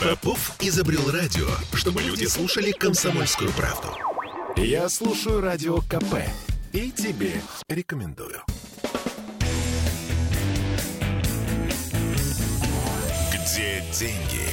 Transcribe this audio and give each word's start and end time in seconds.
Попов 0.00 0.56
изобрел 0.60 1.10
радио, 1.10 1.46
чтобы 1.74 2.00
люди 2.00 2.24
слушали 2.24 2.70
комсомольскую 2.70 3.52
правду. 3.52 3.88
Я 4.56 4.88
слушаю 4.88 5.42
радио 5.42 5.82
КП 5.82 6.24
и 6.72 6.90
тебе 6.90 7.34
рекомендую. 7.68 8.42
Где 13.30 13.84
деньги, 13.92 14.48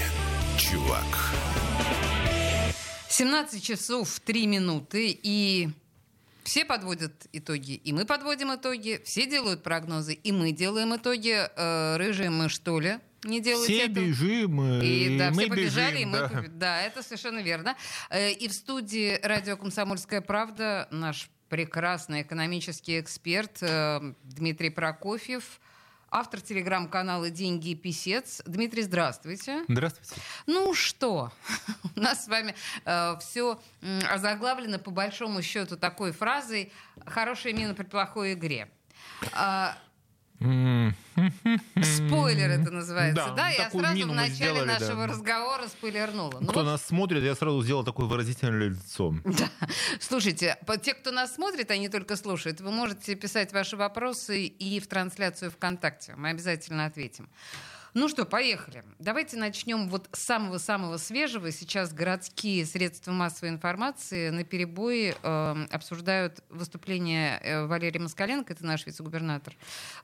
чувак? 0.57 1.05
17 3.07 3.63
часов 3.63 4.19
3 4.19 4.47
минуты 4.47 5.17
и 5.23 5.69
все 6.43 6.65
подводят 6.65 7.13
итоги, 7.31 7.75
и 7.75 7.93
мы 7.93 8.03
подводим 8.03 8.53
итоги, 8.53 9.01
все 9.05 9.25
делают 9.25 9.63
прогнозы, 9.63 10.13
и 10.13 10.33
мы 10.33 10.51
делаем 10.51 10.93
итоги. 10.93 11.35
Э, 11.55 11.95
рыжие 11.95 12.31
мы, 12.31 12.49
что 12.49 12.81
ли, 12.81 12.99
не 13.27 13.41
делайте 13.41 13.73
все 13.73 13.85
этого. 13.85 14.03
бежим, 14.05 14.81
и, 14.81 14.85
и 14.87 15.17
да, 15.17 15.29
мы 15.31 15.41
все 15.43 15.49
побежали, 15.49 15.95
бежим, 15.97 16.09
и 16.09 16.11
мы 16.11 16.17
да. 16.19 16.27
побе- 16.27 16.47
да, 16.47 16.81
это 16.81 17.03
совершенно 17.03 17.39
верно. 17.39 17.75
Э, 18.09 18.31
И 18.31 18.47
в 18.47 18.53
студии 18.53 19.19
радио 19.23 19.57
«Комсомольская 19.57 20.21
правда» 20.21 20.87
наш 20.91 21.29
прекрасный 21.49 22.21
экономический 22.23 22.99
эксперт 22.99 23.57
э, 23.61 24.13
Дмитрий 24.23 24.69
Прокофьев, 24.69 25.59
автор 26.09 26.41
телеграм-канала 26.41 27.29
«Деньги 27.29 27.69
и 27.69 27.75
писец». 27.75 28.41
Дмитрий, 28.45 28.81
здравствуйте. 28.83 29.63
Здравствуйте. 29.67 30.15
Ну 30.45 30.73
что, 30.73 31.31
у 31.95 31.99
нас 31.99 32.25
с 32.25 32.27
вами 32.27 32.55
все 33.19 33.59
озаглавлено 34.09 34.79
по 34.79 34.91
большому 34.91 35.41
счету 35.41 35.77
такой 35.77 36.11
фразой 36.11 36.71
«хорошая 37.05 37.53
мина 37.53 37.73
при 37.73 37.83
плохой 37.85 38.33
игре». 38.33 38.69
А, 39.33 39.77
Спойлер 41.81 42.49
это 42.51 42.69
называется, 42.71 43.25
Да, 43.29 43.33
да? 43.33 43.49
Я 43.49 43.69
сразу 43.69 44.07
в 44.07 44.13
начале 44.13 44.33
сделали, 44.35 44.67
да. 44.67 44.79
нашего 44.79 45.07
разговора 45.07 45.67
спойлернула. 45.67 46.37
Ну 46.39 46.47
Кто 46.47 46.59
вот, 46.59 46.65
нас 46.65 46.85
смотрит, 46.85 47.23
я 47.23 47.35
сразу 47.35 47.61
сделал 47.63 47.83
такое 47.83 48.05
выразительное 48.05 48.69
лицо. 48.69 49.15
Слушайте, 49.99 50.57
по- 50.65 50.77
те, 50.77 50.93
кто 50.93 51.11
нас 51.11 51.33
смотрит, 51.35 51.71
они 51.71 51.89
только 51.89 52.15
слушают. 52.15 52.61
Вы 52.61 52.71
можете 52.71 53.15
писать 53.15 53.51
ваши 53.51 53.77
вопросы 53.77 54.45
и 54.45 54.79
в 54.79 54.87
трансляцию 54.87 55.51
ВКонтакте. 55.51 56.13
Мы 56.15 56.29
обязательно 56.29 56.85
ответим. 56.85 57.29
Ну 57.99 58.09
что, 58.09 58.25
поехали. 58.25 58.83
Давайте 58.99 59.37
начнем 59.37 59.89
вот 59.89 60.07
с 60.11 60.19
самого-самого 60.19 60.97
свежего. 60.97 61.51
Сейчас 61.51 61.91
городские 61.91 62.63
средства 62.63 63.11
массовой 63.11 63.49
информации 63.49 64.29
на 64.29 64.43
перебои 64.43 65.15
обсуждают 65.73 66.43
выступление 66.49 67.39
э, 67.41 67.65
Валерия 67.65 67.99
Москаленко, 67.99 68.53
это 68.53 68.63
наш 68.63 68.85
вице-губернатор, 68.85 69.55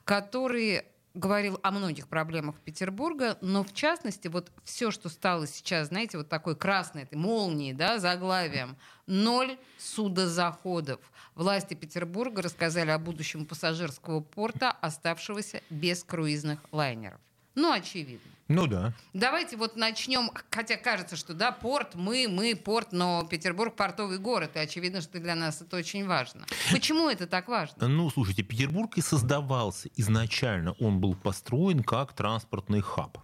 который 0.02 0.82
говорил 1.14 1.60
о 1.62 1.70
многих 1.70 2.08
проблемах 2.08 2.56
Петербурга, 2.58 3.38
но 3.40 3.62
в 3.62 3.72
частности 3.72 4.26
вот 4.26 4.50
все, 4.64 4.90
что 4.90 5.08
стало 5.08 5.46
сейчас, 5.46 5.86
знаете, 5.86 6.18
вот 6.18 6.28
такой 6.28 6.56
красной 6.56 7.04
этой 7.04 7.14
молнией, 7.14 7.74
да, 7.74 8.00
заглавием, 8.00 8.76
ноль 9.06 9.56
судозаходов. 9.78 10.98
Власти 11.36 11.74
Петербурга 11.74 12.42
рассказали 12.42 12.90
о 12.90 12.98
будущем 12.98 13.46
пассажирского 13.46 14.18
порта, 14.18 14.72
оставшегося 14.72 15.62
без 15.70 16.02
круизных 16.02 16.58
лайнеров. 16.72 17.20
Ну, 17.54 17.72
очевидно. 17.72 18.30
Ну 18.48 18.66
да. 18.66 18.92
Давайте 19.14 19.56
вот 19.56 19.74
начнем, 19.74 20.30
хотя 20.50 20.76
кажется, 20.76 21.16
что 21.16 21.32
да, 21.32 21.50
порт, 21.50 21.94
мы, 21.94 22.26
мы, 22.28 22.54
порт, 22.54 22.92
но 22.92 23.26
Петербург 23.28 23.74
портовый 23.74 24.18
город, 24.18 24.56
и 24.56 24.58
очевидно, 24.58 25.00
что 25.00 25.18
для 25.18 25.34
нас 25.34 25.62
это 25.62 25.76
очень 25.78 26.06
важно. 26.06 26.44
Почему 26.70 27.08
это 27.08 27.26
так 27.26 27.48
важно? 27.48 27.88
Ну, 27.88 28.10
слушайте, 28.10 28.42
Петербург 28.42 28.98
и 28.98 29.00
создавался 29.00 29.88
изначально. 29.96 30.72
Он 30.72 31.00
был 31.00 31.14
построен 31.14 31.82
как 31.82 32.12
транспортный 32.12 32.80
хаб 32.80 33.18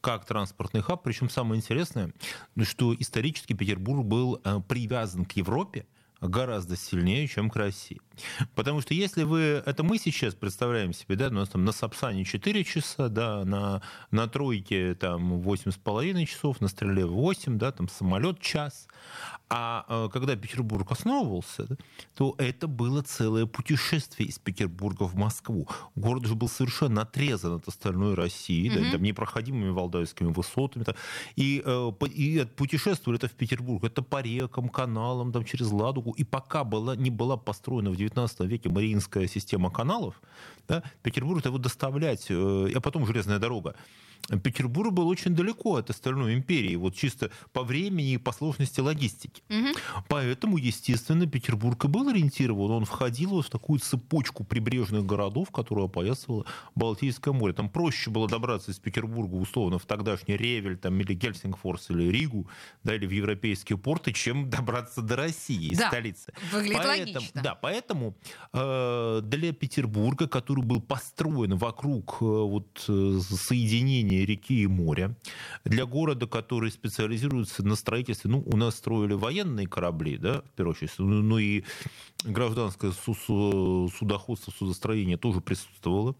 как 0.00 0.24
транспортный 0.24 0.80
хаб. 0.80 1.02
Причем 1.02 1.28
самое 1.28 1.58
интересное, 1.58 2.12
что 2.62 2.94
исторически 2.94 3.52
Петербург 3.52 4.04
был 4.04 4.40
э, 4.44 4.60
привязан 4.68 5.24
к 5.24 5.32
Европе 5.32 5.86
гораздо 6.20 6.76
сильнее, 6.76 7.26
чем 7.28 7.50
к 7.50 7.56
России. 7.56 8.00
Потому 8.54 8.80
что 8.80 8.94
если 8.94 9.22
вы... 9.22 9.62
Это 9.64 9.82
мы 9.82 9.98
сейчас 9.98 10.34
представляем 10.34 10.92
себе, 10.92 11.16
да, 11.16 11.28
у 11.28 11.32
нас 11.32 11.50
там 11.50 11.64
на 11.64 11.72
Сапсане 11.72 12.24
4 12.24 12.64
часа, 12.64 13.08
да, 13.08 13.44
на, 13.44 13.82
на 14.10 14.26
тройке 14.28 14.94
там 14.94 15.34
8,5 15.40 16.24
часов, 16.24 16.60
на 16.60 16.68
стреле 16.68 17.06
8, 17.06 17.58
да, 17.58 17.72
там 17.72 17.88
самолет 17.88 18.40
час. 18.40 18.88
А 19.50 19.86
э, 19.88 20.08
когда 20.12 20.36
Петербург 20.36 20.90
основывался, 20.90 21.66
да, 21.66 21.76
то 22.14 22.34
это 22.38 22.66
было 22.66 23.02
целое 23.02 23.46
путешествие 23.46 24.28
из 24.28 24.38
Петербурга 24.38 25.04
в 25.04 25.14
Москву. 25.14 25.68
Город 25.94 26.26
же 26.26 26.34
был 26.34 26.48
совершенно 26.48 27.02
отрезан 27.02 27.54
от 27.54 27.68
остальной 27.68 28.14
России, 28.14 28.68
да, 28.68 28.92
там 28.92 29.02
непроходимыми 29.02 29.70
Валдайскими 29.70 30.32
высотами. 30.32 30.84
да. 30.84 30.94
и, 31.36 31.62
э, 31.64 31.90
и 32.06 32.44
путешествовали 32.56 33.18
это 33.18 33.28
в 33.28 33.32
Петербург. 33.32 33.84
Это 33.84 34.02
по 34.02 34.20
рекам, 34.20 34.68
каналам, 34.68 35.32
там, 35.32 35.44
через 35.44 35.70
Ладогу. 35.70 36.07
И 36.12 36.24
пока 36.24 36.64
была, 36.64 36.96
не 36.96 37.10
была 37.10 37.36
построена 37.36 37.90
в 37.90 37.94
XIX 37.94 38.46
веке 38.46 38.68
Мариинская 38.68 39.26
система 39.26 39.70
каналов, 39.70 40.20
да, 40.66 40.82
Петербург 41.02 41.44
его 41.44 41.58
доставлять, 41.58 42.26
э, 42.30 42.72
а 42.74 42.80
потом 42.80 43.06
железная 43.06 43.38
дорога. 43.38 43.74
Петербург 44.42 44.92
был 44.92 45.08
очень 45.08 45.34
далеко 45.34 45.76
от 45.76 45.90
остальной 45.90 46.34
империи, 46.34 46.76
вот 46.76 46.94
чисто 46.94 47.30
по 47.52 47.62
времени 47.62 48.12
и 48.12 48.18
по 48.18 48.32
сложности 48.32 48.80
логистики. 48.80 49.42
Поэтому, 50.08 50.58
естественно, 50.58 51.26
Петербург 51.26 51.82
и 51.84 51.88
был 51.88 52.08
ориентирован, 52.08 52.70
он 52.70 52.84
входил 52.84 53.30
вот 53.30 53.46
в 53.46 53.50
такую 53.50 53.78
цепочку 53.78 54.44
прибрежных 54.44 55.06
городов, 55.06 55.50
которую 55.50 55.86
опоясывало 55.86 56.44
Балтийское 56.74 57.32
море. 57.32 57.54
Там 57.54 57.70
проще 57.70 58.10
было 58.10 58.28
добраться 58.28 58.70
из 58.70 58.78
Петербурга, 58.78 59.34
условно, 59.34 59.78
в 59.78 59.86
тогдашний 59.86 60.36
Ревель 60.36 60.76
там, 60.76 61.00
или 61.00 61.14
Гельсингфорс, 61.14 61.90
или 61.90 62.10
Ригу, 62.10 62.48
да, 62.84 62.94
или 62.94 63.06
в 63.06 63.10
европейские 63.10 63.78
порты, 63.78 64.12
чем 64.12 64.50
добраться 64.50 65.00
до 65.00 65.16
России, 65.16 65.70
Да, 65.74 65.90
столицы. 65.98 66.32
выглядит 66.52 66.76
Поэтому- 66.78 67.14
логично. 67.14 67.42
Да, 67.42 67.54
поэтому 67.54 68.14
э, 68.52 69.20
для 69.24 69.52
Петербурга, 69.52 70.28
который 70.28 70.64
был 70.64 70.80
построен 70.80 71.56
вокруг 71.56 72.18
э, 72.20 72.24
вот, 72.24 72.84
э, 72.88 73.18
соединения 73.20 74.24
реки 74.24 74.62
и 74.62 74.66
моря, 74.66 75.14
для 75.64 75.86
города, 75.86 76.26
который 76.26 76.70
специализируется 76.70 77.64
на 77.64 77.74
строительстве, 77.76 78.30
ну, 78.30 78.42
у 78.46 78.56
нас 78.56 78.76
строили 78.76 79.14
военные 79.14 79.66
корабли, 79.66 80.16
да, 80.18 80.42
в 80.42 80.50
первую 80.56 80.74
очередь, 80.74 80.92
ну, 80.98 81.22
ну 81.22 81.38
и 81.38 81.64
гражданское 82.24 82.92
су- 82.92 83.14
су- 83.14 83.90
судоходство, 83.96 84.52
судостроение 84.52 85.16
тоже 85.16 85.40
присутствовало. 85.40 86.14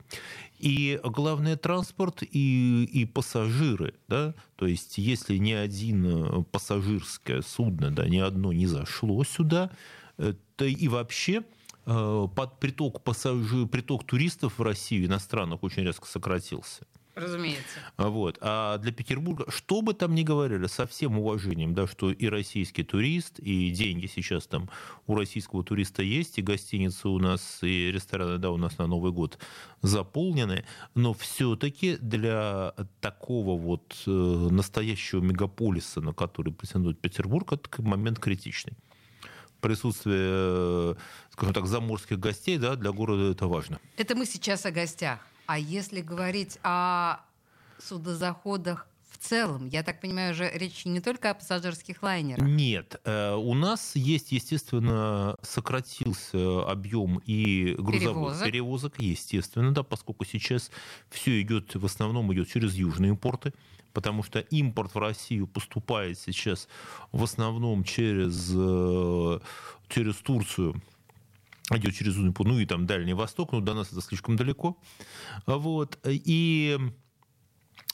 И 0.58 1.00
главное, 1.04 1.56
транспорт 1.56 2.22
и, 2.22 2.84
и 2.84 3.04
пассажиры, 3.04 3.94
да, 4.08 4.34
то 4.56 4.66
есть 4.66 4.98
если 4.98 5.36
ни 5.36 5.52
один 5.52 6.06
э, 6.06 6.42
пассажирское 6.50 7.42
судно, 7.42 7.92
да, 7.92 8.08
ни 8.08 8.18
одно 8.18 8.52
не 8.52 8.66
зашло 8.66 9.22
сюда, 9.22 9.70
э, 10.16 10.34
то 10.56 10.64
и 10.64 10.88
вообще 10.88 11.44
э, 11.86 12.28
под 12.34 12.58
приток 12.58 13.04
пассажиров, 13.04 13.70
приток 13.70 14.04
туристов 14.04 14.58
в 14.58 14.62
Россию 14.62 15.06
иностранных 15.06 15.62
очень 15.62 15.84
резко 15.84 16.06
сократился. 16.08 16.87
Разумеется. 17.18 17.80
Вот. 17.96 18.38
А 18.40 18.78
для 18.78 18.92
Петербурга, 18.92 19.44
что 19.48 19.82
бы 19.82 19.92
там 19.92 20.14
ни 20.14 20.22
говорили, 20.22 20.66
со 20.66 20.86
всем 20.86 21.18
уважением, 21.18 21.74
да, 21.74 21.86
что 21.86 22.12
и 22.12 22.26
российский 22.28 22.84
турист, 22.84 23.40
и 23.40 23.70
деньги 23.70 24.06
сейчас 24.06 24.46
там 24.46 24.70
у 25.06 25.16
российского 25.16 25.64
туриста 25.64 26.02
есть, 26.02 26.38
и 26.38 26.42
гостиницы 26.42 27.08
у 27.08 27.18
нас, 27.18 27.58
и 27.62 27.90
рестораны, 27.90 28.38
да, 28.38 28.50
у 28.50 28.56
нас 28.56 28.78
на 28.78 28.86
Новый 28.86 29.10
год 29.10 29.38
заполнены, 29.82 30.64
но 30.94 31.12
все-таки 31.12 31.96
для 31.96 32.74
такого 33.00 33.60
вот 33.60 33.96
э, 34.06 34.10
настоящего 34.10 35.20
мегаполиса, 35.20 36.00
на 36.00 36.12
который 36.12 36.52
претендует 36.52 37.00
Петербург, 37.00 37.52
это 37.52 37.82
момент 37.82 38.20
критичный. 38.20 38.74
Присутствие, 39.60 40.16
э, 40.20 40.94
скажем 41.32 41.54
так, 41.54 41.66
заморских 41.66 42.20
гостей, 42.20 42.58
да, 42.58 42.76
для 42.76 42.92
города 42.92 43.32
это 43.32 43.48
важно. 43.48 43.80
Это 43.96 44.14
мы 44.14 44.24
сейчас 44.24 44.64
о 44.66 44.70
гостях. 44.70 45.18
А 45.48 45.58
если 45.58 46.02
говорить 46.02 46.58
о 46.62 47.20
судозаходах 47.78 48.86
в 49.10 49.16
целом, 49.16 49.66
я 49.66 49.82
так 49.82 49.98
понимаю, 49.98 50.32
уже 50.32 50.50
речь 50.52 50.84
не 50.84 51.00
только 51.00 51.30
о 51.30 51.34
пассажирских 51.34 52.02
лайнерах. 52.02 52.46
Нет, 52.46 53.00
э, 53.04 53.32
у 53.34 53.54
нас 53.54 53.96
есть, 53.96 54.30
естественно, 54.30 55.38
сократился 55.40 56.70
объем 56.70 57.22
и 57.24 57.74
грузовых 57.78 58.00
Перевозок. 58.02 58.44
перевозок, 58.44 59.00
естественно, 59.00 59.72
да, 59.72 59.82
поскольку 59.82 60.26
сейчас 60.26 60.70
все 61.08 61.40
идет, 61.40 61.74
в 61.74 61.86
основном 61.86 62.30
идет 62.34 62.50
через 62.50 62.74
южные 62.74 63.16
порты, 63.16 63.54
потому 63.94 64.22
что 64.22 64.40
импорт 64.40 64.94
в 64.94 64.98
Россию 64.98 65.46
поступает 65.46 66.18
сейчас 66.18 66.68
в 67.10 67.24
основном 67.24 67.84
через, 67.84 68.52
э, 68.54 69.40
через 69.88 70.16
Турцию, 70.16 70.74
идет 71.70 71.94
через 71.94 72.14
порт, 72.32 72.48
ну 72.48 72.58
и 72.58 72.66
там 72.66 72.86
Дальний 72.86 73.14
Восток, 73.14 73.52
но 73.52 73.60
до 73.60 73.74
нас 73.74 73.92
это 73.92 74.00
слишком 74.00 74.36
далеко. 74.36 74.78
Вот. 75.46 75.98
И 76.04 76.78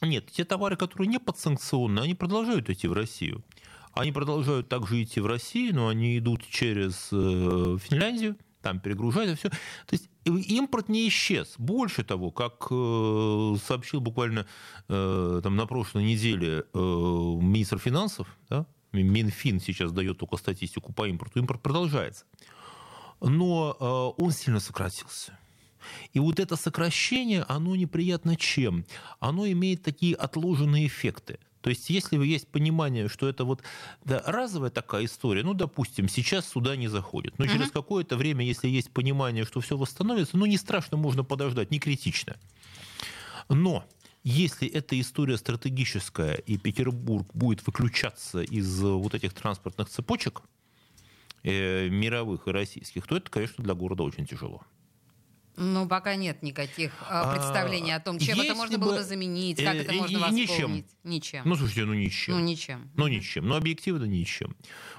нет, 0.00 0.30
те 0.30 0.44
товары, 0.44 0.76
которые 0.76 1.08
не 1.08 1.18
подсанкционные, 1.18 2.04
они 2.04 2.14
продолжают 2.14 2.70
идти 2.70 2.88
в 2.88 2.92
Россию. 2.92 3.44
Они 3.92 4.12
продолжают 4.12 4.68
также 4.68 5.02
идти 5.02 5.20
в 5.20 5.26
Россию, 5.26 5.76
но 5.76 5.88
они 5.88 6.18
идут 6.18 6.44
через 6.48 7.10
э, 7.12 7.78
Финляндию, 7.80 8.36
там 8.60 8.80
перегружать, 8.80 9.30
и 9.30 9.34
все. 9.36 9.50
То 9.50 9.92
есть 9.92 10.08
импорт 10.24 10.88
не 10.88 11.06
исчез. 11.08 11.54
Больше 11.58 12.02
того, 12.02 12.32
как 12.32 12.66
э, 12.70 13.56
сообщил 13.64 14.00
буквально 14.00 14.46
э, 14.88 15.40
там, 15.42 15.54
на 15.54 15.66
прошлой 15.66 16.04
неделе 16.04 16.64
министр 16.74 17.78
финансов, 17.78 18.26
да, 18.48 18.66
Минфин 18.92 19.60
сейчас 19.60 19.92
дает 19.92 20.18
только 20.18 20.36
статистику 20.36 20.92
по 20.92 21.06
импорту, 21.06 21.38
импорт 21.38 21.62
продолжается. 21.62 22.24
Но 23.28 24.14
он 24.18 24.30
сильно 24.32 24.60
сократился. 24.60 25.38
И 26.12 26.18
вот 26.18 26.40
это 26.40 26.56
сокращение, 26.56 27.44
оно 27.48 27.76
неприятно 27.76 28.36
чем? 28.36 28.84
Оно 29.20 29.46
имеет 29.46 29.82
такие 29.82 30.14
отложенные 30.14 30.86
эффекты. 30.86 31.38
То 31.60 31.70
есть, 31.70 31.88
если 31.88 32.22
есть 32.22 32.48
понимание, 32.48 33.08
что 33.08 33.26
это 33.26 33.46
вот 33.46 33.62
да, 34.04 34.22
разовая 34.26 34.70
такая 34.70 35.06
история, 35.06 35.42
ну, 35.42 35.54
допустим, 35.54 36.10
сейчас 36.10 36.46
сюда 36.46 36.76
не 36.76 36.88
заходит, 36.88 37.38
но 37.38 37.46
uh-huh. 37.46 37.52
через 37.52 37.70
какое-то 37.70 38.18
время, 38.18 38.44
если 38.44 38.68
есть 38.68 38.90
понимание, 38.90 39.46
что 39.46 39.62
все 39.62 39.78
восстановится, 39.78 40.36
ну, 40.36 40.44
не 40.44 40.58
страшно, 40.58 40.98
можно 40.98 41.24
подождать, 41.24 41.70
не 41.70 41.78
критично. 41.78 42.36
Но 43.48 43.82
если 44.24 44.68
эта 44.68 45.00
история 45.00 45.38
стратегическая, 45.38 46.34
и 46.34 46.58
Петербург 46.58 47.26
будет 47.32 47.66
выключаться 47.66 48.42
из 48.42 48.82
вот 48.82 49.14
этих 49.14 49.32
транспортных 49.32 49.88
цепочек, 49.88 50.42
э, 50.42 50.63
мировых 51.44 52.48
и 52.48 52.50
российских, 52.50 53.06
то 53.06 53.16
это, 53.16 53.30
конечно, 53.30 53.62
для 53.62 53.74
города 53.74 54.02
очень 54.02 54.26
тяжело. 54.26 54.62
Ну, 55.56 55.86
пока 55.86 56.16
нет 56.16 56.42
никаких 56.42 56.92
а, 57.08 57.32
представлений 57.32 57.92
о 57.92 58.00
том, 58.00 58.18
чем 58.18 58.40
это 58.40 58.54
можно 58.54 58.76
бы, 58.76 58.86
было 58.86 58.96
бы 58.96 59.02
заменить, 59.04 59.62
как 59.62 59.74
э, 59.74 59.82
это 59.82 59.92
можно 59.92 60.18
восполнить. 60.18 60.50
Ничем. 60.50 60.84
Ничем. 61.04 61.42
Ну, 61.44 61.54
слушайте, 61.54 61.84
ну 61.84 61.94
ничем. 61.94 62.34
Ну, 62.34 62.40
ничем. 62.40 62.90
Ну, 62.96 63.06
ничем. 63.06 63.46
Ну, 63.46 63.54
объективно 63.54 64.04
ничем. 64.04 64.56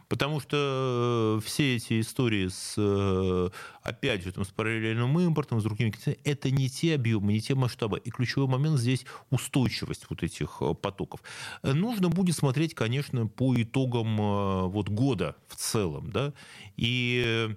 Потому 0.07 0.39
что 0.39 1.39
э, 1.39 1.45
все 1.45 1.75
эти 1.75 1.99
истории 1.99 2.47
с, 2.47 2.75
э, 2.77 3.49
опять 3.81 4.23
же, 4.23 4.31
там, 4.31 4.45
с 4.45 4.49
параллельным 4.49 5.19
импортом, 5.19 5.59
с 5.59 5.63
другими 5.63 5.93
это 6.23 6.51
не 6.51 6.69
те 6.69 6.95
объемы, 6.95 7.33
не 7.33 7.41
те 7.41 7.53
масштабы. 7.53 7.99
И 7.99 8.09
ключевой 8.09 8.47
момент 8.47 8.79
здесь 8.79 9.05
устойчивость 9.31 10.05
вот 10.09 10.23
этих 10.23 10.61
потоков. 10.81 11.21
Нужно 11.63 12.09
будет 12.09 12.35
смотреть, 12.35 12.75
конечно, 12.75 13.27
по 13.27 13.53
итогам 13.61 14.69
вот 14.69 14.89
года 14.89 15.35
в 15.47 15.55
целом, 15.55 16.11
да, 16.11 16.33
и 16.77 17.55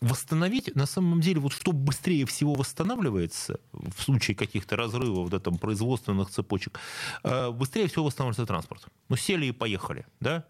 восстановить, 0.00 0.74
на 0.74 0.86
самом 0.86 1.20
деле, 1.20 1.40
вот 1.40 1.52
что 1.52 1.72
быстрее 1.72 2.24
всего 2.24 2.54
восстанавливается 2.54 3.60
в 3.72 4.02
случае 4.02 4.34
каких-то 4.34 4.76
разрывов, 4.76 5.28
да, 5.28 5.38
там, 5.38 5.58
производственных 5.58 6.30
цепочек, 6.30 6.78
э, 7.22 7.50
быстрее 7.50 7.86
всего 7.86 8.06
восстанавливается 8.06 8.46
транспорт. 8.46 8.86
Ну, 9.08 9.16
сели 9.16 9.46
и 9.46 9.52
поехали, 9.52 10.06
да? 10.20 10.46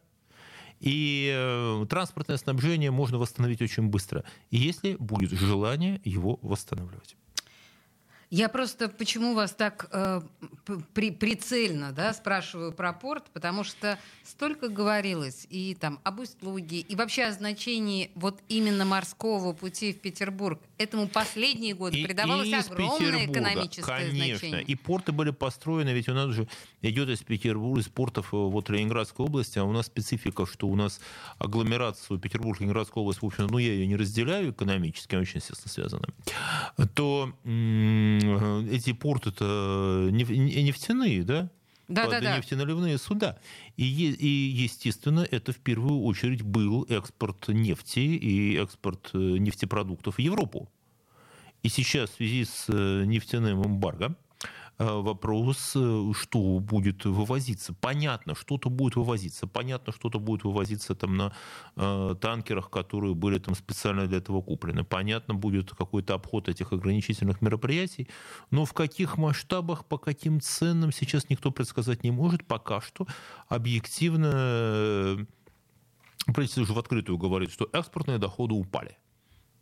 И 0.79 1.31
э, 1.35 1.87
транспортное 1.91 2.38
снабжение 2.38 2.91
можно 2.91 3.19
восстановить 3.19 3.61
очень 3.61 3.88
быстро, 3.88 4.25
если 4.50 4.97
будет 4.99 5.31
желание 5.32 6.00
его 6.05 6.38
восстанавливать. 6.43 7.17
Я 8.31 8.49
просто 8.49 8.88
почему 8.88 9.35
вас 9.35 9.53
так 9.53 9.88
э, 9.91 10.21
при, 10.94 11.11
прицельно 11.11 11.91
да, 11.91 12.12
спрашиваю 12.15 12.73
про 12.73 12.93
порт, 12.93 13.25
потому 13.32 13.65
что 13.65 13.99
столько 14.23 14.69
говорилось 14.69 15.49
и 15.50 15.75
там 15.75 15.99
об 16.05 16.21
услуге, 16.21 16.79
и 16.79 16.94
вообще 16.94 17.25
о 17.25 17.32
значении 17.32 18.12
вот 18.15 18.41
именно 18.49 18.85
морского 18.85 19.53
пути 19.53 19.93
в 19.93 20.00
Петербург. 20.00 20.61
Этому 20.81 21.09
последние 21.09 21.75
годы 21.75 22.00
и, 22.00 22.05
придавалось 22.05 22.49
и 22.49 22.55
огромное 22.55 23.27
экономическое 23.27 23.82
конечно. 23.82 24.25
значение. 24.25 24.62
И 24.62 24.75
порты 24.75 25.12
были 25.12 25.31
построены, 25.31 25.91
ведь 25.91 26.09
у 26.09 26.15
нас 26.15 26.31
же 26.31 26.49
идет 26.82 27.09
из 27.09 27.21
Петербурга, 27.21 27.81
из 27.81 27.88
портов 27.88 28.32
э, 28.32 28.37
вот 28.37 28.71
Ленинградской 28.71 29.27
области, 29.27 29.59
а 29.59 29.65
у 29.65 29.73
нас 29.73 29.87
специфика, 29.87 30.47
что 30.47 30.67
у 30.69 30.77
нас 30.77 31.00
агломерацию 31.38 32.19
Петербург-Ленинградская 32.19 33.03
область, 33.03 33.23
в 33.23 33.27
общем, 33.27 33.47
ну 33.49 33.59
я 33.59 33.73
ее 33.73 33.87
не 33.87 33.97
разделяю 33.97 34.53
экономически, 34.53 35.17
очень, 35.17 35.37
естественно, 35.37 35.71
связаны, 35.71 36.09
то 36.94 37.32
Э, 37.44 38.65
эти 38.71 38.93
порты-то 38.93 40.09
нефтяные, 40.11 41.23
да? 41.23 41.49
Да, 41.88 42.09
да, 42.09 42.21
да. 42.21 42.37
нефтеналивные 42.37 42.99
суда. 42.99 43.38
И, 43.81 44.11
и, 44.12 44.62
естественно, 44.62 45.27
это 45.31 45.55
в 45.55 45.56
первую 45.56 46.03
очередь 46.03 46.43
был 46.43 46.85
экспорт 46.91 47.49
нефти 47.49 48.00
и 48.00 48.55
экспорт 48.59 49.09
э, 49.15 49.19
нефтепродуктов 49.19 50.17
в 50.17 50.19
Европу. 50.19 50.69
И 51.62 51.71
сейчас 51.71 52.11
в 52.11 52.17
связи 52.17 52.44
с 52.44 52.67
э, 52.69 53.05
нефтяным 53.06 53.65
эмбарго 53.65 54.15
вопрос, 54.85 55.73
э, 55.77 56.12
что 56.15 56.59
будет 56.59 57.05
вывозиться. 57.05 57.75
Понятно, 57.75 58.35
что-то 58.35 58.71
будет 58.71 58.97
вывозиться. 58.97 59.47
Понятно, 59.47 59.93
что-то 59.93 60.19
будет 60.19 60.44
вывозиться 60.44 60.94
там 60.94 61.17
на 61.17 61.32
э, 61.77 62.15
танкерах, 62.21 62.71
которые 62.71 63.15
были 63.15 63.38
там 63.38 63.55
специально 63.55 64.06
для 64.06 64.19
этого 64.19 64.41
куплены. 64.41 64.85
Понятно, 64.85 65.35
будет 65.35 65.71
какой-то 65.71 66.15
обход 66.15 66.49
этих 66.49 66.73
ограничительных 66.73 67.43
мероприятий. 67.43 68.09
Но 68.50 68.65
в 68.65 68.73
каких 68.73 69.19
масштабах, 69.19 69.85
по 69.85 69.99
каким 69.99 70.41
ценам 70.41 70.93
сейчас 70.93 71.29
никто 71.29 71.50
предсказать 71.50 72.03
не 72.05 72.11
может. 72.11 72.47
Пока 72.47 72.81
что 72.81 73.06
объективно 73.49 74.31
э, 74.35 75.25
правительство 76.27 76.62
уже 76.62 76.73
в 76.73 76.79
открытую 76.79 77.19
говорит, 77.19 77.53
что 77.53 77.69
экспортные 77.73 78.19
доходы 78.19 78.55
упали. 78.55 78.97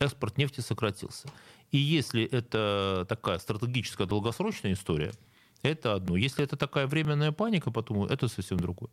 Экспорт 0.00 0.38
нефти 0.38 0.60
сократился. 0.60 1.28
И 1.70 1.78
если 1.78 2.24
это 2.24 3.06
такая 3.08 3.38
стратегическая 3.38 4.06
долгосрочная 4.06 4.72
история, 4.72 5.12
это 5.62 5.94
одно. 5.94 6.16
Если 6.16 6.44
это 6.44 6.56
такая 6.56 6.86
временная 6.86 7.32
паника, 7.32 7.70
потом 7.70 8.04
это 8.04 8.28
совсем 8.28 8.58
другое. 8.58 8.90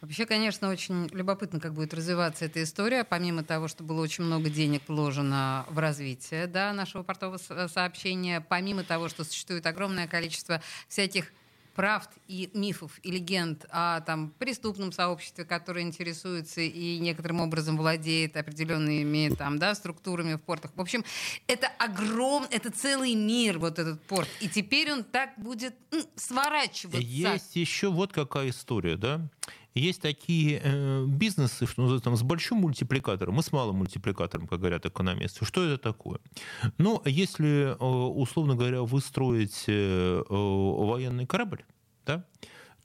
Вообще, 0.00 0.26
конечно, 0.26 0.68
очень 0.68 1.06
любопытно, 1.12 1.60
как 1.60 1.74
будет 1.74 1.94
развиваться 1.94 2.44
эта 2.44 2.60
история, 2.64 3.04
помимо 3.04 3.44
того, 3.44 3.68
что 3.68 3.84
было 3.84 4.00
очень 4.00 4.24
много 4.24 4.50
денег 4.50 4.82
вложено 4.88 5.64
в 5.68 5.78
развитие 5.78 6.48
да, 6.48 6.72
нашего 6.72 7.04
портового 7.04 7.38
сообщения, 7.68 8.40
помимо 8.40 8.82
того, 8.82 9.08
что 9.08 9.22
существует 9.22 9.64
огромное 9.64 10.08
количество 10.08 10.60
всяких 10.88 11.32
правд 11.74 12.10
и 12.28 12.50
мифов 12.54 12.92
и 13.02 13.10
легенд 13.10 13.64
о 13.70 14.00
там, 14.00 14.32
преступном 14.38 14.92
сообществе, 14.92 15.44
которое 15.44 15.82
интересуется 15.82 16.60
и 16.60 16.98
некоторым 16.98 17.40
образом 17.40 17.76
владеет 17.76 18.36
определенными 18.36 19.34
там, 19.34 19.58
да, 19.58 19.74
структурами 19.74 20.34
в 20.34 20.40
портах. 20.40 20.72
В 20.74 20.80
общем, 20.80 21.04
это 21.46 21.68
огромный, 21.78 22.48
это 22.50 22.70
целый 22.70 23.14
мир, 23.14 23.58
вот 23.58 23.78
этот 23.78 24.02
порт. 24.02 24.28
И 24.40 24.48
теперь 24.48 24.92
он 24.92 25.04
так 25.04 25.30
будет 25.36 25.74
м, 25.90 26.02
сворачиваться. 26.16 27.00
Есть 27.00 27.56
еще 27.56 27.90
вот 27.90 28.12
какая 28.12 28.50
история, 28.50 28.96
да? 28.96 29.20
Есть 29.74 30.02
такие 30.02 30.60
э, 30.62 31.04
бизнесы, 31.06 31.66
что 31.66 31.82
называется, 31.82 32.04
там, 32.04 32.16
с 32.16 32.22
большим 32.22 32.58
мультипликатором 32.58 33.38
и 33.38 33.42
с 33.42 33.52
малым 33.52 33.76
мультипликатором, 33.76 34.46
как 34.46 34.58
говорят 34.58 34.84
экономисты. 34.84 35.44
Что 35.44 35.64
это 35.64 35.82
такое? 35.82 36.18
Ну, 36.78 37.00
если, 37.06 37.72
э, 37.72 37.74
условно 37.76 38.54
говоря, 38.54 38.82
вы 38.82 39.00
строите 39.00 39.72
э, 39.72 40.22
военный 40.28 41.26
корабль, 41.26 41.64
да, 42.04 42.24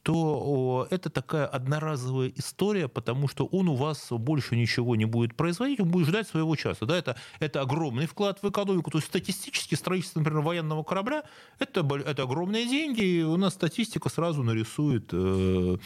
то 0.07 0.87
это 0.89 1.09
такая 1.09 1.45
одноразовая 1.45 2.31
история, 2.37 2.87
потому 2.87 3.27
что 3.27 3.45
он 3.45 3.67
у 3.67 3.75
вас 3.75 4.07
больше 4.09 4.55
ничего 4.55 4.95
не 4.95 5.03
будет 5.03 5.35
производить, 5.35 5.81
он 5.81 5.89
будет 5.89 6.07
ждать 6.07 6.29
своего 6.29 6.55
часа. 6.55 6.85
Да? 6.85 6.97
Это, 6.97 7.17
это 7.41 7.59
огромный 7.59 8.05
вклад 8.05 8.39
в 8.41 8.49
экономику. 8.49 8.89
То 8.89 8.99
есть 8.99 9.09
статистически 9.09 9.75
строительство, 9.75 10.19
например, 10.19 10.43
военного 10.43 10.83
корабля 10.83 11.23
это, 11.59 11.85
это 12.05 12.23
огромные 12.23 12.69
деньги, 12.69 13.01
и 13.01 13.23
у 13.23 13.35
нас 13.35 13.55
статистика 13.55 14.07
сразу 14.07 14.43
нарисует 14.43 15.09
э, 15.11 15.77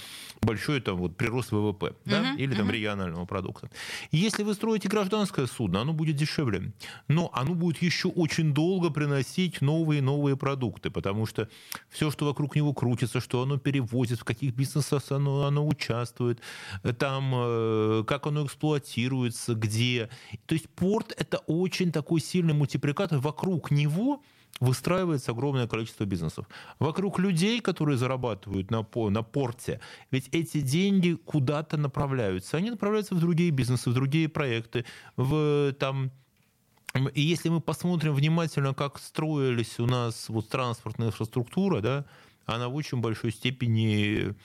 большой 0.42 0.82
там, 0.82 0.98
вот, 0.98 1.18
прирост 1.18 1.52
ВВП 1.52 1.96
да? 2.06 2.22
uh-huh, 2.22 2.38
или 2.38 2.54
там, 2.54 2.70
uh-huh. 2.70 2.74
регионального 2.74 3.26
продукта. 3.26 3.72
Если 4.12 4.44
вы 4.44 4.54
строите 4.54 4.88
гражданское 4.88 5.48
судно, 5.48 5.82
оно 5.82 5.94
будет 5.94 6.16
дешевле, 6.16 6.74
но 7.08 7.32
оно 7.34 7.56
будет 7.56 7.82
еще 7.82 8.10
очень 8.10 8.54
долго 8.54 8.92
приносить 8.92 9.62
новые 9.62 9.98
и 9.98 10.02
новые 10.02 10.38
продукты, 10.38 10.92
потому 10.92 11.26
что 11.26 11.50
все, 11.90 12.12
что 12.12 12.26
вокруг 12.26 12.56
него 12.56 12.72
крутится, 12.76 13.20
что 13.20 13.42
оно 13.42 13.58
перевозит, 13.58 14.11
происходит, 14.12 14.20
в 14.20 14.24
каких 14.24 14.56
бизнесах 14.56 15.12
оно, 15.12 15.46
оно 15.48 15.68
участвует, 15.68 16.40
там, 16.98 17.34
э, 17.36 18.04
как 18.06 18.28
оно 18.28 18.46
эксплуатируется, 18.46 19.56
где. 19.56 20.10
То 20.46 20.56
есть 20.56 20.70
порт— 20.70 21.14
это 21.18 21.38
очень 21.48 21.92
такой 21.92 22.22
сильный 22.22 22.54
мультипликатор. 22.54 23.20
Вокруг 23.20 23.72
него 23.72 24.22
выстраивается 24.60 25.32
огромное 25.32 25.68
количество 25.68 26.06
бизнесов. 26.06 26.46
Вокруг 26.80 27.20
людей, 27.20 27.62
которые 27.62 27.98
зарабатывают 27.98 28.72
на, 28.72 28.86
на 29.10 29.24
порте, 29.24 29.80
ведь 30.12 30.30
эти 30.32 30.62
деньги 30.62 31.16
куда-то 31.26 31.78
направляются. 31.78 32.58
Они 32.58 32.70
направляются 32.70 33.16
в 33.16 33.20
другие 33.20 33.52
бизнесы, 33.52 33.90
в 33.90 33.94
другие 33.94 34.28
проекты, 34.28 34.86
в 35.18 35.74
там, 35.80 36.12
и 37.16 37.22
если 37.22 37.50
мы 37.50 37.62
посмотрим 37.62 38.14
внимательно, 38.14 38.74
как 38.74 39.00
строились 39.00 39.80
у 39.80 39.88
нас 39.88 40.30
вот 40.30 40.50
транспортная 40.50 41.08
инфраструктура, 41.08 41.82
да, 41.82 42.06
она 42.46 42.70
в 42.70 42.76
очень 42.76 43.00
большой 43.00 43.32
степени 43.32 44.36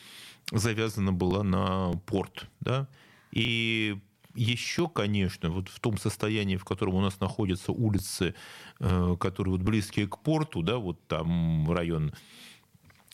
завязана 0.52 1.12
была 1.12 1.42
на 1.42 1.92
порт. 2.06 2.46
Да? 2.60 2.88
И 3.32 3.98
еще, 4.34 4.88
конечно, 4.88 5.50
вот 5.50 5.68
в 5.68 5.80
том 5.80 5.98
состоянии, 5.98 6.56
в 6.56 6.64
котором 6.64 6.94
у 6.94 7.00
нас 7.00 7.20
находятся 7.20 7.72
улицы, 7.72 8.34
э, 8.80 9.16
которые 9.18 9.52
вот 9.52 9.62
близкие 9.62 10.06
к 10.06 10.18
порту, 10.18 10.62
да, 10.62 10.76
вот 10.76 10.98
там 11.08 11.70
район 11.72 12.12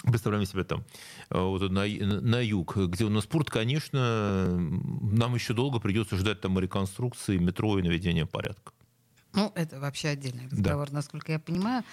Представляем 0.04 0.46
себе 0.46 0.64
там 0.64 0.84
э, 1.30 1.38
вот 1.38 1.62
на, 1.70 1.84
на 1.84 2.40
юг, 2.40 2.76
где 2.76 3.04
у 3.04 3.08
нас 3.08 3.24
порт, 3.24 3.50
конечно, 3.50 4.48
нам 4.48 5.34
еще 5.36 5.54
долго 5.54 5.78
придется 5.78 6.16
ждать 6.16 6.40
там 6.40 6.58
реконструкции 6.58 7.38
метро 7.38 7.78
и 7.78 7.82
наведения 7.82 8.26
порядка. 8.26 8.72
Ну, 9.32 9.52
это 9.54 9.78
вообще 9.78 10.08
отдельный 10.08 10.48
разговор, 10.50 10.88
да. 10.88 10.96
насколько 10.96 11.30
я 11.30 11.38
понимаю. 11.38 11.84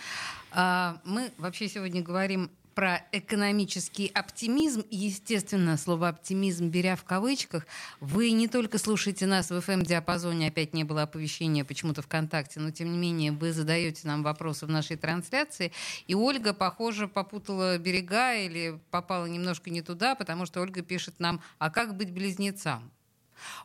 А, 0.52 1.00
мы 1.06 1.32
вообще 1.38 1.70
сегодня 1.70 2.02
говорим 2.02 2.50
про 2.80 3.04
экономический 3.12 4.08
оптимизм. 4.08 4.86
Естественно, 4.90 5.76
слово 5.76 6.08
«оптимизм» 6.08 6.70
беря 6.70 6.96
в 6.96 7.04
кавычках, 7.04 7.68
вы 8.00 8.32
не 8.32 8.48
только 8.48 8.78
слушаете 8.78 9.26
нас 9.26 9.50
в 9.50 9.54
FM-диапазоне, 9.54 10.48
опять 10.48 10.74
не 10.74 10.86
было 10.86 11.02
оповещения 11.02 11.66
почему-то 11.66 12.02
ВКонтакте, 12.02 12.62
но, 12.62 12.72
тем 12.72 12.94
не 12.94 12.98
менее, 12.98 13.34
вы 13.34 13.52
задаете 13.52 14.08
нам 14.08 14.24
вопросы 14.24 14.66
в 14.66 14.70
нашей 14.70 14.96
трансляции. 14.96 15.74
И 16.08 16.16
Ольга, 16.16 16.54
похоже, 16.54 17.10
попутала 17.10 17.78
берега 17.78 18.36
или 18.36 18.80
попала 18.92 19.26
немножко 19.26 19.70
не 19.70 19.82
туда, 19.82 20.16
потому 20.16 20.46
что 20.46 20.62
Ольга 20.62 20.82
пишет 20.82 21.20
нам, 21.20 21.42
а 21.58 21.70
как 21.70 21.98
быть 21.98 22.14
близнецам? 22.14 22.90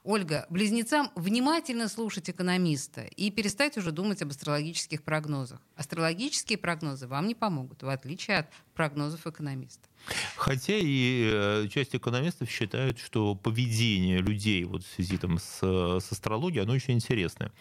Ольга, 0.02 0.46
близнецам 0.50 1.10
внимательно 1.14 1.88
слушать 1.88 2.30
экономиста 2.30 3.02
и 3.02 3.30
перестать 3.30 3.76
уже 3.76 3.92
думать 3.92 4.22
об 4.22 4.30
астрологических 4.30 5.02
прогнозах. 5.02 5.60
Астрологические 5.76 6.58
прогнозы 6.58 7.06
вам 7.06 7.26
не 7.26 7.34
помогут, 7.34 7.82
в 7.82 7.88
отличие 7.88 8.38
от 8.38 8.46
прогнозов 8.74 9.26
экономиста. 9.26 9.88
Хотя 10.36 10.76
и 10.76 11.30
э, 11.32 11.68
часть 11.68 11.94
экономистов 11.96 12.50
считают, 12.50 12.98
что 12.98 13.34
поведение 13.34 14.18
людей 14.18 14.64
вот 14.64 14.84
в 14.84 14.94
связи 14.94 15.16
там, 15.16 15.38
с, 15.38 15.60
с 15.62 16.12
астрологией, 16.12 16.62
оно 16.62 16.74
очень 16.74 16.94
интересное. 16.94 17.52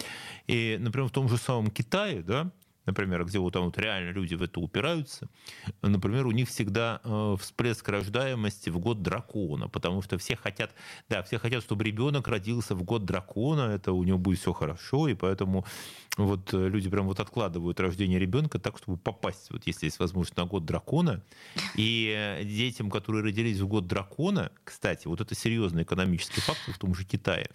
И, 0.47 0.77
например, 0.79 1.07
в 1.07 1.11
том 1.11 1.29
же 1.29 1.37
самом 1.37 1.71
Китае, 1.71 2.21
да, 2.21 2.51
например, 2.85 3.23
где 3.25 3.39
вот 3.39 3.53
там 3.53 3.65
вот 3.65 3.77
реально 3.77 4.11
люди 4.11 4.35
в 4.35 4.43
это 4.43 4.59
упираются, 4.59 5.29
например, 5.81 6.27
у 6.27 6.31
них 6.31 6.49
всегда 6.49 7.01
э, 7.03 7.35
всплеск 7.39 7.87
рождаемости 7.87 8.69
в 8.69 8.79
год 8.79 9.01
дракона, 9.01 9.69
потому 9.69 10.01
что 10.01 10.17
все 10.17 10.35
хотят, 10.35 10.71
да, 11.09 11.23
все 11.23 11.39
хотят, 11.39 11.63
чтобы 11.63 11.83
ребенок 11.83 12.27
родился 12.27 12.75
в 12.75 12.83
год 12.83 13.05
дракона, 13.05 13.71
это 13.71 13.93
у 13.93 14.03
него 14.03 14.17
будет 14.17 14.39
все 14.39 14.53
хорошо, 14.53 15.07
и 15.07 15.13
поэтому 15.13 15.65
вот 16.17 16.53
э, 16.53 16.67
люди 16.67 16.89
прям 16.89 17.07
вот 17.07 17.19
откладывают 17.19 17.79
рождение 17.79 18.19
ребенка 18.19 18.59
так, 18.59 18.77
чтобы 18.77 18.97
попасть, 18.97 19.49
вот 19.51 19.65
если 19.65 19.85
есть 19.85 19.99
возможность, 19.99 20.37
на 20.37 20.45
год 20.45 20.65
дракона. 20.65 21.23
И 21.75 22.13
э, 22.15 22.43
детям, 22.43 22.89
которые 22.89 23.23
родились 23.23 23.59
в 23.59 23.67
год 23.67 23.87
дракона, 23.87 24.51
кстати, 24.63 25.07
вот 25.07 25.21
это 25.21 25.35
серьезный 25.35 25.83
экономический 25.83 26.41
фактор 26.41 26.73
в 26.73 26.77
том 26.77 26.95
же 26.95 27.05
Китае, 27.05 27.47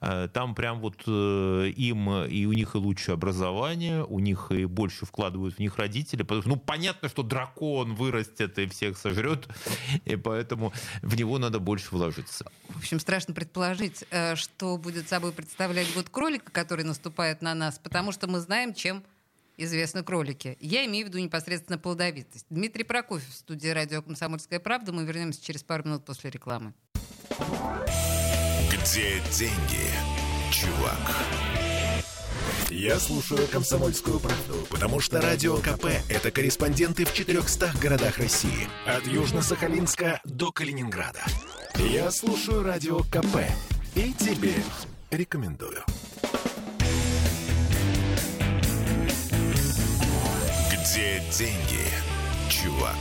там 0.00 0.54
прям 0.54 0.80
вот 0.80 1.06
им 1.06 2.24
и 2.24 2.46
у 2.46 2.52
них 2.52 2.74
и 2.74 2.78
лучшее 2.78 3.14
образование, 3.14 4.04
у 4.04 4.18
них 4.18 4.50
и 4.50 4.64
больше 4.74 5.06
вкладывают 5.06 5.56
в 5.56 5.58
них 5.58 5.78
родители, 5.78 6.22
потому 6.22 6.42
что, 6.42 6.50
ну, 6.50 6.56
понятно, 6.56 7.08
что 7.08 7.22
дракон 7.22 7.94
вырастет 7.94 8.58
и 8.58 8.66
всех 8.66 8.98
сожрет, 8.98 9.48
и 10.04 10.16
поэтому 10.16 10.72
в 11.02 11.16
него 11.16 11.38
надо 11.38 11.60
больше 11.60 11.88
вложиться. 11.92 12.50
В 12.68 12.78
общем, 12.78 13.00
страшно 13.00 13.32
предположить, 13.32 14.04
э, 14.10 14.34
что 14.36 14.76
будет 14.76 15.08
собой 15.08 15.32
представлять 15.32 15.92
год 15.94 16.08
кролика, 16.10 16.50
который 16.50 16.84
наступает 16.84 17.40
на 17.40 17.54
нас, 17.54 17.78
потому 17.78 18.12
что 18.12 18.26
мы 18.26 18.40
знаем, 18.40 18.74
чем 18.74 19.02
известны 19.56 20.02
кролики. 20.02 20.56
Я 20.60 20.84
имею 20.86 21.06
в 21.06 21.08
виду 21.08 21.18
непосредственно 21.18 21.78
плодовитость. 21.78 22.46
Дмитрий 22.50 22.84
Прокофьев 22.84 23.30
в 23.30 23.34
студии 23.34 23.68
радио 23.68 24.02
«Комсомольская 24.02 24.58
правда». 24.58 24.92
Мы 24.92 25.04
вернемся 25.04 25.42
через 25.42 25.62
пару 25.62 25.84
минут 25.84 26.04
после 26.04 26.30
рекламы. 26.30 26.74
Где 28.70 29.20
деньги, 29.30 29.90
чувак? 30.50 31.53
Я 32.76 32.98
слушаю 32.98 33.46
«Комсомольскую 33.46 34.18
правду», 34.18 34.66
потому 34.68 34.98
что 34.98 35.20
«Радио 35.20 35.58
КП»— 35.58 35.84
это 36.08 36.32
корреспонденты 36.32 37.04
в 37.04 37.14
400 37.14 37.72
городах 37.80 38.18
России. 38.18 38.68
От 38.84 39.04
Южно-Сахалинска 39.06 40.18
до 40.24 40.50
Калининграда. 40.50 41.22
Я 41.76 42.10
слушаю 42.10 42.64
«Радио 42.64 42.98
КП» 43.04 43.46
и 43.94 44.12
тебе 44.14 44.54
рекомендую. 45.12 45.84
Где 50.72 51.22
деньги, 51.30 51.86
чувак? 52.50 52.98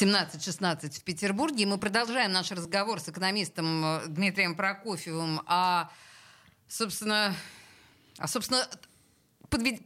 17-16 0.00 1.00
в 1.00 1.04
Петербурге. 1.04 1.66
Мы 1.66 1.76
продолжаем 1.76 2.32
наш 2.32 2.50
разговор 2.50 2.98
с 2.98 3.10
экономистом 3.10 3.84
э, 3.84 4.06
Дмитрием 4.06 4.54
Прокофьевым 4.54 5.42
о, 5.46 5.90
собственно, 6.66 7.34
а, 8.18 8.28
собственно, 8.28 8.68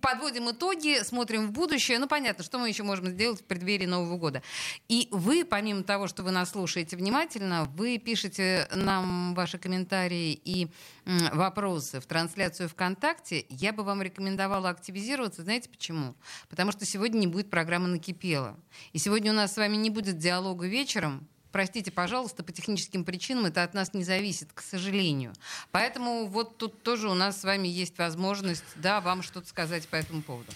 подводим 0.00 0.50
итоги, 0.50 1.02
смотрим 1.02 1.48
в 1.48 1.52
будущее. 1.52 1.98
Ну, 1.98 2.08
понятно, 2.08 2.44
что 2.44 2.58
мы 2.58 2.68
еще 2.68 2.82
можем 2.82 3.08
сделать 3.08 3.40
в 3.40 3.44
преддверии 3.44 3.86
Нового 3.86 4.16
года. 4.16 4.42
И 4.88 5.08
вы, 5.10 5.44
помимо 5.44 5.82
того, 5.82 6.06
что 6.06 6.22
вы 6.22 6.30
нас 6.30 6.50
слушаете 6.50 6.96
внимательно, 6.96 7.64
вы 7.76 7.98
пишете 7.98 8.68
нам 8.74 9.34
ваши 9.34 9.58
комментарии 9.58 10.40
и 10.44 10.68
вопросы 11.04 12.00
в 12.00 12.06
трансляцию 12.06 12.68
ВКонтакте. 12.68 13.46
Я 13.48 13.72
бы 13.72 13.82
вам 13.82 14.02
рекомендовала 14.02 14.70
активизироваться. 14.70 15.42
Знаете 15.42 15.68
почему? 15.68 16.14
Потому 16.48 16.72
что 16.72 16.84
сегодня 16.84 17.18
не 17.18 17.26
будет 17.26 17.50
программы 17.50 17.88
«Накипело». 17.88 18.58
И 18.92 18.98
сегодня 18.98 19.32
у 19.32 19.34
нас 19.34 19.54
с 19.54 19.56
вами 19.56 19.76
не 19.76 19.90
будет 19.90 20.18
диалога 20.18 20.66
вечером, 20.66 21.28
простите, 21.52 21.90
пожалуйста, 21.90 22.42
по 22.42 22.52
техническим 22.52 23.04
причинам 23.04 23.46
это 23.46 23.62
от 23.62 23.74
нас 23.74 23.94
не 23.94 24.04
зависит, 24.04 24.48
к 24.52 24.60
сожалению. 24.60 25.32
Поэтому 25.70 26.26
вот 26.26 26.58
тут 26.58 26.82
тоже 26.82 27.08
у 27.08 27.14
нас 27.14 27.40
с 27.40 27.44
вами 27.44 27.68
есть 27.68 27.98
возможность, 27.98 28.64
да, 28.76 29.00
вам 29.00 29.22
что-то 29.22 29.48
сказать 29.48 29.88
по 29.88 29.96
этому 29.96 30.22
поводу. 30.22 30.52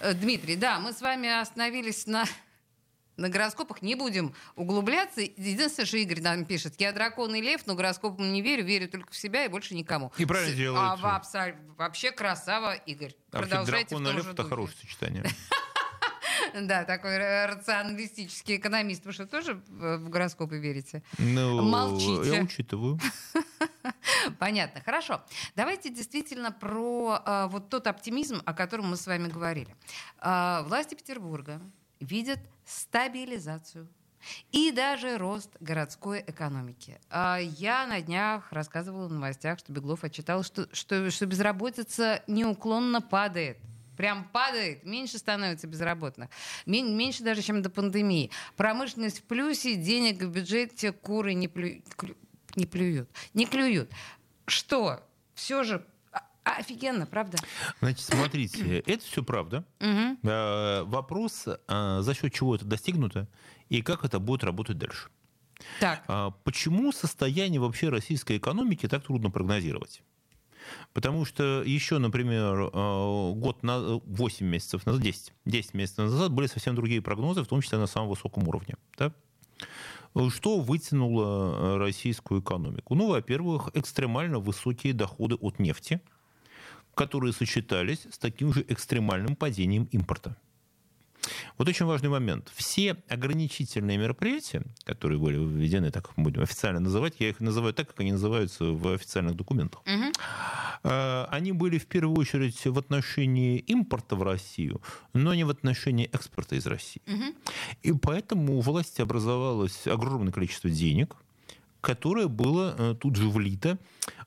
Э, 0.00 0.14
Дмитрий, 0.14 0.56
да, 0.56 0.80
мы 0.80 0.92
с 0.92 1.00
вами 1.00 1.28
остановились 1.28 2.06
на 2.06 2.24
на 3.16 3.28
гороскопах 3.28 3.82
не 3.82 3.96
будем 3.96 4.34
углубляться. 4.56 5.20
Единственное, 5.20 5.86
что 5.86 5.98
Игорь 5.98 6.22
нам 6.22 6.46
пишет, 6.46 6.74
я 6.78 6.90
дракон 6.90 7.34
и 7.34 7.42
лев, 7.42 7.66
но 7.66 7.74
гороскопам 7.74 8.32
не 8.32 8.40
верю, 8.40 8.64
верю 8.64 8.88
только 8.88 9.12
в 9.12 9.16
себя 9.16 9.44
и 9.44 9.48
больше 9.48 9.74
никому. 9.74 10.10
И 10.16 10.24
правильно 10.24 10.56
делаете. 10.56 11.02
А, 11.02 11.54
вообще 11.76 12.12
красава, 12.12 12.74
Игорь. 12.74 13.14
А 13.30 13.40
Продолжайте 13.40 13.94
дракон 13.94 14.08
и 14.08 14.12
лев— 14.16 14.26
это 14.32 14.44
хорошее 14.44 14.78
сочетание. 14.80 15.24
Да, 16.54 16.84
такой 16.84 17.18
рационалистический 17.46 18.56
экономист. 18.56 19.04
Вы 19.04 19.12
что, 19.12 19.26
тоже 19.26 19.54
в 19.68 20.08
гороскопы 20.08 20.58
верите? 20.58 21.02
Ну, 21.18 21.62
Молчите. 21.62 22.36
Я 22.36 22.42
учитываю. 22.42 22.98
Понятно, 24.38 24.80
хорошо. 24.82 25.22
Давайте 25.56 25.90
действительно 25.90 26.52
про 26.52 27.22
э, 27.24 27.46
вот 27.48 27.68
тот 27.68 27.86
оптимизм, 27.86 28.42
о 28.44 28.54
котором 28.54 28.90
мы 28.90 28.96
с 28.96 29.06
вами 29.06 29.28
говорили. 29.28 29.74
Э, 30.20 30.62
власти 30.64 30.94
Петербурга 30.94 31.60
видят 32.00 32.40
стабилизацию 32.64 33.88
и 34.52 34.70
даже 34.70 35.16
рост 35.18 35.50
городской 35.60 36.22
экономики. 36.26 37.00
А 37.10 37.38
я 37.38 37.86
на 37.86 38.00
днях 38.00 38.52
рассказывала 38.52 39.08
в 39.08 39.12
новостях, 39.12 39.58
что 39.58 39.72
Беглов 39.72 40.04
отчитал, 40.04 40.42
что, 40.42 40.68
что, 40.74 41.10
что 41.10 41.26
безработица 41.26 42.22
неуклонно 42.26 43.00
падает 43.00 43.58
прям 44.00 44.24
падает, 44.32 44.82
меньше 44.86 45.18
становится 45.18 45.66
безработных. 45.66 46.30
Меньше 46.64 47.22
даже, 47.22 47.42
чем 47.42 47.60
до 47.60 47.68
пандемии. 47.68 48.30
Промышленность 48.56 49.18
в 49.18 49.24
плюсе, 49.24 49.74
денег 49.74 50.22
в 50.22 50.30
бюджете 50.30 50.92
куры 50.92 51.34
не, 51.34 51.48
плю... 51.48 51.82
не 52.56 52.64
плюют. 52.64 53.10
Не 53.34 53.44
клюют. 53.44 53.90
Что? 54.46 55.06
Все 55.34 55.64
же 55.64 55.84
Офигенно, 56.44 57.04
правда? 57.04 57.36
Значит, 57.80 58.00
смотрите, 58.00 58.78
это 58.86 59.04
все 59.04 59.22
правда. 59.22 59.66
Угу. 59.80 60.30
Вопрос, 60.90 61.46
а, 61.68 62.00
за 62.00 62.14
счет 62.14 62.32
чего 62.32 62.54
это 62.56 62.64
достигнуто 62.64 63.28
и 63.68 63.82
как 63.82 64.06
это 64.06 64.18
будет 64.18 64.44
работать 64.44 64.78
дальше. 64.78 65.10
Так. 65.78 66.04
А, 66.08 66.30
почему 66.30 66.90
состояние 66.92 67.60
вообще 67.60 67.90
российской 67.90 68.38
экономики 68.38 68.88
так 68.88 69.04
трудно 69.04 69.30
прогнозировать? 69.30 70.02
Потому 70.92 71.24
что 71.24 71.62
еще, 71.62 71.98
например, 71.98 72.70
э, 72.72 73.32
год 73.34 73.62
на 73.62 73.78
8 73.80 74.46
месяцев 74.46 74.86
назад, 74.86 75.02
10, 75.02 75.32
10 75.44 75.74
месяцев 75.74 75.98
назад 75.98 76.32
были 76.32 76.46
совсем 76.46 76.74
другие 76.74 77.00
прогнозы, 77.00 77.42
в 77.42 77.46
том 77.46 77.60
числе 77.60 77.78
на 77.78 77.86
самом 77.86 78.08
высоком 78.08 78.48
уровне. 78.48 78.74
Да? 78.98 79.12
Что 80.30 80.60
вытянуло 80.60 81.78
российскую 81.78 82.40
экономику? 82.40 82.94
Ну, 82.94 83.08
во-первых, 83.08 83.70
экстремально 83.74 84.40
высокие 84.40 84.92
доходы 84.92 85.36
от 85.36 85.60
нефти, 85.60 86.00
которые 86.94 87.32
сочетались 87.32 88.06
с 88.10 88.18
таким 88.18 88.52
же 88.52 88.64
экстремальным 88.68 89.36
падением 89.36 89.84
импорта. 89.92 90.36
Вот 91.58 91.68
очень 91.68 91.86
важный 91.86 92.08
момент. 92.08 92.50
Все 92.54 92.96
ограничительные 93.08 93.98
мероприятия, 93.98 94.62
которые 94.84 95.18
были 95.18 95.36
введены, 95.36 95.90
так 95.90 96.10
будем 96.16 96.42
официально 96.42 96.80
называть, 96.80 97.14
я 97.18 97.28
их 97.28 97.40
называю 97.40 97.74
так, 97.74 97.88
как 97.88 98.00
они 98.00 98.12
называются 98.12 98.64
в 98.64 98.94
официальных 98.94 99.36
документах, 99.36 99.82
угу. 99.82 100.88
они 101.30 101.52
были 101.52 101.78
в 101.78 101.86
первую 101.86 102.18
очередь 102.18 102.66
в 102.66 102.78
отношении 102.78 103.58
импорта 103.58 104.16
в 104.16 104.22
Россию, 104.22 104.80
но 105.12 105.34
не 105.34 105.44
в 105.44 105.50
отношении 105.50 106.06
экспорта 106.12 106.56
из 106.56 106.66
России. 106.66 107.02
Угу. 107.06 107.34
И 107.82 107.92
поэтому 107.92 108.58
у 108.58 108.60
власти 108.60 109.02
образовалось 109.02 109.86
огромное 109.86 110.32
количество 110.32 110.70
денег– 110.70 111.16
которое 111.80 112.28
было 112.28 112.74
э, 112.76 112.94
тут 113.00 113.16
же 113.16 113.28
влито 113.28 113.78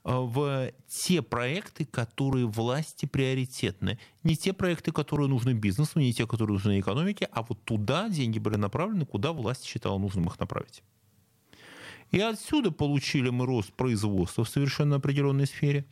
в 0.04 0.72
те 0.88 1.22
проекты, 1.22 1.86
которые 1.86 2.46
власти 2.46 3.06
приоритетны. 3.06 4.00
Не 4.24 4.36
те 4.36 4.54
проекты, 4.54 4.92
которые 4.92 5.30
нужны 5.30 5.54
бизнесу, 5.54 6.00
не 6.00 6.14
те, 6.14 6.28
которые 6.28 6.56
нужны 6.56 6.80
экономике, 6.80 7.30
а 7.32 7.44
вот 7.44 7.64
туда 7.64 8.10
деньги 8.10 8.40
были 8.40 8.56
направлены, 8.58 9.06
куда 9.06 9.32
власть 9.32 9.66
считала 9.66 9.98
нужным 9.98 10.26
их 10.26 10.40
направить. 10.40 10.84
И 12.12 12.20
отсюда 12.20 12.72
получили 12.72 13.30
мы 13.30 13.46
рост 13.46 13.74
производства 13.74 14.44
в 14.44 14.50
совершенно 14.50 14.98
определенной 14.98 15.48
сфере, 15.48 15.86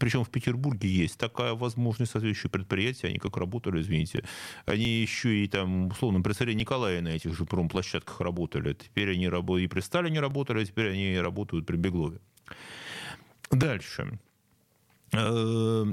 Причем 0.00 0.24
в 0.24 0.30
Петербурге 0.30 0.88
есть 0.88 1.18
такая 1.18 1.54
возможность, 1.54 2.12
соответствующие 2.12 2.50
предприятия, 2.50 3.08
они 3.08 3.18
как 3.18 3.36
работали, 3.36 3.80
извините, 3.80 4.24
они 4.66 4.84
еще 4.84 5.44
и 5.44 5.48
там, 5.48 5.88
условно, 5.88 6.20
при 6.22 6.32
царе 6.32 6.54
Николае 6.54 7.00
на 7.00 7.08
этих 7.08 7.36
же 7.36 7.44
промплощадках 7.44 8.20
работали. 8.20 8.74
Теперь 8.74 9.12
они 9.12 9.26
и 9.26 9.66
при 9.66 9.80
Сталине 9.80 10.20
работали, 10.20 10.62
а 10.62 10.64
теперь 10.64 10.90
они 10.90 11.18
работают 11.18 11.66
при 11.66 11.76
Беглове. 11.76 12.18
Дальше. 13.50 14.18
Э, 15.12 15.84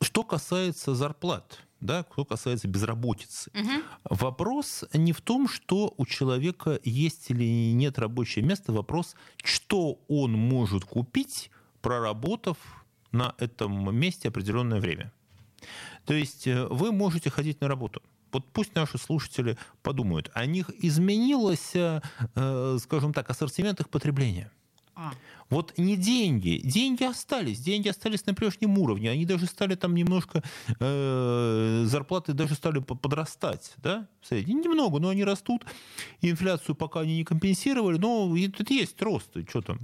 что 0.00 0.24
касается 0.24 0.94
зарплат, 0.94 1.60
да, 1.80 2.04
что 2.12 2.24
касается 2.24 2.68
безработицы. 2.68 3.50
Угу. 3.54 4.16
Вопрос 4.16 4.84
не 4.92 5.12
в 5.12 5.20
том, 5.20 5.48
что 5.48 5.94
у 5.96 6.06
человека 6.06 6.78
есть 6.84 7.30
или 7.30 7.72
нет 7.72 7.98
рабочее 7.98 8.44
место, 8.44 8.72
вопрос, 8.72 9.14
что 9.42 9.98
он 10.08 10.32
может 10.32 10.84
купить, 10.84 11.50
проработав 11.80 12.56
на 13.12 13.34
этом 13.38 13.94
месте 13.96 14.28
определенное 14.28 14.80
время. 14.80 15.12
То 16.04 16.14
есть 16.14 16.46
э, 16.46 16.66
вы 16.66 16.92
можете 16.92 17.30
ходить 17.30 17.60
на 17.60 17.68
работу. 17.68 18.02
Вот 18.32 18.44
пусть 18.52 18.74
наши 18.74 18.98
слушатели 18.98 19.56
подумают, 19.82 20.30
о 20.34 20.44
них 20.46 20.70
изменилось, 20.84 21.72
э, 21.74 22.00
скажем 22.80 23.12
так, 23.12 23.30
ассортимент 23.30 23.80
их 23.80 23.88
потребления. 23.88 24.50
А. 24.98 25.12
Вот 25.50 25.74
не 25.76 25.94
деньги, 25.96 26.58
деньги 26.64 27.04
остались, 27.04 27.60
деньги 27.60 27.88
остались 27.88 28.24
на 28.24 28.32
прежнем 28.32 28.78
уровне, 28.78 29.10
они 29.10 29.26
даже 29.26 29.44
стали 29.44 29.74
там 29.74 29.94
немножко, 29.94 30.42
э, 30.80 31.82
зарплаты 31.84 32.32
даже 32.32 32.54
стали 32.54 32.78
подрастать, 32.78 33.74
да, 33.76 34.08
немного, 34.30 34.98
но 34.98 35.10
они 35.10 35.22
растут, 35.22 35.66
инфляцию 36.22 36.74
пока 36.74 37.00
они 37.00 37.18
не 37.18 37.24
компенсировали, 37.24 37.98
но 37.98 38.34
тут 38.56 38.70
есть 38.70 39.00
рост, 39.02 39.36
что 39.48 39.60
там. 39.60 39.80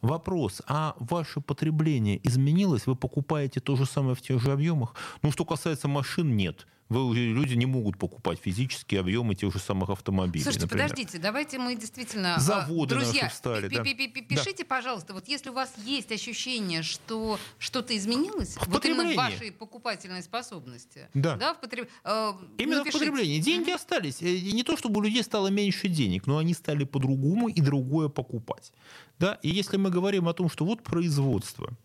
Вопрос, 0.00 0.62
а 0.66 0.94
ваше 1.00 1.40
потребление 1.40 2.18
изменилось? 2.26 2.86
Вы 2.86 2.96
покупаете 2.96 3.60
то 3.60 3.76
же 3.76 3.84
самое 3.84 4.14
в 4.14 4.22
тех 4.22 4.40
же 4.40 4.52
объемах? 4.52 4.94
Ну, 5.22 5.32
что 5.32 5.44
касается 5.44 5.88
машин, 5.88 6.36
нет. 6.36 6.66
Вы, 6.88 7.16
люди 7.16 7.54
не 7.54 7.66
могут 7.66 7.98
покупать 7.98 8.38
физические 8.40 9.00
объемы 9.00 9.34
тех 9.34 9.52
же 9.52 9.58
самых 9.58 9.90
автомобилей. 9.90 10.44
Слушайте, 10.44 10.66
например. 10.66 10.88
подождите, 10.88 11.18
давайте 11.18 11.58
мы 11.58 11.74
действительно... 11.74 12.38
Заводы 12.38 12.94
Друзья, 12.94 13.24
наши 13.24 13.34
встали, 13.34 13.68
да. 13.68 13.82
пишите, 13.82 14.62
да. 14.62 14.64
пожалуйста, 14.68 15.12
вот 15.12 15.26
если 15.26 15.50
у 15.50 15.52
вас 15.52 15.74
есть 15.84 16.12
ощущение, 16.12 16.82
что 16.82 17.40
что-то 17.58 17.96
изменилось, 17.96 18.56
в 18.56 18.68
вот 18.68 18.84
именно 18.84 19.12
в 19.12 19.16
вашей 19.16 19.50
покупательной 19.50 20.22
способности. 20.22 21.08
Да. 21.12 21.34
да 21.36 21.54
в 21.54 21.60
потреб... 21.60 21.88
э, 22.04 22.32
именно 22.58 22.78
напишите. 22.78 23.04
в 23.04 23.08
потреблении. 23.08 23.40
Деньги 23.40 23.70
mm-hmm. 23.70 23.74
остались. 23.74 24.22
Э, 24.22 24.26
и 24.26 24.52
не 24.52 24.62
то, 24.62 24.76
чтобы 24.76 25.00
у 25.00 25.02
людей 25.02 25.24
стало 25.24 25.48
меньше 25.48 25.88
денег, 25.88 26.28
но 26.28 26.38
они 26.38 26.54
стали 26.54 26.84
по-другому 26.84 27.48
и 27.48 27.60
другое 27.60 28.08
покупать. 28.08 28.72
Да? 29.18 29.40
И 29.42 29.48
если 29.48 29.76
мы 29.76 29.90
говорим 29.90 30.28
о 30.28 30.34
том, 30.34 30.48
что 30.48 30.64
вот 30.64 30.84
производство, 30.84 31.76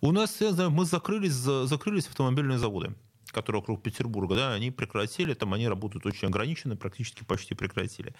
у 0.00 0.12
нас 0.12 0.40
мы 0.40 0.84
закрылись, 0.84 1.32
закрылись 1.32 2.06
автомобильные 2.06 2.58
заводы 2.58 2.94
которые 3.36 3.60
вокруг 3.60 3.82
Петербурга, 3.82 4.34
да, 4.34 4.54
они 4.54 4.70
прекратили, 4.70 5.34
там 5.34 5.52
они 5.52 5.68
работают 5.68 6.06
очень 6.06 6.28
ограниченно, 6.28 6.74
практически 6.74 7.22
почти 7.22 7.54
прекратили. 7.54 8.14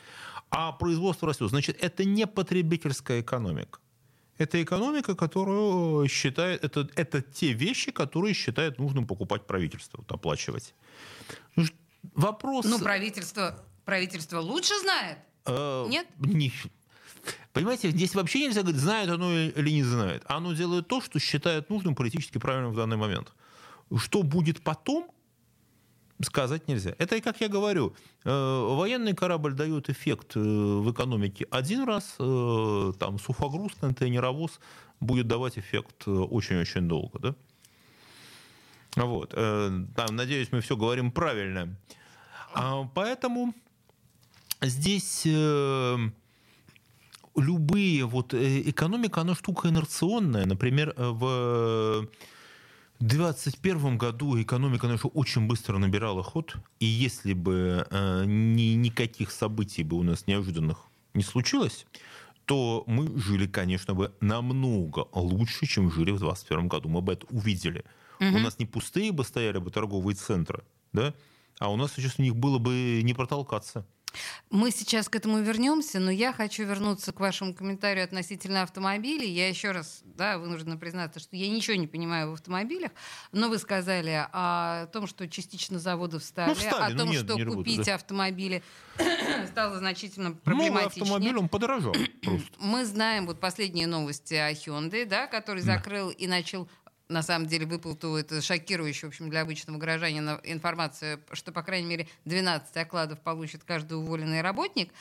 А 0.50 0.73
производство 0.73 1.26
растет. 1.26 1.49
Значит, 1.49 1.78
это 1.82 2.04
не 2.04 2.26
потребительская 2.26 3.23
экономика. 3.23 3.78
Это 4.37 4.62
экономика, 4.62 5.14
которую 5.14 6.06
считает, 6.08 6.62
это, 6.62 6.87
это 6.96 7.23
те 7.23 7.54
вещи, 7.54 7.92
которые 7.92 8.35
считает 8.35 8.78
нужным 8.78 9.06
покупать 9.06 9.46
правительство, 9.46 9.96
вот, 9.99 10.12
оплачивать. 10.12 10.75
Вопрос... 12.12 12.66
Ну, 12.66 12.78
правительство, 12.78 13.64
правительство 13.87 14.40
лучше 14.40 14.78
знает? 14.80 15.18
Э, 15.46 15.87
Нет? 15.88 16.06
Не, 16.18 16.52
Понимаете, 17.54 17.90
здесь 17.90 18.14
вообще 18.14 18.42
нельзя 18.42 18.61
говорить, 18.61 18.82
знает 18.82 19.08
оно 19.08 19.32
или 19.32 19.70
не 19.70 19.82
знает. 19.82 20.23
Оно 20.26 20.52
делает 20.52 20.88
то, 20.88 21.00
что 21.00 21.18
считает 21.18 21.70
нужным 21.70 21.94
политически 21.94 22.37
правильным 22.37 22.73
в 22.73 22.76
данный 22.76 22.99
момент. 22.99 23.32
Что 23.94 24.22
будет 24.22 24.62
потом, 24.62 25.10
сказать 26.22 26.68
нельзя. 26.68 26.94
Это, 26.98 27.20
как 27.20 27.40
я 27.40 27.48
говорю, 27.48 27.94
э, 28.24 28.30
военный 28.30 29.14
корабль 29.14 29.52
дает 29.54 29.90
эффект 29.90 30.36
э, 30.36 30.40
в 30.40 30.90
экономике 30.90 31.46
один 31.50 31.84
раз, 31.84 32.16
э, 32.18 32.92
там 32.98 33.18
сухогруз, 33.18 33.72
контейнеровоз 33.80 34.60
будет 35.00 35.26
давать 35.26 35.58
эффект 35.58 36.08
очень-очень 36.08 36.88
долго. 36.88 37.18
Да? 37.18 37.34
Вот. 38.96 39.30
Там, 39.32 40.16
надеюсь, 40.16 40.50
мы 40.52 40.62
все 40.62 40.75
говорим 40.75 41.10
правильно. 41.10 41.76
А, 42.54 42.88
поэтому 42.94 43.52
здесь 44.62 45.26
любые 47.36 48.06
вот 48.06 48.32
экономика, 48.32 49.20
она 49.20 49.34
штука 49.34 49.68
инерционная. 49.68 50.46
Например, 50.46 50.94
в 50.96 52.08
2021 53.00 53.99
году 53.99 54.41
экономика 54.41 54.87
наша 54.87 55.09
очень 55.09 55.47
быстро 55.47 55.78
набирала 55.78 56.23
ход, 56.23 56.56
и 56.80 56.87
если 56.87 57.35
бы 57.35 57.87
э, 57.91 58.25
ни, 58.26 58.75
никаких 58.75 59.30
событий 59.30 59.82
бы 59.82 59.97
у 59.97 60.02
нас 60.02 60.26
неожиданных 60.26 60.78
не 61.15 61.23
случилось, 61.23 61.87
то 62.47 62.85
мы 62.87 63.19
жили, 63.19 63.47
конечно, 63.47 63.95
бы 63.95 64.15
намного 64.21 65.09
лучше, 65.13 65.67
чем 65.67 65.91
жили 65.91 66.13
в 66.13 66.19
2021 66.21 66.69
году. 66.69 66.89
Мы 66.89 67.02
бы 67.02 67.13
это 67.13 67.26
увидели. 67.30 67.85
Угу. 68.21 68.37
У 68.37 68.39
нас 68.39 68.59
не 68.59 68.67
пустые 68.67 69.13
бы 69.13 69.25
стояли 69.25 69.59
бы 69.59 69.71
торговые 69.71 70.15
центры, 70.15 70.65
да, 70.93 71.13
а 71.59 71.71
у 71.71 71.76
нас 71.76 71.93
сейчас 71.95 72.19
у 72.19 72.23
них 72.23 72.37
было 72.37 72.59
бы 72.59 73.00
не 73.02 73.15
протолкаться. 73.15 73.87
Мы 74.50 74.71
сейчас 74.71 75.08
к 75.08 75.16
этому 75.16 75.40
вернемся, 75.40 75.99
но 75.99 76.10
я 76.10 76.32
хочу 76.32 76.64
вернуться 76.64 77.12
к 77.12 77.21
вашему 77.21 77.54
комментарию 77.54 78.04
относительно 78.04 78.62
автомобилей. 78.62 79.28
Я 79.28 79.49
еще 79.49 79.73
раз 79.73 80.02
да, 80.04 80.38
вынуждена 80.38 80.76
признаться, 80.76 81.21
что 81.21 81.36
я 81.36 81.49
ничего 81.49 81.76
не 81.76 81.86
понимаю 81.86 82.30
в 82.30 82.34
автомобилях, 82.34 82.92
но 83.32 83.49
вы 83.49 83.58
сказали 83.58 84.26
о 84.32 84.86
том, 84.86 85.06
что 85.06 85.28
частично 85.28 85.78
заводы 85.78 86.19
встали, 86.19 86.50
ну, 86.50 86.54
встали 86.54 86.95
о 86.95 86.99
том, 86.99 87.10
нет, 87.10 87.25
что 87.25 87.36
купить 87.45 87.84
да. 87.84 87.97
автомобили 87.97 88.62
стало 89.49 89.78
значительно 89.78 90.32
проблематичнее. 90.32 90.71
Новый 90.73 90.86
автомобиль, 90.86 91.36
он 91.36 91.49
подорожал 91.49 91.95
просто. 92.23 92.49
Мы 92.58 92.84
знаем 92.84 93.26
вот 93.26 93.40
последние 93.40 93.86
новости 93.86 94.34
о 94.34 94.52
Hyundai, 94.52 95.04
да, 95.04 95.26
который 95.26 95.62
закрыл 95.62 96.08
да. 96.08 96.14
и 96.14 96.26
начал 96.26 96.69
на 97.08 97.23
самом 97.23 97.47
деле 97.47 97.66
выплату, 97.66 98.16
это 98.16 98.40
шокирующая, 98.42 99.08
в 99.08 99.12
общем, 99.12 99.30
для 99.30 99.42
обычного 99.42 99.78
гражданина 99.78 100.40
информация, 100.42 101.21
что, 101.32 101.52
по 101.52 101.62
крайней 101.62 101.86
мере, 101.86 102.08
12 102.25 102.76
окладов 102.76 103.21
получит 103.21 103.64
каждый 103.64 103.95
уволенный 103.95 104.40
работник. 104.40 104.92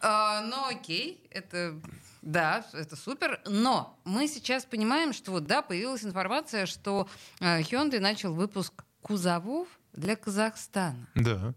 А, 0.00 0.42
ну, 0.42 0.66
окей, 0.68 1.20
это, 1.30 1.80
да, 2.22 2.66
это 2.72 2.96
супер. 2.96 3.40
Но 3.46 3.98
мы 4.04 4.26
сейчас 4.26 4.64
понимаем, 4.64 5.12
что, 5.12 5.30
вот, 5.30 5.46
да, 5.46 5.62
появилась 5.62 6.04
информация, 6.04 6.66
что 6.66 7.08
а, 7.40 7.60
Hyundai 7.60 8.00
начал 8.00 8.34
выпуск 8.34 8.84
кузовов 9.02 9.68
для 9.92 10.16
Казахстана. 10.16 11.08
Да, 11.14 11.54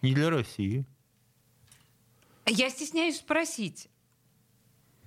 не 0.00 0.14
для 0.14 0.30
России. 0.30 0.84
Я 2.46 2.70
стесняюсь 2.70 3.18
спросить, 3.18 3.88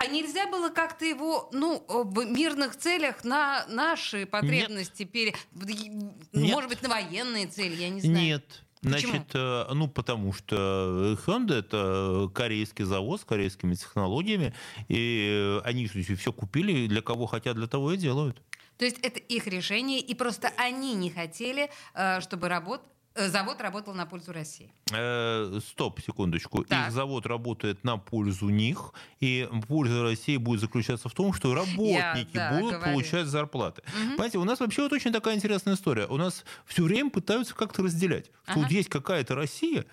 а 0.05 0.11
нельзя 0.11 0.47
было 0.47 0.69
как-то 0.69 1.05
его, 1.05 1.49
ну, 1.51 1.83
в 1.87 2.25
мирных 2.25 2.75
целях 2.75 3.23
на 3.23 3.65
наши 3.67 4.25
потребности, 4.25 5.03
Нет. 5.03 5.11
пере... 5.11 5.35
Нет. 5.53 6.53
может 6.53 6.69
быть, 6.69 6.81
на 6.81 6.89
военные 6.89 7.47
цели, 7.47 7.75
я 7.75 7.89
не 7.89 8.01
знаю. 8.01 8.17
Нет. 8.17 8.61
Значит, 8.81 9.09
Почему? 9.09 9.25
Э, 9.33 9.73
ну, 9.73 9.87
потому 9.87 10.31
что 10.31 11.17
Hyundai— 11.25 11.59
это 11.59 12.29
корейский 12.33 12.85
завод 12.85 13.21
с 13.21 13.25
корейскими 13.25 13.73
технологиями, 13.73 14.53
и 14.87 15.59
они 15.63 15.87
все 15.87 16.31
купили, 16.31 16.87
для 16.87 17.01
кого 17.01 17.25
хотят, 17.25 17.55
для 17.55 17.67
того 17.67 17.93
и 17.93 17.97
делают. 17.97 18.41
То 18.77 18.85
есть 18.85 18.99
это 18.99 19.19
их 19.19 19.47
решение, 19.47 19.99
и 19.99 20.13
просто 20.13 20.51
они 20.57 20.93
не 20.93 21.09
хотели, 21.09 21.71
э, 21.95 22.21
чтобы 22.21 22.47
работ 22.47 22.81
Э, 22.81 22.94
завод 23.15 23.61
работал 23.61 23.93
на 23.93 24.05
пользу 24.05 24.33
России. 24.33 24.71
Э, 24.91 25.59
стоп, 25.65 26.01
секундочку. 26.01 26.63
Так. 26.63 26.87
Их 26.87 26.93
завод 26.93 27.25
работает 27.25 27.83
на 27.83 27.97
пользу 27.97 28.49
них, 28.49 28.93
и 29.19 29.49
польза 29.67 30.03
России 30.03 30.37
будет 30.37 30.59
заключаться 30.59 31.07
в 31.09 31.13
том, 31.13 31.33
что 31.33 31.53
работники 31.53 32.35
Я, 32.35 32.51
да, 32.51 32.59
будут 32.59 32.75
говорю. 32.75 32.91
получать 32.93 33.27
зарплаты. 33.27 33.83
Угу. 33.87 34.09
Понимаете, 34.11 34.37
у 34.37 34.43
нас 34.43 34.59
вообще 34.59 34.83
вот 34.83 34.93
очень 34.93 35.13
такая 35.13 35.35
интересная 35.35 35.75
история. 35.75 36.07
У 36.07 36.17
нас 36.17 36.43
все 36.65 36.83
время 36.83 37.09
пытаются 37.09 37.55
как-то 37.55 37.83
разделять. 37.83 38.25
Что 38.43 38.53
ага. 38.53 38.59
вот 38.61 38.71
есть 38.71 38.89
какая-то 38.89 39.35
Россия, 39.35 39.85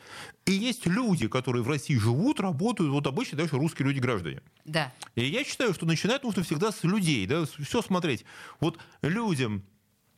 и 0.44 0.52
есть 0.52 0.87
люди, 0.87 1.28
которые 1.28 1.62
в 1.62 1.68
России 1.68 1.96
живут, 1.96 2.40
работают, 2.40 2.90
вот 2.90 3.06
обычно 3.06 3.38
даже 3.38 3.56
русские 3.56 3.87
люди-граждане. 3.87 4.42
Да. 4.64 4.92
И 5.14 5.24
я 5.24 5.44
считаю, 5.44 5.72
что 5.74 5.87
начинать 5.87 6.24
нужно 6.24 6.42
всегда 6.42 6.72
с 6.72 6.82
людей, 6.82 7.26
да, 7.26 7.44
все 7.44 7.82
смотреть. 7.82 8.24
Вот 8.58 8.78
людям 9.02 9.64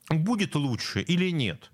будет 0.08 0.54
лучше 0.54 1.02
или 1.02 1.30
нет 1.30 1.70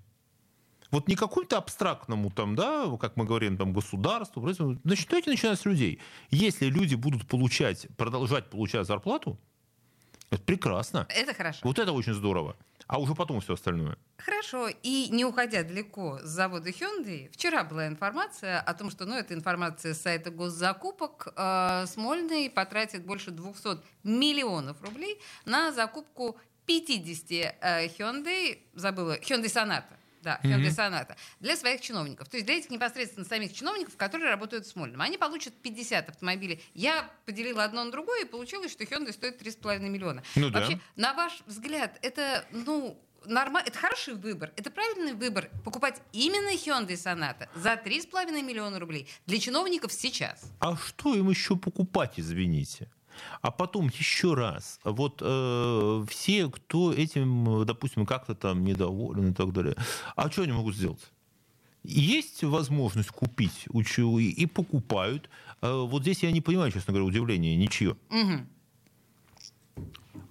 вот 0.91 1.07
не 1.07 1.15
какому-то 1.15 1.57
абстрактному, 1.57 2.29
там, 2.29 2.55
да, 2.55 2.85
как 2.99 3.15
мы 3.15 3.25
говорим, 3.25 3.57
там, 3.57 3.73
государству. 3.73 4.41
Значит, 4.51 5.07
давайте 5.09 5.29
начинать 5.29 5.59
с 5.59 5.65
людей. 5.65 5.99
Если 6.29 6.65
люди 6.65 6.95
будут 6.95 7.27
получать, 7.27 7.87
продолжать 7.97 8.49
получать 8.49 8.85
зарплату, 8.85 9.39
это 10.29 10.43
прекрасно. 10.43 11.05
Это 11.09 11.33
хорошо. 11.33 11.59
Вот 11.63 11.77
это 11.77 11.91
очень 11.91 12.13
здорово. 12.13 12.55
А 12.87 12.99
уже 12.99 13.15
потом 13.15 13.41
все 13.41 13.53
остальное. 13.53 13.97
Хорошо. 14.17 14.69
И 14.83 15.07
не 15.11 15.25
уходя 15.25 15.63
далеко 15.63 16.19
с 16.19 16.27
завода 16.27 16.69
Hyundai, 16.69 17.29
вчера 17.31 17.63
была 17.63 17.87
информация 17.87 18.59
о 18.59 18.73
том, 18.73 18.91
что, 18.91 19.05
ну, 19.05 19.15
это 19.15 19.33
информация 19.33 19.93
с 19.93 20.01
сайта 20.01 20.31
госзакупок, 20.31 21.33
э, 21.35 21.85
Смольный 21.87 22.49
потратит 22.49 23.05
больше 23.05 23.31
200 23.31 23.81
миллионов 24.03 24.81
рублей 24.81 25.19
на 25.45 25.71
закупку 25.71 26.37
50 26.65 27.31
э, 27.31 27.87
Hyundai, 27.97 28.59
забыла, 28.73 29.17
Hyundai 29.19 29.45
Sonata. 29.45 30.00
Да, 30.21 30.39
Hyundai 30.43 30.57
Мгм. 30.57 30.67
Sonata. 30.67 31.15
Для 31.39 31.55
своих 31.55 31.81
чиновников. 31.81 32.29
То 32.29 32.37
есть 32.37 32.45
для 32.45 32.55
этих 32.57 32.69
непосредственно 32.69 33.25
самих 33.25 33.53
чиновников, 33.53 33.97
которые 33.97 34.29
работают 34.29 34.65
в 34.65 34.69
Смольном. 34.69 35.01
Они 35.01 35.17
получат 35.17 35.53
50 35.61 36.09
автомобилей. 36.09 36.63
Я 36.73 37.09
поделила 37.25 37.63
одно 37.63 37.83
на 37.83 37.91
другое, 37.91 38.23
и 38.23 38.25
получилось, 38.25 38.71
что 38.71 38.83
Hyundai 38.83 39.13
стоит 39.13 39.41
3,5 39.41 39.79
миллиона. 39.89 40.23
Ну 40.35 40.49
да. 40.49 40.59
Вообще, 40.59 40.79
на 40.95 41.13
ваш 41.13 41.41
взгляд, 41.47 41.97
это, 42.01 42.45
ну, 42.51 42.97
нормально, 43.25 43.67
это 43.67 43.77
хороший 43.77 44.13
выбор. 44.15 44.51
Это 44.55 44.69
правильный 44.69 45.13
выбор 45.13 45.49
покупать 45.63 46.01
именно 46.11 46.53
Hyundai 46.53 46.93
Sonata 46.93 47.47
за 47.55 47.73
3,5 47.73 48.41
миллиона 48.43 48.79
рублей 48.79 49.07
для 49.25 49.39
чиновников 49.39 49.91
сейчас. 49.91 50.51
А 50.59 50.75
что 50.77 51.15
им 51.15 51.29
еще 51.29 51.55
покупать, 51.55 52.13
извините? 52.17 52.89
А 53.41 53.51
потом 53.51 53.89
еще 53.89 54.33
раз, 54.33 54.79
вот 54.83 55.21
э, 55.21 56.05
все, 56.09 56.49
кто 56.49 56.93
этим, 56.93 57.65
допустим, 57.65 58.05
как-то 58.05 58.35
там 58.35 58.63
недоволен 58.63 59.31
и 59.31 59.33
так 59.33 59.51
далее, 59.53 59.75
а 60.15 60.29
что 60.29 60.43
они 60.43 60.51
могут 60.51 60.75
сделать? 60.75 61.11
Есть 61.83 62.43
возможность 62.43 63.09
купить 63.09 63.65
учу 63.69 64.19
и, 64.19 64.25
и 64.25 64.45
покупают. 64.45 65.29
Э, 65.61 65.85
вот 65.85 66.03
здесь 66.03 66.23
я 66.23 66.31
не 66.31 66.41
понимаю, 66.41 66.71
честно 66.71 66.93
говоря, 66.93 67.07
удивления 67.07 67.55
ничье. 67.55 67.97
Мгм. 68.09 68.47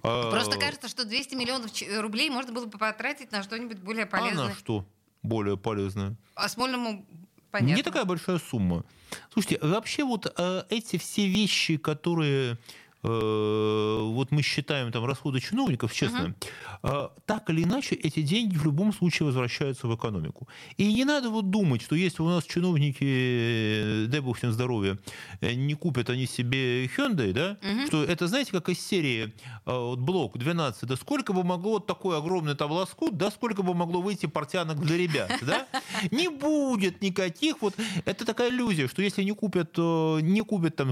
А, 0.03 0.31
Просто 0.31 0.57
кажется, 0.57 0.87
что 0.87 1.05
200 1.05 1.35
миллионов 1.35 1.71
рублей 1.99 2.29
можно 2.29 2.51
было 2.51 2.65
бы 2.65 2.77
потратить 2.77 3.31
на 3.31 3.43
что-нибудь 3.43 3.79
более 3.79 4.05
а 4.05 4.07
полезное. 4.07 4.47
на 4.49 4.55
что 4.55 4.85
более 5.21 5.57
полезное? 5.57 6.15
А 6.35 6.49
Смольному 6.49 7.05
понятно. 7.51 7.75
Не 7.75 7.83
такая 7.83 8.05
большая 8.05 8.39
сумма. 8.39 8.83
Слушайте, 9.31 9.59
вообще 9.61 10.03
вот 10.03 10.33
э, 10.37 10.63
эти 10.69 10.97
все 10.97 11.27
вещи, 11.27 11.77
которые 11.77 12.57
вот 13.03 14.31
мы 14.31 14.41
считаем 14.41 14.91
там 14.91 15.05
расходы 15.05 15.39
чиновников, 15.39 15.93
честно, 15.93 16.35
э, 16.83 17.09
так 17.25 17.49
или 17.49 17.63
иначе 17.63 17.95
эти 17.95 18.21
деньги 18.21 18.55
в 18.55 18.65
любом 18.65 18.93
случае 18.93 19.25
возвращаются 19.25 19.87
в 19.87 19.95
экономику. 19.95 20.47
И 20.77 20.93
не 20.93 21.05
надо 21.05 21.29
вот 21.29 21.49
думать, 21.49 21.81
что 21.81 21.95
если 21.95 22.21
у 22.21 22.29
нас 22.29 22.43
чиновники, 22.43 23.03
э, 23.03 24.05
дай 24.07 24.19
бог 24.19 24.37
всем 24.37 24.51
здоровья, 24.51 24.97
э, 25.41 25.53
не 25.53 25.73
купят 25.73 26.09
они 26.09 26.27
себе 26.27 26.85
Hyundai, 26.85 27.33
да, 27.33 27.57
что 27.87 28.03
это, 28.03 28.27
знаете, 28.27 28.51
как 28.51 28.69
из 28.69 28.79
серии 28.79 29.23
э, 29.23 29.29
вот 29.65 29.99
блок 29.99 30.37
12, 30.37 30.87
да 30.87 30.95
сколько 30.95 31.33
бы 31.33 31.43
могло 31.43 31.71
вот 31.71 31.87
такой 31.87 32.17
огромный 32.17 32.55
там 32.55 32.71
лоскут, 32.71 33.17
да, 33.17 33.31
сколько 33.31 33.63
бы 33.63 33.73
могло 33.73 34.01
выйти 34.01 34.27
портянок 34.27 34.79
для 34.79 34.97
ребят, 34.97 35.31
да? 35.41 35.67
Не 36.11 36.29
будет 36.29 37.01
никаких 37.01 37.61
вот, 37.61 37.75
это 38.05 38.25
такая 38.25 38.49
иллюзия, 38.49 38.87
что 38.87 39.01
если 39.01 39.23
не 39.23 39.31
купят, 39.31 39.73
э, 39.77 40.19
не 40.21 40.41
купят 40.41 40.75
там 40.75 40.91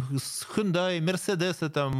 Hyundai, 0.55 1.01
Мерседесы, 1.01 1.69
там, 1.69 1.98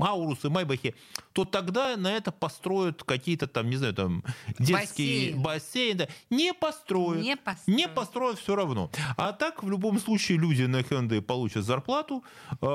Аурусы, 0.00 0.50
Майбахи, 0.50 0.94
то 1.32 1.44
тогда 1.44 1.96
на 1.96 2.12
это 2.12 2.32
построят 2.32 3.02
какие-то 3.04 3.46
там, 3.46 3.70
не 3.70 3.76
знаю, 3.76 3.94
там, 3.94 4.24
детские 4.58 5.34
Бассейн. 5.34 5.42
бассейны. 5.42 6.08
Не 6.30 6.54
построят. 6.54 7.22
Не 7.22 7.36
построят. 7.36 7.78
Не 7.78 7.88
построят 7.88 8.38
все 8.38 8.56
равно. 8.56 8.90
А 9.16 9.32
так, 9.32 9.62
в 9.62 9.70
любом 9.70 9.98
случае, 9.98 10.38
люди 10.38 10.62
на 10.62 10.80
Hyundai 10.80 11.20
получат 11.20 11.64
зарплату, 11.64 12.24
э, 12.60 12.66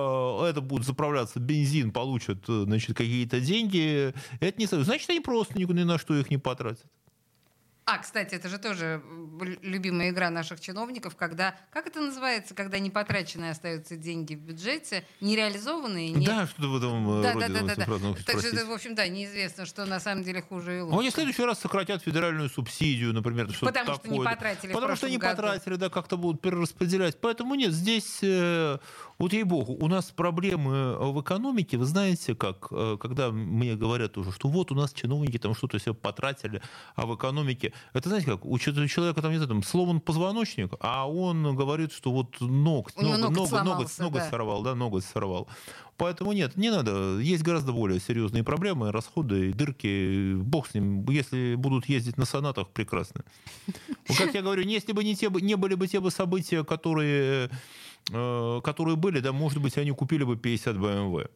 это 0.50 0.62
будет 0.62 0.86
заправляться 0.86 1.40
бензин, 1.40 1.92
получат, 1.92 2.40
э, 2.48 2.64
значит, 2.66 2.96
какие-то 2.96 3.40
деньги. 3.40 4.14
Это 4.40 4.60
не 4.60 4.66
значит, 4.66 5.10
они 5.10 5.20
просто 5.20 5.58
ни 5.58 5.66
на 5.66 5.98
что 5.98 6.16
их 6.16 6.30
не 6.30 6.38
потратят. 6.38 6.86
А, 7.88 8.00
кстати, 8.00 8.34
это 8.34 8.50
же 8.50 8.58
тоже 8.58 9.04
любимая 9.62 10.10
игра 10.10 10.32
наших 10.32 10.60
чиновников, 10.60 11.16
когда, 11.16 11.56
как 11.70 11.86
это 11.86 12.02
называется, 12.02 12.56
когда 12.56 12.80
непотраченные 12.80 13.52
остаются 13.52 13.96
деньги 13.96 14.34
в 14.34 14.40
бюджете, 14.40 15.06
нереализованные, 15.22 16.10
не... 16.10 16.26
Да, 16.26 16.48
что-то 16.48 16.70
в 16.70 16.78
этом 16.78 17.20
э, 17.20 17.22
да, 17.22 17.34
роде. 17.34 17.48
да, 17.48 17.62
да, 17.62 17.76
да, 17.76 17.86
да. 17.86 17.98
ну, 18.02 18.16
Так 18.26 18.40
что, 18.40 18.66
в 18.66 18.72
общем, 18.72 18.96
да, 18.96 19.08
неизвестно, 19.08 19.68
что 19.68 19.86
на 19.86 20.00
самом 20.00 20.24
деле 20.24 20.42
хуже 20.42 20.80
и 20.80 20.82
лучше. 20.82 21.00
Они 21.00 21.12
в 21.12 21.14
следующий 21.14 21.44
раз 21.44 21.60
сократят 21.60 22.02
федеральную 22.02 22.50
субсидию, 22.50 23.14
например, 23.14 23.52
что 23.54 23.68
Потому 23.68 23.94
что 23.94 24.10
не 24.10 24.20
потратили 24.20 24.74
Потому 24.74 24.96
что 24.96 25.08
не 25.08 25.18
году. 25.18 25.36
потратили, 25.36 25.76
да, 25.76 25.90
как-то 25.90 26.18
будут 26.18 26.42
перераспределять. 26.42 27.22
Поэтому 27.22 27.54
нет, 27.54 27.72
здесь, 27.72 28.18
э, 28.24 28.80
вот 29.20 29.32
ей-богу, 29.32 29.74
у 29.74 29.88
нас 29.88 30.06
проблемы 30.06 31.12
в 31.12 31.22
экономике, 31.22 31.78
вы 31.78 31.86
знаете, 31.86 32.34
как, 32.34 32.70
э, 32.72 32.98
когда 33.00 33.30
мне 33.30 33.76
говорят 33.76 34.18
уже, 34.18 34.32
что 34.32 34.48
вот 34.48 34.72
у 34.72 34.76
нас 34.76 34.92
чиновники 34.92 35.38
там 35.38 35.54
что-то 35.54 35.78
себе 35.78 35.94
потратили, 35.94 36.64
а 36.96 37.06
в 37.06 37.16
экономике, 37.16 37.74
это 37.94 38.10
знаете 38.10 38.28
как, 38.28 38.46
у 38.46 38.58
человека 38.58 39.22
там, 39.22 39.32
не 39.32 39.38
знаю, 39.38 39.50
там 39.50 39.64
сломан 39.64 40.00
позвоночник, 40.00 40.74
а 40.80 41.10
он 41.10 41.56
говорит, 41.56 41.92
что 41.92 42.12
вот 42.12 42.42
У 42.98 43.02
него 43.02 43.18
ноготь, 43.18 43.36
ноготь 43.36 43.50
сломался, 43.50 44.02
ноготь, 44.02 44.22
да. 44.22 44.30
сорвал, 44.30 44.64
да, 44.64 44.76
ноготь 44.76 45.06
сорвал. 45.06 45.48
Поэтому 45.98 46.34
нет, 46.34 46.58
не 46.58 46.70
надо. 46.70 47.20
Есть 47.20 47.44
гораздо 47.44 47.72
более 47.72 48.00
серьезные 48.00 48.44
проблемы, 48.44 48.92
расходы, 48.92 49.54
дырки. 49.54 50.34
Бог 50.36 50.68
с 50.68 50.74
ним. 50.74 51.06
Если 51.10 51.56
будут 51.56 51.88
ездить 51.88 52.18
на 52.18 52.26
сонатах, 52.26 52.70
прекрасно. 52.70 53.24
Ну, 53.68 54.16
Как 54.18 54.34
я 54.34 54.42
говорю, 54.42 54.64
если 54.64 54.92
бы 54.92 55.04
не, 55.04 55.16
те, 55.16 55.30
не 55.30 55.56
были 55.56 55.76
бы 55.76 55.88
те 55.88 56.00
бы 56.00 56.12
события, 56.12 56.64
которые, 56.64 57.50
э, 58.12 58.62
которые 58.64 58.98
были, 58.98 59.20
да, 59.20 59.32
может 59.32 59.62
быть, 59.62 59.78
они 59.78 59.92
купили 59.92 60.24
бы 60.24 60.36
50 60.36 60.76
BMW. 60.76 61.30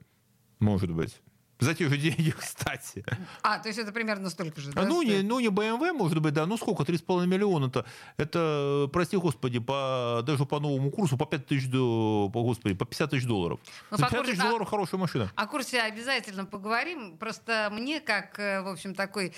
Может 0.60 0.92
быть. 0.92 1.22
За 1.60 1.76
те 1.76 1.90
же 1.90 1.98
деньги, 1.98 2.32
кстати. 2.40 3.04
А, 3.42 3.60
то 3.60 3.68
есть 3.68 3.78
это 3.80 3.92
примерно 3.92 4.30
столько 4.30 4.62
же, 4.62 4.72
да? 4.72 4.84
Ну, 4.86 5.02
не, 5.02 5.22
ну, 5.22 5.40
не 5.40 5.48
BMW, 5.48 5.92
может 5.92 6.20
быть, 6.20 6.34
да. 6.34 6.46
Ну, 6.46 6.56
сколько? 6.58 6.84
3,5 6.84 7.26
миллиона-то. 7.28 7.86
Это, 8.18 8.90
прости 8.94 9.18
господи, 9.18 9.60
по, 9.60 10.22
даже 10.26 10.46
по 10.46 10.60
новому 10.60 10.90
курсу 10.90 11.18
по 11.18 11.26
5 11.26 11.46
тысяч, 11.48 11.68
до- 11.70 12.30
по, 12.34 12.44
господи, 12.44 12.76
по 12.76 12.86
50 12.86 13.10
тысяч 13.12 13.26
долларов. 13.26 13.60
Ну, 13.92 13.98
За 13.98 14.06
по 14.06 14.10
50 14.12 14.26
тысяч 14.26 14.42
долларов 14.42 14.70
хорошая 14.70 15.00
машина. 15.02 15.32
О 15.36 15.48
курсе 15.48 15.82
обязательно 15.82 16.46
поговорим. 16.46 17.18
Просто 17.18 17.70
мне, 17.74 18.00
как, 18.00 18.40
э, 18.40 18.62
в 18.62 18.68
общем, 18.70 18.96
такой 18.96 19.34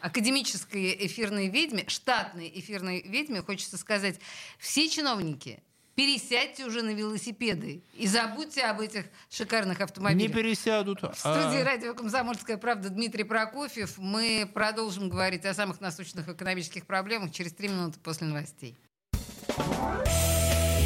академической 0.00 0.94
эфирной 1.06 1.48
ведьме, 1.48 1.84
штатной 1.88 2.50
эфирной 2.54 3.02
ведьме, 3.02 3.42
хочется 3.42 3.76
сказать, 3.78 4.20
все 4.58 4.88
чиновники, 4.88 5.62
пересядьте 5.96 6.64
уже 6.64 6.82
на 6.82 6.90
велосипеды 6.90 7.82
и 7.94 8.06
забудьте 8.06 8.62
об 8.62 8.80
этих 8.80 9.06
шикарных 9.30 9.78
Не 9.78 9.84
автомобилях. 9.84 10.32
пересядут. 10.32 11.00
В 11.02 11.18
студии 11.18 11.60
а- 11.60 11.64
радио 11.64 11.94
«Комсомольская 11.94 12.58
правда» 12.58 12.90
Дмитрий 12.90 13.24
Прокофьев. 13.24 13.98
Мы 13.98 14.48
продолжим 14.54 15.08
говорить 15.08 15.44
о 15.46 15.54
самых 15.54 15.80
насущных 15.80 16.28
экономических 16.28 16.86
проблемах 16.86 17.32
через 17.32 17.52
три 17.54 17.68
минуты 17.68 17.98
после 17.98 18.26
новостей. 18.28 18.76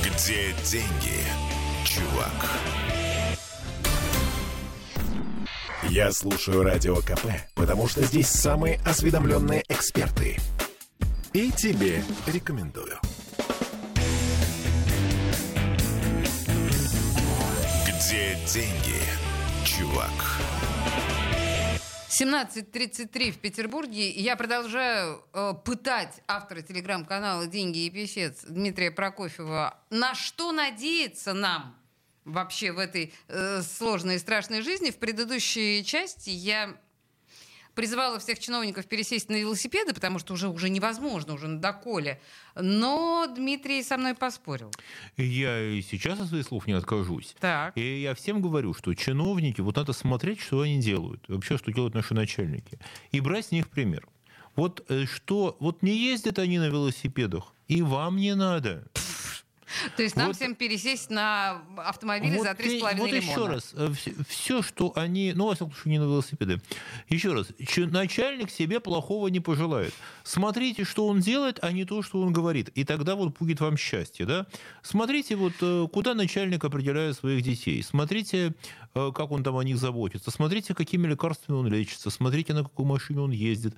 Где 0.02 0.54
деньги, 0.64 1.18
чувак? 1.84 2.50
Я 5.88 6.12
слушаю 6.12 6.62
Радио 6.62 6.96
КП, 6.96 7.24
потому 7.56 7.88
что 7.88 8.02
здесь 8.04 8.28
самые 8.28 8.76
осведомленные 8.86 9.64
эксперты. 9.68 10.36
И 11.32 11.50
тебе 11.50 12.04
рекомендую. 12.26 12.98
Деньги, 18.52 19.00
чувак? 19.64 20.10
17.33 22.08 23.30
в 23.30 23.38
Петербурге. 23.38 24.10
Я 24.10 24.34
продолжаю 24.34 25.22
э, 25.32 25.54
пытать 25.64 26.20
автора 26.26 26.60
телеграм-канала 26.60 27.46
«Деньги 27.46 27.86
и 27.86 27.90
писец» 27.90 28.44
Дмитрия 28.44 28.90
Прокофьева. 28.90 29.78
На 29.90 30.14
что 30.16 30.50
надеяться 30.50 31.32
нам 31.32 31.76
вообще 32.24 32.72
в 32.72 32.78
этой 32.78 33.14
э, 33.28 33.62
сложной 33.62 34.16
и 34.16 34.18
страшной 34.18 34.62
жизни? 34.62 34.90
В 34.90 34.96
предыдущей 34.96 35.84
части 35.84 36.30
я 36.30 36.76
призывала 37.74 38.18
всех 38.18 38.38
чиновников 38.38 38.86
пересесть 38.86 39.28
на 39.28 39.36
велосипеды, 39.36 39.94
потому 39.94 40.18
что 40.18 40.34
уже, 40.34 40.48
уже 40.48 40.68
невозможно, 40.68 41.34
уже 41.34 41.48
на 41.48 41.58
доколе. 41.60 42.20
Но 42.54 43.26
Дмитрий 43.34 43.82
со 43.82 43.96
мной 43.96 44.14
поспорил. 44.14 44.70
Я 45.16 45.60
и 45.60 45.82
сейчас 45.82 46.20
от 46.20 46.28
своих 46.28 46.46
слов 46.46 46.66
не 46.66 46.72
откажусь. 46.72 47.34
Так. 47.40 47.76
И 47.76 48.00
я 48.00 48.14
всем 48.14 48.42
говорю, 48.42 48.74
что 48.74 48.94
чиновники, 48.94 49.60
вот 49.60 49.76
надо 49.76 49.92
смотреть, 49.92 50.40
что 50.40 50.60
они 50.60 50.80
делают, 50.80 51.24
вообще, 51.28 51.58
что 51.58 51.72
делают 51.72 51.94
наши 51.94 52.14
начальники, 52.14 52.78
и 53.12 53.20
брать 53.20 53.46
с 53.46 53.50
них 53.50 53.68
пример. 53.68 54.06
Вот 54.56 54.84
э, 54.88 55.06
что, 55.06 55.56
вот 55.60 55.82
не 55.82 55.96
ездят 55.96 56.38
они 56.38 56.58
на 56.58 56.68
велосипедах, 56.68 57.54
и 57.68 57.82
вам 57.82 58.16
не 58.16 58.34
надо. 58.34 58.84
То 59.96 60.02
есть 60.02 60.16
нам 60.16 60.28
Вот- 60.28 60.36
всем 60.36 60.54
пересесть 60.54 61.10
на 61.10 61.62
автомобили 61.76 62.38
за 62.38 62.50
3,5 62.50 62.98
Вот 62.98 63.10
лимона. 63.10 63.14
еще 63.14 63.46
раз, 63.46 63.74
все, 64.28 64.62
что 64.62 64.92
они, 64.96 65.32
ну, 65.34 65.46
во 65.46 65.54
всяком 65.54 65.72
случае, 65.72 65.92
не 65.92 65.98
на 65.98 66.04
велосипеды. 66.04 66.60
Еще 67.08 67.32
раз, 67.32 67.48
начальник 67.90 68.50
себе 68.50 68.80
плохого 68.80 69.28
не 69.28 69.40
пожелает. 69.40 69.94
Смотрите, 70.24 70.84
что 70.84 71.06
он 71.06 71.20
делает, 71.20 71.58
а 71.62 71.72
не 71.72 71.84
то, 71.84 72.02
что 72.02 72.20
он 72.20 72.32
говорит. 72.32 72.68
И 72.70 72.84
тогда 72.84 73.14
вот 73.14 73.38
будет 73.38 73.60
вам 73.60 73.76
счастье, 73.76 74.26
да? 74.26 74.46
Смотрите, 74.82 75.36
вот 75.36 75.54
э, 75.60 75.86
куда 75.92 76.14
начальник 76.14 76.64
определяет 76.64 77.16
своих 77.16 77.42
детей. 77.42 77.82
Смотрите, 77.82 78.54
э, 78.94 79.12
как 79.14 79.30
он 79.30 79.42
там 79.42 79.56
о 79.56 79.64
них 79.64 79.76
заботится. 79.78 80.30
Смотрите, 80.30 80.74
какими 80.74 81.06
лекарствами 81.06 81.56
он 81.56 81.66
лечится. 81.68 82.10
Смотрите, 82.10 82.52
на 82.54 82.62
какой 82.62 82.84
машине 82.86 83.20
он 83.20 83.30
ездит. 83.30 83.74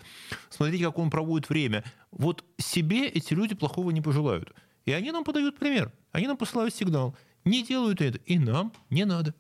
Смотрите, 0.51 0.85
как 0.85 0.99
он 0.99 1.11
проводит 1.11 1.49
время. 1.49 1.85
Вот 2.11 2.45
себе 2.59 3.09
эти 3.09 3.35
люди 3.35 3.55
плохого 3.55 3.91
не 3.91 4.01
пожелают. 4.01 4.53
И 4.85 4.93
они 4.93 5.13
нам 5.13 5.25
подают 5.25 5.59
пример. 5.59 5.93
Они 6.11 6.27
нам 6.27 6.37
посылают 6.37 6.75
сигнал. 6.75 7.17
Не 7.45 7.63
делают 7.63 8.01
это, 8.01 8.19
и 8.27 8.39
нам 8.39 8.73
не 8.91 9.05
надо. 9.05 9.35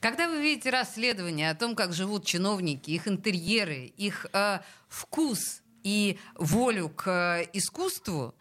Когда 0.00 0.28
вы 0.28 0.42
видите 0.42 0.70
расследование 0.70 1.50
о 1.50 1.54
том, 1.54 1.74
как 1.74 1.92
живут 1.92 2.24
чиновники, 2.24 2.90
их 2.90 3.08
интерьеры, 3.08 3.92
их 3.96 4.26
э, 4.32 4.60
вкус 4.88 5.62
и 5.82 6.18
волю 6.34 6.90
к 6.90 7.08
э, 7.08 7.48
искусству, 7.52 8.34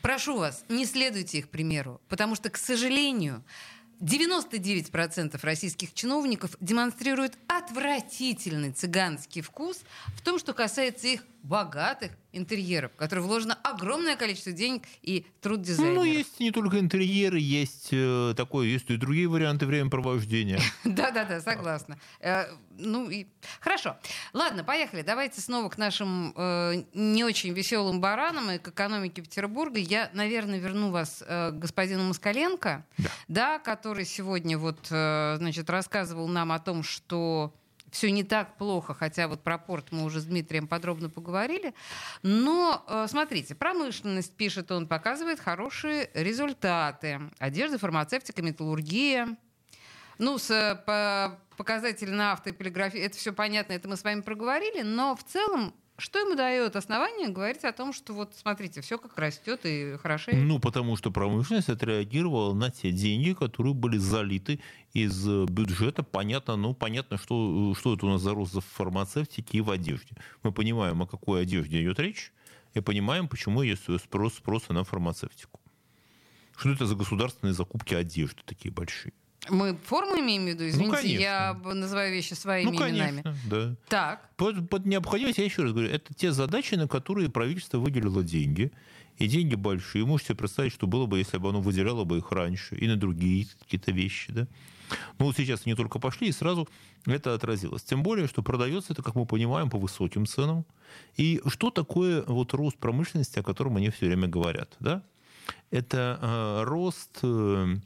прошу 0.00 0.38
вас, 0.38 0.64
не 0.68 0.86
следуйте 0.86 1.38
их 1.38 1.50
примеру, 1.50 2.00
потому 2.08 2.34
что, 2.34 2.48
к 2.48 2.56
сожалению, 2.56 3.44
99% 4.00 5.38
российских 5.42 5.94
чиновников 5.94 6.56
демонстрируют 6.60 7.34
отвратительный 7.48 8.72
цыганский 8.72 9.42
вкус 9.42 9.82
в 10.16 10.22
том, 10.22 10.38
что 10.38 10.52
касается 10.52 11.08
их 11.08 11.24
богатых 11.44 12.10
интерьеров, 12.32 12.90
в 12.92 12.96
которые 12.96 13.24
вложено 13.24 13.54
огромное 13.62 14.16
количество 14.16 14.50
денег 14.50 14.82
и 15.02 15.26
труд 15.42 15.60
дизайнеров. 15.60 15.96
Ну, 15.98 16.04
есть 16.04 16.40
не 16.40 16.50
только 16.50 16.80
интерьеры, 16.80 17.38
есть 17.38 17.90
э, 17.92 18.32
такое, 18.34 18.66
есть 18.66 18.90
и 18.90 18.96
другие 18.96 19.28
варианты 19.28 19.66
времяпровождения. 19.66 20.58
Да-да-да, 20.84 21.40
согласна. 21.42 21.98
Э, 22.20 22.46
ну 22.78 23.10
и 23.10 23.26
хорошо. 23.60 23.96
Ладно, 24.32 24.64
поехали. 24.64 25.02
Давайте 25.02 25.42
снова 25.42 25.68
к 25.68 25.76
нашим 25.76 26.32
э, 26.34 26.82
не 26.94 27.24
очень 27.24 27.52
веселым 27.52 28.00
баранам 28.00 28.50
и 28.50 28.58
к 28.58 28.68
экономике 28.68 29.20
Петербурга. 29.20 29.78
Я, 29.78 30.10
наверное, 30.14 30.58
верну 30.58 30.90
вас 30.90 31.22
э, 31.26 31.50
к 31.50 31.58
господину 31.58 32.04
Москаленко, 32.04 32.86
Да. 33.28 33.58
который 33.58 34.06
сегодня 34.06 34.56
вот, 34.56 34.86
значит, 34.86 35.68
рассказывал 35.68 36.26
нам 36.26 36.52
о 36.52 36.58
том, 36.58 36.82
что 36.82 37.52
все 37.94 38.10
не 38.10 38.24
так 38.24 38.58
плохо, 38.58 38.92
хотя 38.92 39.28
вот 39.28 39.42
про 39.42 39.56
порт 39.56 39.92
мы 39.92 40.04
уже 40.04 40.20
с 40.20 40.24
Дмитрием 40.24 40.66
подробно 40.66 41.08
поговорили. 41.08 41.74
Но, 42.22 42.84
э, 42.88 43.06
смотрите, 43.08 43.54
промышленность, 43.54 44.36
пишет 44.36 44.72
он, 44.72 44.88
показывает 44.88 45.38
хорошие 45.38 46.10
результаты. 46.12 47.20
Одежда, 47.38 47.78
фармацевтика, 47.78 48.42
металлургия. 48.42 49.36
Ну, 50.18 50.38
с 50.38 50.50
э, 50.50 50.74
по, 50.84 51.38
показатель 51.56 52.12
авто 52.20 52.50
и 52.50 52.52
полиграфии, 52.52 53.00
это 53.00 53.16
все 53.16 53.32
понятно, 53.32 53.74
это 53.74 53.88
мы 53.88 53.96
с 53.96 54.02
вами 54.02 54.22
проговорили, 54.22 54.82
но 54.82 55.14
в 55.14 55.22
целом 55.22 55.72
что 55.96 56.18
ему 56.18 56.34
дает 56.34 56.74
основание 56.74 57.28
говорить 57.28 57.64
о 57.64 57.72
том, 57.72 57.92
что 57.92 58.14
вот 58.14 58.34
смотрите, 58.34 58.80
все 58.80 58.98
как 58.98 59.16
растет 59.16 59.60
и 59.64 59.96
хорошеет? 59.96 60.38
Ну, 60.38 60.58
потому 60.58 60.96
что 60.96 61.12
промышленность 61.12 61.68
отреагировала 61.68 62.52
на 62.52 62.70
те 62.70 62.90
деньги, 62.90 63.32
которые 63.32 63.74
были 63.74 63.96
залиты 63.96 64.60
из 64.92 65.26
э, 65.28 65.44
бюджета. 65.44 66.02
Понятно, 66.02 66.56
ну, 66.56 66.74
понятно, 66.74 67.16
что, 67.16 67.72
э, 67.72 67.78
что 67.78 67.94
это 67.94 68.06
у 68.06 68.08
нас 68.10 68.22
за 68.22 68.34
рост 68.34 68.54
в 68.54 68.60
фармацевтике 68.60 69.58
и 69.58 69.60
в 69.60 69.70
одежде. 69.70 70.16
Мы 70.42 70.50
понимаем, 70.50 71.00
о 71.02 71.06
какой 71.06 71.42
одежде 71.42 71.80
идет 71.80 72.00
речь, 72.00 72.32
и 72.74 72.80
понимаем, 72.80 73.28
почему 73.28 73.62
есть 73.62 73.84
спрос, 74.00 74.34
спроса 74.34 74.72
на 74.72 74.82
фармацевтику. 74.82 75.60
Что 76.56 76.70
это 76.70 76.86
за 76.86 76.96
государственные 76.96 77.54
закупки 77.54 77.94
одежды 77.94 78.42
такие 78.44 78.72
большие? 78.72 79.12
Мы 79.50 79.76
форму 79.84 80.18
имеем 80.20 80.44
в 80.44 80.48
виду? 80.48 80.66
Извините, 80.66 80.96
конечно. 80.96 81.20
я 81.20 81.54
называю 81.64 82.12
вещи 82.12 82.34
своими 82.34 82.70
ну, 82.70 82.78
конечно, 82.78 83.10
именами. 83.10 83.36
да. 83.46 83.76
Так, 83.88 84.30
Под, 84.36 84.68
под 84.70 84.86
необходимость, 84.86 85.38
я 85.38 85.44
еще 85.44 85.62
раз 85.62 85.72
говорю, 85.72 85.90
это 85.90 86.14
те 86.14 86.32
задачи, 86.32 86.74
на 86.74 86.88
которые 86.88 87.28
правительство 87.28 87.78
выделило 87.78 88.22
деньги. 88.22 88.72
И 89.18 89.28
деньги 89.28 89.54
большие. 89.54 90.04
Можете 90.04 90.28
себе 90.28 90.38
представить, 90.38 90.72
что 90.72 90.88
было 90.88 91.06
бы, 91.06 91.18
если 91.18 91.38
бы 91.38 91.48
оно 91.48 91.60
выделяло 91.60 92.02
бы 92.04 92.18
их 92.18 92.32
раньше 92.32 92.74
и 92.74 92.88
на 92.88 92.96
другие 92.96 93.46
какие-то 93.60 93.92
вещи. 93.92 94.32
Да? 94.32 94.48
Ну 95.18 95.26
вот 95.26 95.36
сейчас 95.36 95.62
они 95.66 95.76
только 95.76 96.00
пошли, 96.00 96.28
и 96.28 96.32
сразу 96.32 96.68
это 97.06 97.34
отразилось. 97.34 97.84
Тем 97.84 98.02
более, 98.02 98.26
что 98.26 98.42
продается 98.42 98.92
это, 98.92 99.02
как 99.02 99.14
мы 99.14 99.24
понимаем, 99.24 99.70
по 99.70 99.78
высоким 99.78 100.26
ценам. 100.26 100.64
И 101.16 101.40
что 101.46 101.70
такое 101.70 102.22
вот 102.22 102.54
рост 102.54 102.76
промышленности, 102.78 103.38
о 103.38 103.44
котором 103.44 103.76
они 103.76 103.90
все 103.90 104.06
время 104.06 104.26
говорят? 104.26 104.74
Да? 104.80 105.02
Это 105.70 106.18
э, 106.20 106.64
рост 106.64 107.18
э, 107.22 107.76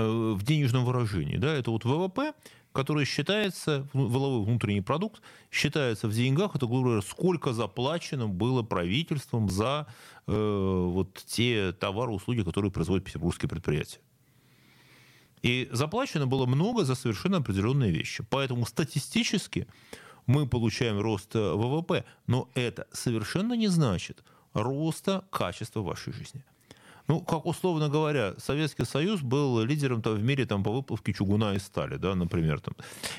в 0.00 0.42
денежном 0.42 0.84
выражении. 0.84 1.36
Да? 1.36 1.54
Это 1.54 1.70
вот 1.70 1.84
ВВП, 1.84 2.34
который 2.72 3.06
считается, 3.06 3.88
ну, 3.94 4.06
валовой 4.06 4.44
внутренний 4.44 4.82
продукт, 4.82 5.22
считается 5.50 6.08
в 6.08 6.12
деньгах, 6.12 6.54
это, 6.54 6.66
грубо 6.66 6.84
говоря, 6.84 7.02
сколько 7.02 7.52
заплачено 7.52 8.28
было 8.28 8.62
правительством 8.62 9.48
за 9.48 9.86
э, 10.26 10.32
вот 10.32 11.14
те 11.26 11.72
товары, 11.72 12.12
услуги, 12.12 12.42
которые 12.42 12.70
производят 12.70 13.04
петербургские 13.04 13.48
предприятия. 13.48 13.98
И 15.42 15.68
заплачено 15.72 16.26
было 16.26 16.44
много 16.44 16.84
за 16.84 16.94
совершенно 16.94 17.38
определенные 17.38 17.90
вещи. 17.90 18.24
Поэтому 18.28 18.66
статистически 18.66 19.66
мы 20.26 20.46
получаем 20.46 21.00
рост 21.00 21.34
э, 21.34 21.52
ВВП, 21.54 22.04
но 22.26 22.50
это 22.54 22.86
совершенно 22.92 23.54
не 23.54 23.68
значит 23.68 24.22
роста 24.52 25.24
качества 25.30 25.80
вашей 25.80 26.12
жизни. 26.12 26.44
Ну, 27.08 27.20
как 27.20 27.46
условно 27.46 27.88
говоря, 27.88 28.34
Советский 28.38 28.84
Союз 28.84 29.20
был 29.20 29.62
лидером 29.62 30.02
там, 30.02 30.14
в 30.14 30.22
мире 30.22 30.44
там, 30.46 30.64
по 30.64 30.72
выплавке 30.72 31.12
чугуна 31.12 31.54
и 31.54 31.58
стали, 31.58 31.96
да, 31.96 32.14
например. 32.14 32.60
Там. 32.60 32.74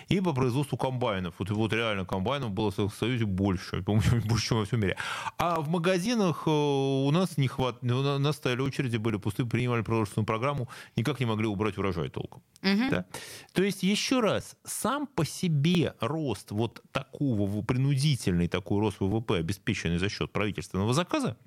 И 0.10 0.20
по 0.20 0.34
производству 0.34 0.78
комбайнов. 0.78 1.36
Вот, 1.40 1.50
вот 1.50 1.74
реально 1.74 2.06
комбайнов 2.06 2.52
было 2.52 2.72
в 2.72 2.76
Советском 2.76 3.00
Союзе 3.00 3.26
больше, 3.26 3.82
по-моему, 3.84 4.22
больше, 4.26 4.48
чем 4.48 4.58
во 4.58 4.66
всем 4.66 4.82
мире. 4.82 4.98
А 5.38 5.62
в 5.62 5.70
магазинах 5.70 6.44
э, 6.48 6.50
у 6.50 7.12
нас 7.12 7.38
не 7.38 7.48
хват... 7.48 7.84
у 7.84 8.20
нас 8.20 8.36
стояли 8.36 8.62
очереди, 8.62 8.98
были 8.98 9.18
пустые, 9.18 9.48
принимали 9.48 9.82
продовольственную 9.82 10.26
программу, 10.26 10.70
никак 10.96 11.20
не 11.20 11.26
могли 11.26 11.48
убрать 11.48 11.78
урожай 11.78 12.10
толком. 12.10 12.42
Да? 12.62 13.06
То 13.54 13.64
есть, 13.64 13.84
еще 13.84 14.20
раз, 14.20 14.56
сам 14.64 15.08
по 15.08 15.26
себе 15.26 15.94
рост 16.00 16.52
вот 16.52 16.82
такого, 16.92 17.62
принудительный 17.62 18.48
такой 18.48 18.80
рост 18.80 19.00
ВВП, 19.00 19.38
обеспеченный 19.38 19.98
за 19.98 20.10
счет 20.10 20.32
правительственного 20.32 20.94
заказа, 20.94 21.38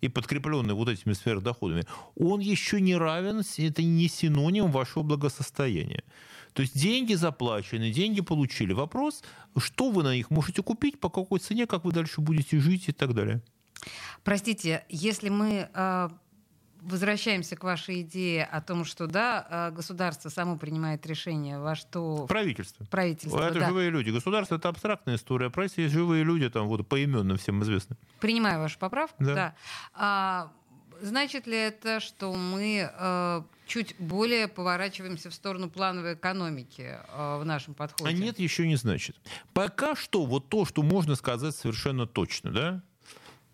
и 0.00 0.08
подкрепленный 0.08 0.74
вот 0.74 0.88
этими 0.88 1.12
сверхдоходами, 1.12 1.84
он 2.16 2.40
еще 2.40 2.80
не 2.80 2.96
равен, 2.96 3.42
это 3.58 3.82
не 3.82 4.08
синоним 4.08 4.70
вашего 4.70 5.02
благосостояния. 5.02 6.04
То 6.52 6.62
есть 6.62 6.78
деньги 6.78 7.14
заплачены, 7.14 7.90
деньги 7.90 8.20
получили. 8.20 8.72
Вопрос, 8.72 9.22
что 9.56 9.90
вы 9.90 10.02
на 10.02 10.14
них 10.14 10.30
можете 10.30 10.62
купить, 10.62 10.98
по 10.98 11.08
какой 11.08 11.40
цене, 11.40 11.66
как 11.66 11.84
вы 11.84 11.92
дальше 11.92 12.20
будете 12.20 12.58
жить 12.58 12.88
и 12.88 12.92
так 12.92 13.14
далее. 13.14 13.42
простите, 14.24 14.84
если 14.88 15.28
мы 15.28 15.68
э, 15.72 16.08
возвращаемся 16.82 17.56
к 17.56 17.64
вашей 17.64 18.02
идее 18.02 18.44
о 18.44 18.60
том, 18.60 18.84
что 18.84 19.06
да, 19.06 19.68
э, 19.70 19.74
государство 19.74 20.28
само 20.28 20.56
принимает 20.56 21.06
решение, 21.06 21.58
во 21.58 21.74
что 21.74 22.26
Правительство. 22.26 22.84
правительство 22.86 23.40
Это 23.40 23.60
да, 23.60 23.66
живые 23.66 23.90
люди. 23.90 24.10
Государство 24.10 24.56
это 24.56 24.68
абстрактная 24.68 25.16
история. 25.16 25.50
Правительство 25.50 25.82
есть 25.82 25.94
живые 25.94 26.24
люди, 26.24 26.48
там 26.48 26.68
вот 26.68 26.86
поименно 26.86 27.36
всем 27.36 27.62
известны. 27.62 27.96
Принимаю 28.20 28.60
вашу 28.60 28.78
поправку, 28.78 29.22
Да. 29.24 29.34
да. 29.34 29.54
А, 29.94 30.52
значит 31.00 31.46
ли 31.46 31.56
это, 31.56 32.00
что 32.00 32.32
мы 32.34 32.90
э, 32.92 33.42
чуть 33.66 33.94
более 33.98 34.48
поворачиваемся 34.48 35.30
в 35.30 35.34
сторону 35.34 35.70
плановой 35.70 36.14
экономики 36.14 36.98
э, 37.12 37.38
в 37.40 37.44
нашем 37.44 37.74
подходе? 37.74 38.10
А 38.10 38.12
нет, 38.12 38.38
еще 38.38 38.66
не 38.66 38.76
значит. 38.76 39.16
Пока 39.52 39.94
что 39.94 40.24
вот 40.24 40.48
то, 40.48 40.64
что 40.64 40.82
можно 40.82 41.14
сказать 41.14 41.54
совершенно 41.54 42.06
точно, 42.06 42.50
да, 42.50 42.82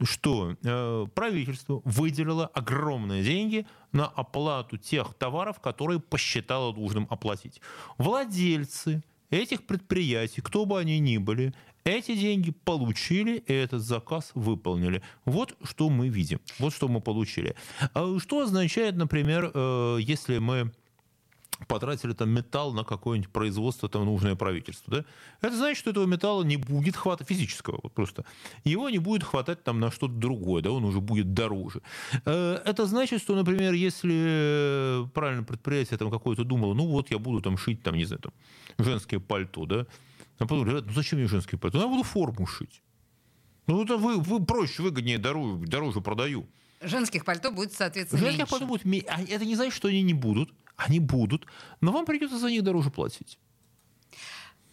что 0.04 0.56
э, 0.62 1.06
правительство 1.14 1.82
выделило 1.84 2.46
огромные 2.46 3.22
деньги 3.22 3.66
на 3.92 4.06
оплату 4.06 4.76
тех 4.76 5.14
товаров, 5.14 5.60
которые 5.60 6.00
посчитало 6.00 6.72
нужным 6.72 7.06
оплатить. 7.10 7.60
Владельцы 7.98 9.02
этих 9.30 9.66
предприятий, 9.66 10.40
кто 10.40 10.64
бы 10.66 10.78
они 10.78 10.98
ни 10.98 11.18
были, 11.18 11.54
эти 11.84 12.16
деньги 12.16 12.50
получили 12.50 13.36
и 13.36 13.52
этот 13.52 13.82
заказ 13.82 14.30
выполнили. 14.34 15.02
Вот 15.26 15.56
что 15.62 15.90
мы 15.90 16.08
видим, 16.08 16.40
вот 16.58 16.72
что 16.72 16.88
мы 16.88 17.00
получили. 17.00 17.54
А 17.92 18.18
Что 18.18 18.40
означает, 18.40 18.96
например, 18.96 19.50
э, 19.52 19.98
если 20.00 20.38
мы 20.38 20.72
потратили 21.68 22.12
там 22.12 22.30
металл 22.30 22.72
на 22.72 22.84
какое-нибудь 22.84 23.30
производство 23.32 23.88
там 23.88 24.04
нужное 24.04 24.34
правительству, 24.34 24.90
да? 24.92 25.04
Это 25.40 25.56
значит, 25.56 25.78
что 25.78 25.90
этого 25.90 26.06
металла 26.06 26.42
не 26.44 26.56
будет 26.56 26.96
хватать 26.96 27.28
физического, 27.28 27.80
вот 27.82 27.92
просто. 27.92 28.24
Его 28.64 28.90
не 28.90 28.98
будет 28.98 29.22
хватать 29.24 29.62
там 29.62 29.80
на 29.80 29.90
что-то 29.90 30.14
другое, 30.14 30.62
да, 30.62 30.70
он 30.70 30.84
уже 30.84 31.00
будет 31.00 31.32
дороже. 31.34 31.80
Э, 32.24 32.60
Это 32.64 32.86
значит, 32.86 33.20
что, 33.22 33.34
например, 33.34 33.72
если 33.72 34.14
э, 34.14 35.06
правильно 35.14 35.44
предприятие 35.44 35.98
там 35.98 36.10
какое-то 36.10 36.44
думало, 36.44 36.74
ну 36.74 36.86
вот 36.86 37.10
я 37.10 37.18
буду 37.18 37.40
там 37.40 37.56
шить 37.56 37.82
там, 37.82 37.94
не 37.94 38.04
знаю, 38.04 38.20
там 38.22 38.32
женское 38.78 39.20
пальто, 39.20 39.66
да, 39.66 39.86
а 40.38 40.46
потом 40.46 40.64
говорят, 40.64 40.86
ну 40.86 40.92
зачем 40.92 41.18
мне 41.18 41.28
женское 41.28 41.56
пальто? 41.56 41.78
Ну, 41.78 41.84
я 41.84 41.88
буду 41.88 42.02
форму 42.02 42.46
шить. 42.46 42.82
Ну, 43.66 43.82
это 43.82 43.96
вы, 43.96 44.18
вы 44.20 44.44
проще, 44.44 44.82
выгоднее, 44.82 45.18
дороже, 45.18 45.66
дороже 45.66 46.00
продаю. 46.00 46.46
Женских 46.82 47.24
пальто 47.24 47.50
будет, 47.50 47.72
соответственно, 47.72 48.20
Женских 48.20 48.40
меньше. 48.40 48.50
пальто 48.50 48.66
будет 48.66 48.84
а 49.08 49.22
Это 49.22 49.44
не 49.46 49.54
значит, 49.54 49.72
что 49.74 49.88
они 49.88 50.02
не 50.02 50.12
будут. 50.12 50.50
Они 50.76 51.00
будут, 51.00 51.46
но 51.80 51.92
вам 51.92 52.04
придется 52.04 52.38
за 52.38 52.50
них 52.50 52.62
дороже 52.62 52.90
платить. 52.90 53.38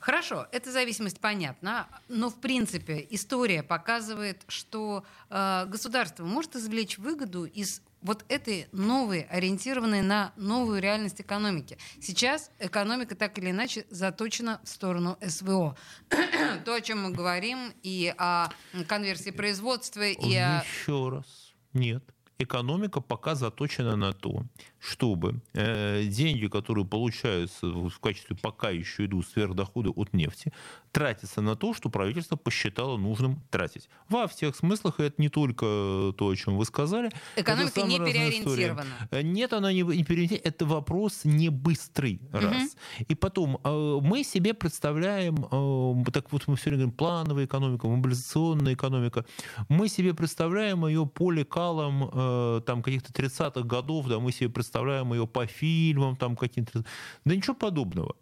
Хорошо, 0.02 0.48
эта 0.52 0.72
зависимость 0.72 1.20
понятна, 1.20 1.88
но 2.08 2.32
в 2.32 2.42
принципе 2.42 3.06
история 3.12 3.62
показывает, 3.62 4.44
что 4.48 5.04
э, 5.30 5.66
государство 5.68 6.26
может 6.26 6.56
извлечь 6.56 6.98
выгоду 6.98 7.46
из 7.46 7.84
вот 8.02 8.26
этой 8.28 8.68
новой, 8.72 9.22
ориентированной 9.22 10.02
на 10.02 10.34
новую 10.38 10.82
реальность 10.82 11.22
экономики. 11.22 11.78
Сейчас 12.02 12.50
экономика 12.58 13.16
так 13.16 13.38
или 13.38 13.52
иначе 13.52 13.86
заточена 13.92 14.60
в 14.64 14.70
сторону 14.70 15.20
СВО. 15.22 15.78
То, 16.66 16.74
о 16.74 16.82
чем 16.82 17.04
мы 17.04 17.12
говорим, 17.12 17.72
и 17.84 18.12
о 18.18 18.50
конверсии 18.88 19.30
производства, 19.30 20.02
и 20.02 20.36
о... 20.36 20.64
Еще 20.64 21.10
раз. 21.10 21.54
Нет. 21.74 22.04
Экономика 22.40 23.02
пока 23.02 23.36
заточена 23.36 23.96
на 23.96 24.14
то, 24.14 24.46
чтобы 24.82 25.42
э, 25.54 26.04
деньги, 26.06 26.48
которые 26.48 26.86
получаются 26.86 27.68
в 27.68 28.00
качестве 28.00 28.36
пока 28.36 28.72
еще 28.72 29.06
идут 29.06 29.28
сверхдоходы 29.28 29.92
от 29.92 30.12
нефти, 30.14 30.52
тратятся 30.92 31.42
на 31.42 31.56
то, 31.56 31.76
что 31.76 31.90
правительство 31.90 32.36
посчитало 32.36 32.98
нужным 32.98 33.42
тратить. 33.52 33.90
Во 34.10 34.28
всех 34.28 34.56
смыслах, 34.56 35.00
и 35.00 35.04
это 35.04 35.22
не 35.22 35.30
только 35.30 36.14
то, 36.18 36.30
о 36.30 36.36
чем 36.36 36.58
вы 36.58 36.66
сказали. 36.66 37.12
Экономика 37.36 37.84
не 37.84 38.00
переориентирована. 38.00 38.86
История. 39.04 39.24
Нет, 39.24 39.54
она 39.54 39.72
не, 39.72 39.84
не 39.84 40.04
переориентирована. 40.04 40.48
Это 40.48 40.66
вопрос 40.66 41.22
не 41.26 41.50
быстрый, 41.50 42.20
угу. 42.34 42.40
раз. 42.40 42.76
И 43.08 43.14
потом, 43.14 43.60
э, 43.64 44.00
мы 44.02 44.24
себе 44.24 44.56
представляем, 44.56 45.46
э, 45.52 46.12
так 46.12 46.32
вот 46.32 46.48
мы 46.48 46.56
все 46.56 46.72
время 46.72 46.86
говорим, 46.86 46.98
плановая 46.98 47.46
экономика, 47.46 47.88
мобилизационная 47.88 48.74
экономика, 48.74 49.26
мы 49.70 49.88
себе 49.88 50.16
представляем 50.16 50.88
ее 50.88 51.06
по 51.06 51.32
лекалам 51.32 52.10
э, 52.12 52.62
там 52.66 52.82
каких-то 52.82 53.14
30-х 53.14 53.62
годов, 53.62 54.08
да, 54.08 54.20
мы 54.20 54.32
себе 54.32 54.50
представляем 54.50 54.71
ее 54.80 55.28
по 55.28 55.46
фильмам 55.46 56.16
там 56.16 56.36
каким-то. 56.36 56.84
Да 57.26 57.36
ничего 57.36 57.56
подобного. 57.56 58.16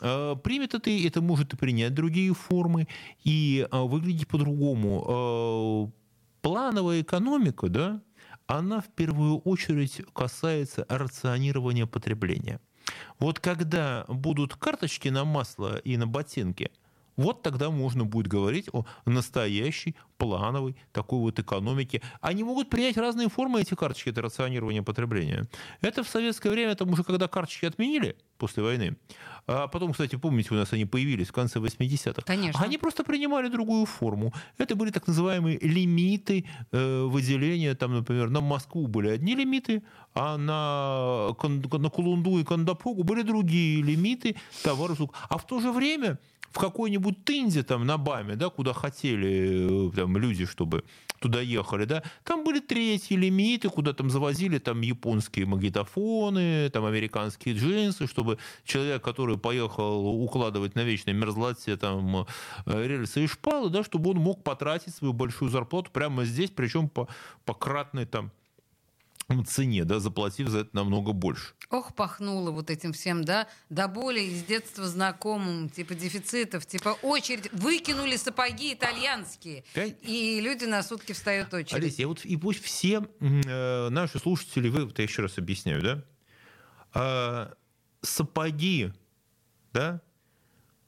Э, 0.00 0.36
примет 0.42 0.74
это, 0.74 0.90
это 0.90 1.22
может 1.22 1.54
и 1.54 1.56
принять 1.56 1.94
другие 1.94 2.34
формы 2.34 2.88
и 3.24 3.66
э, 3.70 3.80
выглядеть 3.80 4.28
по-другому. 4.28 5.90
Э, 5.90 6.00
плановая 6.42 7.02
экономика, 7.02 7.68
да, 7.68 8.02
она 8.46 8.80
в 8.80 8.88
первую 8.88 9.38
очередь 9.38 10.02
касается 10.12 10.84
рационирования 10.88 11.86
потребления. 11.86 12.60
Вот 13.18 13.40
когда 13.40 14.04
будут 14.08 14.56
карточки 14.56 15.08
на 15.08 15.24
масло 15.24 15.78
и 15.78 15.96
на 15.96 16.06
ботинки– 16.06 16.70
вот 17.16 17.42
тогда 17.42 17.70
можно 17.70 18.04
будет 18.04 18.26
говорить 18.26 18.68
о 18.72 18.84
настоящей 19.06 19.94
плановой 20.16 20.76
такой 20.92 21.18
вот 21.20 21.38
экономике. 21.38 22.02
Они 22.20 22.44
могут 22.44 22.70
принять 22.70 22.96
разные 22.96 23.28
формы, 23.28 23.60
эти 23.60 23.74
карточки, 23.74 24.10
это 24.10 24.22
рационирование 24.22 24.82
потребления. 24.82 25.46
Это 25.80 26.02
в 26.02 26.08
советское 26.08 26.50
время, 26.50 26.74
там 26.74 26.90
уже 26.90 27.04
когда 27.04 27.28
карточки 27.28 27.66
отменили 27.66 28.16
после 28.38 28.62
войны, 28.62 28.96
а 29.46 29.68
потом, 29.68 29.92
кстати, 29.92 30.16
помните, 30.16 30.48
у 30.52 30.56
нас 30.56 30.72
они 30.72 30.86
появились 30.86 31.28
в 31.28 31.32
конце 31.32 31.58
80-х. 31.58 32.22
Конечно. 32.22 32.64
Они 32.64 32.78
просто 32.78 33.04
принимали 33.04 33.48
другую 33.48 33.84
форму. 33.84 34.32
Это 34.56 34.74
были 34.74 34.90
так 34.90 35.06
называемые 35.06 35.58
лимиты 35.58 36.46
э, 36.72 37.02
выделения. 37.04 37.74
Там, 37.74 37.94
например, 37.94 38.30
на 38.30 38.40
Москву 38.40 38.86
были 38.86 39.08
одни 39.08 39.34
лимиты, 39.34 39.82
а 40.14 40.38
на, 40.38 41.36
на 41.78 41.90
Кулунду 41.90 42.38
и 42.38 42.44
Кандапогу 42.44 43.02
были 43.04 43.22
другие 43.22 43.82
лимиты 43.82 44.36
товаров. 44.62 44.98
А 45.28 45.36
в 45.36 45.46
то 45.46 45.60
же 45.60 45.72
время 45.72 46.18
в 46.54 46.58
какой-нибудь 46.58 47.24
Тынде, 47.24 47.64
там, 47.64 47.84
на 47.84 47.98
Баме, 47.98 48.36
да, 48.36 48.48
куда 48.48 48.72
хотели 48.72 49.88
э, 49.88 49.90
там, 50.04 50.18
люди, 50.18 50.44
чтобы 50.44 50.84
туда 51.18 51.40
ехали, 51.40 51.86
да, 51.86 52.02
там 52.24 52.44
были 52.44 52.60
третьи 52.60 53.16
лимиты, 53.16 53.70
куда 53.70 53.94
там 53.94 54.10
завозили 54.10 54.58
там 54.58 54.82
японские 54.82 55.46
магнитофоны, 55.46 56.68
там 56.70 56.84
американские 56.84 57.54
джинсы, 57.54 58.06
чтобы 58.06 58.36
человек, 58.64 59.02
который 59.02 59.38
поехал 59.38 60.06
укладывать 60.22 60.74
на 60.74 60.84
вечной 60.84 61.14
мерзлоте 61.14 61.76
там 61.78 62.26
э, 62.66 62.86
рельсы 62.86 63.24
и 63.24 63.26
шпалы, 63.26 63.70
да, 63.70 63.82
чтобы 63.82 64.10
он 64.10 64.18
мог 64.18 64.42
потратить 64.42 64.94
свою 64.94 65.14
большую 65.14 65.50
зарплату 65.50 65.90
прямо 65.90 66.26
здесь, 66.26 66.50
причем 66.50 66.90
по, 66.90 67.08
по 67.46 67.54
кратной 67.54 68.04
там 68.04 68.30
цене, 69.46 69.84
да, 69.84 70.00
заплатив 70.00 70.48
за 70.48 70.60
это 70.60 70.70
намного 70.72 71.12
больше. 71.12 71.54
Ох, 71.70 71.94
пахнуло 71.94 72.50
вот 72.50 72.70
этим 72.70 72.92
всем, 72.92 73.24
да, 73.24 73.48
до 73.70 73.88
боли 73.88 74.20
из 74.20 74.44
детства 74.44 74.86
знакомым, 74.86 75.70
типа 75.70 75.94
дефицитов, 75.94 76.66
типа 76.66 76.90
очередь, 77.02 77.52
выкинули 77.52 78.16
сапоги 78.16 78.74
итальянские, 78.74 79.64
Пять... 79.74 79.96
и 80.02 80.40
люди 80.40 80.64
на 80.64 80.82
сутки 80.82 81.12
встают 81.12 81.52
очередь. 81.52 81.74
Олеся, 81.74 82.02
я 82.02 82.08
вот, 82.08 82.24
и 82.24 82.36
пусть 82.36 82.62
все 82.62 83.06
э, 83.20 83.88
наши 83.88 84.18
слушатели, 84.18 84.68
вы, 84.68 84.84
вот 84.84 84.98
я 84.98 85.04
еще 85.04 85.22
раз 85.22 85.38
объясняю, 85.38 85.82
да, 85.82 86.04
э, 86.94 87.54
сапоги, 88.02 88.92
да, 89.72 90.02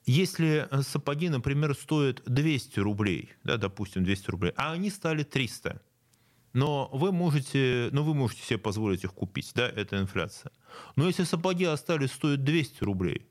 если 0.07 0.69
сапоги, 0.83 1.29
например, 1.29 1.75
стоят 1.75 2.23
200 2.27 2.79
рублей, 2.79 3.31
да, 3.43 3.57
допустим, 3.57 4.05
200 4.05 4.31
рублей, 4.31 4.53
а 4.57 4.73
они 4.73 4.91
стали 4.91 5.25
300, 5.25 5.83
но 6.57 6.89
вы 6.91 7.13
можете, 7.13 7.91
но 7.93 8.03
вы 8.03 8.15
можете 8.15 8.43
себе 8.43 8.59
позволить 8.59 9.05
их 9.05 9.13
купить, 9.13 9.53
да, 9.55 9.69
это 9.69 9.99
инфляция. 9.99 10.51
Но 10.97 11.07
если 11.07 11.25
сапоги 11.25 11.67
остались 11.67 12.13
стоить 12.13 12.45
200 12.45 12.83
рублей, 12.83 13.27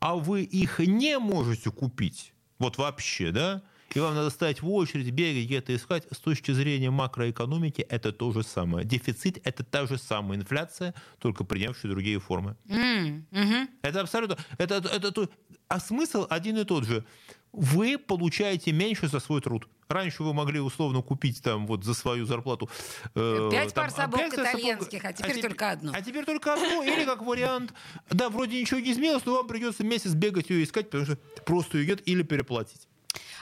а 0.00 0.16
вы 0.16 0.42
их 0.42 0.80
не 0.80 1.18
можете 1.20 1.70
купить, 1.70 2.32
вот 2.58 2.76
вообще, 2.76 3.30
да, 3.30 3.62
и 3.94 4.00
вам 4.00 4.16
надо 4.16 4.30
стоять 4.30 4.62
в 4.62 4.68
очередь, 4.68 5.12
бегать, 5.12 5.44
где-то 5.44 5.76
искать, 5.76 6.08
с 6.10 6.18
точки 6.18 6.50
зрения 6.50 6.90
макроэкономики 6.90 7.82
это 7.82 8.10
то 8.10 8.32
же 8.32 8.42
самое. 8.42 8.84
Дефицит– 8.84 9.38
это 9.44 9.62
та 9.62 9.86
же 9.86 9.96
самая 9.96 10.36
инфляция, 10.36 10.92
только 11.20 11.44
принявшая 11.44 11.92
другие 11.92 12.18
формы. 12.18 12.56
Mm, 12.66 13.22
hmm 13.30 13.68
Это 13.82 14.00
абсолютно... 14.00 14.38
Это, 14.58 14.78
это, 14.78 14.88
это, 14.88 15.28
а 15.68 15.78
смысл 15.78 16.26
один 16.28 16.58
и 16.58 16.64
тот 16.64 16.84
же. 16.84 17.04
Вы 17.52 17.96
получаете 17.96 18.72
меньше 18.72 19.06
за 19.06 19.20
свой 19.20 19.40
труд. 19.40 19.68
Раньше 19.88 20.22
вы 20.22 20.34
могли 20.34 20.60
условно 20.60 21.02
купить 21.02 21.42
там 21.42 21.66
вот 21.66 21.84
за 21.84 21.94
свою 21.94 22.26
зарплату... 22.26 22.68
Э, 23.14 23.48
пять 23.50 23.72
там, 23.72 23.84
пар 23.84 23.90
сапог 23.92 24.20
итальянских, 24.20 25.04
а 25.04 25.12
теперь 25.12 25.38
а 25.38 25.42
только 25.42 25.70
одну. 25.70 25.92
А 25.94 26.02
теперь 26.02 26.24
только 26.24 26.54
одну, 26.54 26.82
или 26.82 27.04
как 27.04 27.22
вариант, 27.22 27.72
да, 28.10 28.28
вроде 28.28 28.60
ничего 28.60 28.80
не 28.80 28.92
изменилось, 28.92 29.24
но 29.24 29.34
вам 29.34 29.46
придется 29.46 29.84
месяц 29.84 30.12
бегать 30.12 30.50
ее 30.50 30.64
искать, 30.64 30.86
потому 30.86 31.04
что 31.04 31.16
просто 31.44 31.78
ее 31.78 31.86
нет, 31.86 32.02
или 32.06 32.22
переплатить. 32.22 32.88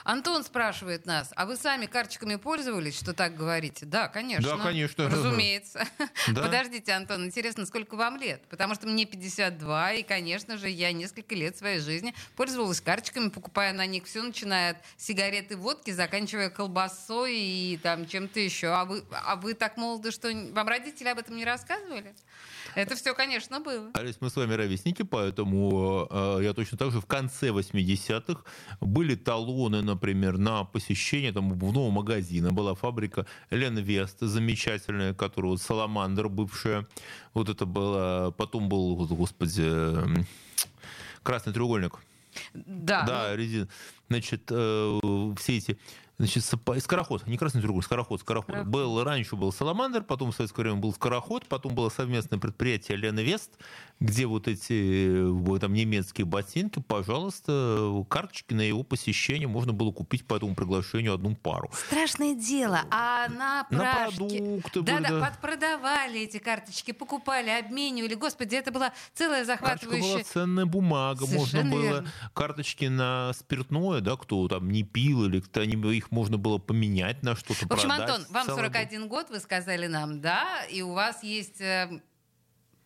Антон 0.03 0.43
спрашивает 0.43 1.05
нас, 1.05 1.31
а 1.35 1.45
вы 1.45 1.55
сами 1.55 1.87
карточками 1.87 2.35
пользовались, 2.35 2.97
что 2.97 3.13
так 3.13 3.35
говорите? 3.35 3.85
Да, 3.85 4.07
конечно. 4.07 4.57
Да, 4.57 4.63
конечно. 4.63 5.09
Разумеется. 5.09 5.85
Да. 6.27 6.43
Подождите, 6.43 6.91
Антон, 6.91 7.25
интересно, 7.25 7.65
сколько 7.65 7.95
вам 7.95 8.17
лет? 8.17 8.41
Потому 8.49 8.73
что 8.75 8.87
мне 8.87 9.05
52, 9.05 9.93
и, 9.93 10.03
конечно 10.03 10.57
же, 10.57 10.69
я 10.69 10.91
несколько 10.91 11.35
лет 11.35 11.57
своей 11.57 11.79
жизни 11.79 12.15
пользовалась 12.35 12.81
карточками, 12.81 13.29
покупая 13.29 13.73
на 13.73 13.85
них 13.85 14.05
все, 14.05 14.21
начиная 14.23 14.71
от 14.71 14.77
сигареты, 14.97 15.55
водки, 15.55 15.91
заканчивая 15.91 16.49
колбасой 16.49 17.35
и 17.35 17.79
там 17.81 18.07
чем-то 18.07 18.39
еще. 18.39 18.67
А 18.67 18.85
вы, 18.85 19.03
а 19.11 19.35
вы 19.35 19.53
так 19.53 19.77
молоды, 19.77 20.11
что 20.11 20.31
вам 20.51 20.67
родители 20.67 21.07
об 21.09 21.19
этом 21.19 21.35
не 21.35 21.45
рассказывали? 21.45 22.15
Это 22.75 22.95
все, 22.95 23.13
конечно, 23.13 23.59
было. 23.59 23.89
Олесь, 23.93 24.17
мы 24.19 24.29
с 24.29 24.35
вами 24.35 24.53
ровесники, 24.53 25.03
поэтому 25.03 26.07
э, 26.09 26.39
я 26.43 26.53
точно 26.53 26.77
так 26.77 26.91
же 26.91 26.99
в 26.99 27.05
конце 27.05 27.49
80-х 27.49 28.43
были 28.81 29.15
талоны, 29.15 29.81
например, 29.81 30.37
на 30.37 30.65
посещение 30.65 31.31
там, 31.31 31.51
обувного 31.51 31.89
магазина. 31.89 32.51
Была 32.51 32.75
фабрика 32.75 33.25
Лен 33.49 33.77
Вест, 33.77 34.19
замечательная, 34.19 35.13
которая 35.13 35.51
вот 35.51 35.61
Саламандр 35.61 36.27
бывшая. 36.27 36.85
Вот 37.33 37.49
это 37.49 37.65
было... 37.65 38.31
Потом 38.37 38.69
был, 38.69 38.95
господи, 39.07 40.25
красный 41.23 41.53
треугольник. 41.53 41.99
Да. 42.53 43.03
Да, 43.03 43.27
ну... 43.29 43.35
резин. 43.37 43.69
Значит, 44.09 44.43
э, 44.49 44.99
все 45.37 45.57
эти 45.57 45.77
Значит, 46.17 46.45
скороход, 46.45 47.27
не 47.27 47.37
красный 47.37 47.61
треугольник, 47.61 47.85
скороход, 47.85 48.21
скороход. 48.21 48.49
скороход. 48.49 48.71
Был, 48.71 49.03
раньше 49.03 49.35
был 49.35 49.51
Саламандр, 49.51 50.03
потом 50.03 50.31
в 50.31 50.35
советское 50.35 50.61
время 50.61 50.77
был 50.77 50.93
скороход, 50.93 51.45
потом 51.47 51.75
было 51.75 51.89
совместное 51.89 52.39
предприятие 52.39 52.97
Лена 52.97 53.19
Вест, 53.19 53.51
где 53.99 54.25
вот 54.25 54.47
эти 54.47 55.25
там, 55.59 55.73
немецкие 55.73 56.25
ботинки, 56.25 56.81
пожалуйста, 56.81 58.05
карточки 58.09 58.53
на 58.53 58.61
его 58.61 58.83
посещение 58.83 59.47
можно 59.47 59.73
было 59.73 59.91
купить 59.91 60.25
по 60.25 60.35
этому 60.35 60.55
приглашению 60.55 61.13
одну 61.13 61.35
пару. 61.35 61.69
Страшное 61.73 62.33
дело. 62.35 62.81
А 62.91 63.27
на 63.29 63.65
прашке... 63.65 63.83
На 63.83 64.07
продукты 64.07 64.81
да, 64.81 64.93
были, 64.95 65.07
да, 65.07 65.37
продавали 65.41 66.21
эти 66.21 66.37
карточки, 66.37 66.91
покупали, 66.91 67.49
обменивали. 67.49 68.13
Господи, 68.15 68.55
это 68.55 68.71
была 68.71 68.93
целая 69.13 69.43
захватывающая... 69.43 70.13
Карточка 70.13 70.33
была 70.39 70.45
ценная 70.45 70.65
бумага. 70.65 71.25
Совершенно 71.25 71.63
можно 71.63 71.71
было 71.71 71.93
верно. 71.95 72.11
карточки 72.33 72.85
на 72.85 73.33
спиртное, 73.33 73.99
да, 73.99 74.15
кто 74.15 74.47
там 74.47 74.69
не 74.69 74.83
пил 74.83 75.25
или 75.25 75.39
кто 75.39 75.63
не 75.65 75.75
их 75.95 76.04
их 76.05 76.11
можно 76.11 76.37
было 76.37 76.57
поменять 76.57 77.23
на 77.23 77.35
что-то, 77.35 77.67
В 77.67 77.71
общем, 77.71 77.89
продать. 77.89 78.09
Антон, 78.09 78.25
вам 78.29 78.47
41 78.47 79.07
год, 79.07 79.29
вы 79.29 79.39
сказали 79.39 79.87
нам, 79.87 80.21
да, 80.21 80.63
и 80.65 80.81
у 80.81 80.93
вас 80.93 81.23
есть... 81.23 81.61
Э, 81.61 82.01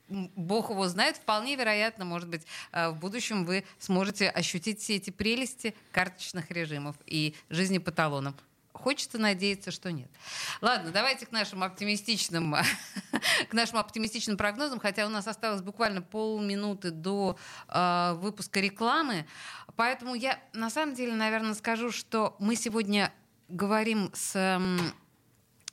Бог 0.10 0.72
его 0.72 0.88
знает, 0.88 1.18
вполне 1.18 1.56
вероятно, 1.56 2.04
может 2.04 2.30
быть, 2.30 2.42
э, 2.72 2.90
в 2.90 3.00
будущем 3.00 3.46
вы 3.46 3.64
сможете 3.78 4.30
ощутить 4.30 4.80
все 4.82 4.96
эти 4.96 5.12
прелести 5.12 5.76
карточных 5.92 6.50
режимов 6.50 6.96
и 7.06 7.36
жизни 7.50 7.78
по 7.78 7.92
талонам. 7.92 8.36
Хочется 8.74 9.18
надеяться, 9.18 9.72
что 9.72 9.92
нет. 9.92 10.10
Ладно, 10.62 10.92
давайте 10.92 11.26
к 11.26 11.32
нашим 11.32 11.64
оптимистичным, 11.64 12.56
к 13.50 13.54
нашим 13.54 13.78
оптимистичным 13.78 14.38
прогнозам, 14.38 14.80
хотя 14.80 15.06
у 15.06 15.10
нас 15.10 15.28
осталось 15.28 15.62
буквально 15.62 16.02
полминуты 16.02 16.92
до 16.92 17.38
э, 17.68 18.14
выпуска 18.20 18.62
рекламы. 18.62 19.28
Поэтому 19.80 20.14
я 20.14 20.38
на 20.52 20.70
самом 20.70 20.94
деле, 20.94 21.14
наверное, 21.14 21.54
скажу, 21.54 21.90
что 21.90 22.36
мы 22.38 22.58
сегодня 22.58 23.14
говорим 23.48 24.12
с 24.14 24.36
э, 24.36 24.60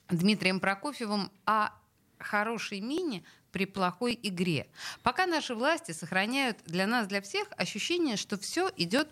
Дмитрием 0.07 0.61
Прокофьевым 0.61 1.29
о 1.45 1.71
хорошей 2.17 2.79
мине 2.79 3.25
при 3.51 3.65
плохой 3.65 4.17
игре. 4.23 4.67
Пока 5.03 5.25
наши 5.25 5.53
власти 5.53 5.91
сохраняют 5.91 6.57
для 6.67 6.87
нас, 6.87 7.07
для 7.07 7.21
всех 7.21 7.49
ощущение, 7.57 8.15
что 8.15 8.37
все 8.37 8.71
идет 8.77 9.09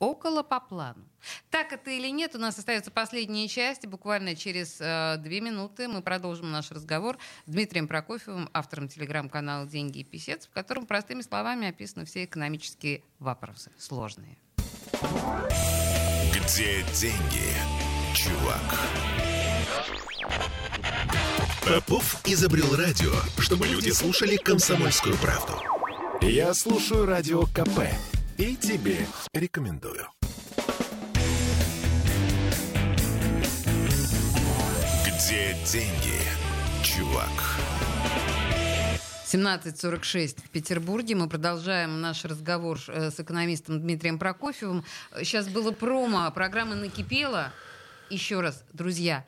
около 0.00 0.42
по 0.42 0.58
плану. 0.58 1.04
Так 1.50 1.72
это 1.72 1.90
или 1.90 2.08
нет, 2.08 2.34
у 2.34 2.38
нас 2.38 2.58
остается 2.58 2.90
последняя 2.90 3.46
часть. 3.46 3.86
Буквально 3.86 4.34
через 4.34 4.80
э, 4.80 5.16
две 5.18 5.40
минуты 5.40 5.86
мы 5.86 6.02
продолжим 6.02 6.50
наш 6.50 6.72
разговор 6.72 7.18
с 7.46 7.52
Дмитрием 7.52 7.86
Прокофьевым, 7.86 8.48
автором 8.52 8.88
телеграм-канала 8.88 9.66
«Деньги 9.66 9.98
и 9.98 10.04
писец», 10.04 10.46
в 10.46 10.50
котором 10.50 10.86
простыми 10.86 11.20
словами 11.20 11.68
описаны 11.68 12.06
все 12.06 12.24
экономические 12.24 13.04
вопросы, 13.18 13.70
сложные. 13.78 14.38
Где 16.32 16.82
деньги, 16.94 17.44
чувак? 18.14 18.60
Попов 21.66 22.26
изобрел 22.26 22.74
радио, 22.74 23.12
чтобы 23.38 23.66
люди 23.66 23.90
слушали 23.90 24.36
комсомольскую 24.36 25.16
правду. 25.18 25.52
Я 26.22 26.54
слушаю 26.54 27.04
радио 27.04 27.42
КП 27.46 27.80
и 28.40 28.56
тебе 28.56 28.96
рекомендую. 29.34 30.06
Где 35.04 35.54
деньги, 35.70 36.18
чувак? 36.82 37.28
17.46 39.26 40.42
в 40.42 40.48
Петербурге. 40.48 41.16
Мы 41.16 41.28
продолжаем 41.28 42.00
наш 42.00 42.24
разговор 42.24 42.78
э, 42.88 43.10
с 43.10 43.20
экономистом 43.20 43.78
Дмитрием 43.78 44.18
Прокофьевым. 44.18 44.84
Сейчас 45.18 45.46
было 45.46 45.70
промо, 45.70 46.30
программа 46.30 46.74
«Накипела». 46.76 47.52
Еще 48.08 48.40
раз, 48.40 48.64
друзья, 48.72 49.26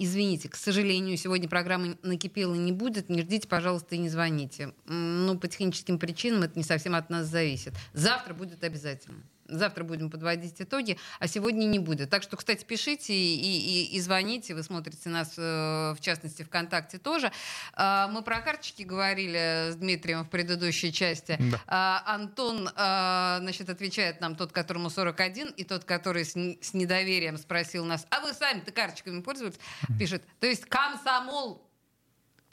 Извините, 0.00 0.48
к 0.48 0.54
сожалению, 0.54 1.16
сегодня 1.16 1.48
программы 1.48 1.98
«Накипела» 2.02 2.54
не 2.54 2.70
будет. 2.70 3.08
Не 3.08 3.22
ждите, 3.22 3.48
пожалуйста, 3.48 3.96
и 3.96 3.98
не 3.98 4.08
звоните. 4.08 4.72
Ну, 4.86 5.36
по 5.36 5.48
техническим 5.48 5.98
причинам 5.98 6.44
это 6.44 6.56
не 6.56 6.64
совсем 6.64 6.94
от 6.94 7.10
нас 7.10 7.26
зависит. 7.26 7.74
Завтра 7.94 8.32
будет 8.32 8.62
обязательно. 8.62 9.24
Завтра 9.48 9.84
будем 9.84 10.10
подводить 10.10 10.60
итоги, 10.60 10.98
а 11.18 11.26
сегодня 11.26 11.64
не 11.64 11.78
будет. 11.78 12.10
Так 12.10 12.22
что, 12.22 12.36
кстати, 12.36 12.64
пишите 12.64 13.14
и, 13.14 13.36
и, 13.36 13.96
и 13.96 14.00
звоните. 14.00 14.54
Вы 14.54 14.62
смотрите 14.62 15.08
нас, 15.08 15.34
э, 15.38 15.94
в 15.96 15.98
частности, 16.00 16.42
ВКонтакте 16.42 16.98
тоже. 16.98 17.32
А, 17.72 18.08
мы 18.08 18.22
про 18.22 18.40
карточки 18.40 18.82
говорили 18.82 19.70
с 19.72 19.76
Дмитрием 19.76 20.24
в 20.24 20.30
предыдущей 20.30 20.92
части. 20.92 21.36
Да. 21.38 21.60
А, 21.66 22.14
Антон 22.14 22.68
а, 22.76 23.38
значит, 23.40 23.70
отвечает 23.70 24.20
нам, 24.20 24.36
тот, 24.36 24.52
которому 24.52 24.90
41, 24.90 25.48
и 25.48 25.64
тот, 25.64 25.84
который 25.84 26.24
с, 26.24 26.32
с 26.32 26.74
недоверием 26.74 27.38
спросил 27.38 27.84
нас, 27.84 28.06
а 28.10 28.20
вы 28.20 28.34
сами-то 28.34 28.70
карточками 28.72 29.22
пользуетесь? 29.22 29.60
Пишет, 29.98 30.22
то 30.40 30.46
есть 30.46 30.66
комсомол 30.66 31.68